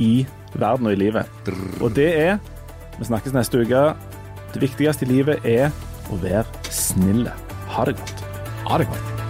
i 0.00 0.12
verden 0.54 0.86
og 0.86 0.94
i 0.94 1.02
livet. 1.02 1.52
Og 1.82 1.92
det 1.98 2.10
er 2.16 2.40
Vi 3.00 3.06
snakkes 3.08 3.32
neste 3.34 3.58
uke. 3.64 3.78
Det 4.52 4.62
viktigste 4.62 5.06
i 5.06 5.12
livet 5.14 5.48
er 5.48 5.72
å 6.12 6.20
være 6.20 6.44
snille. 6.68 7.32
Ha 7.72 7.88
det 7.88 7.96
godt. 8.00 8.24
Ha 8.68 8.78
det 8.82 8.88
godt. 8.92 9.21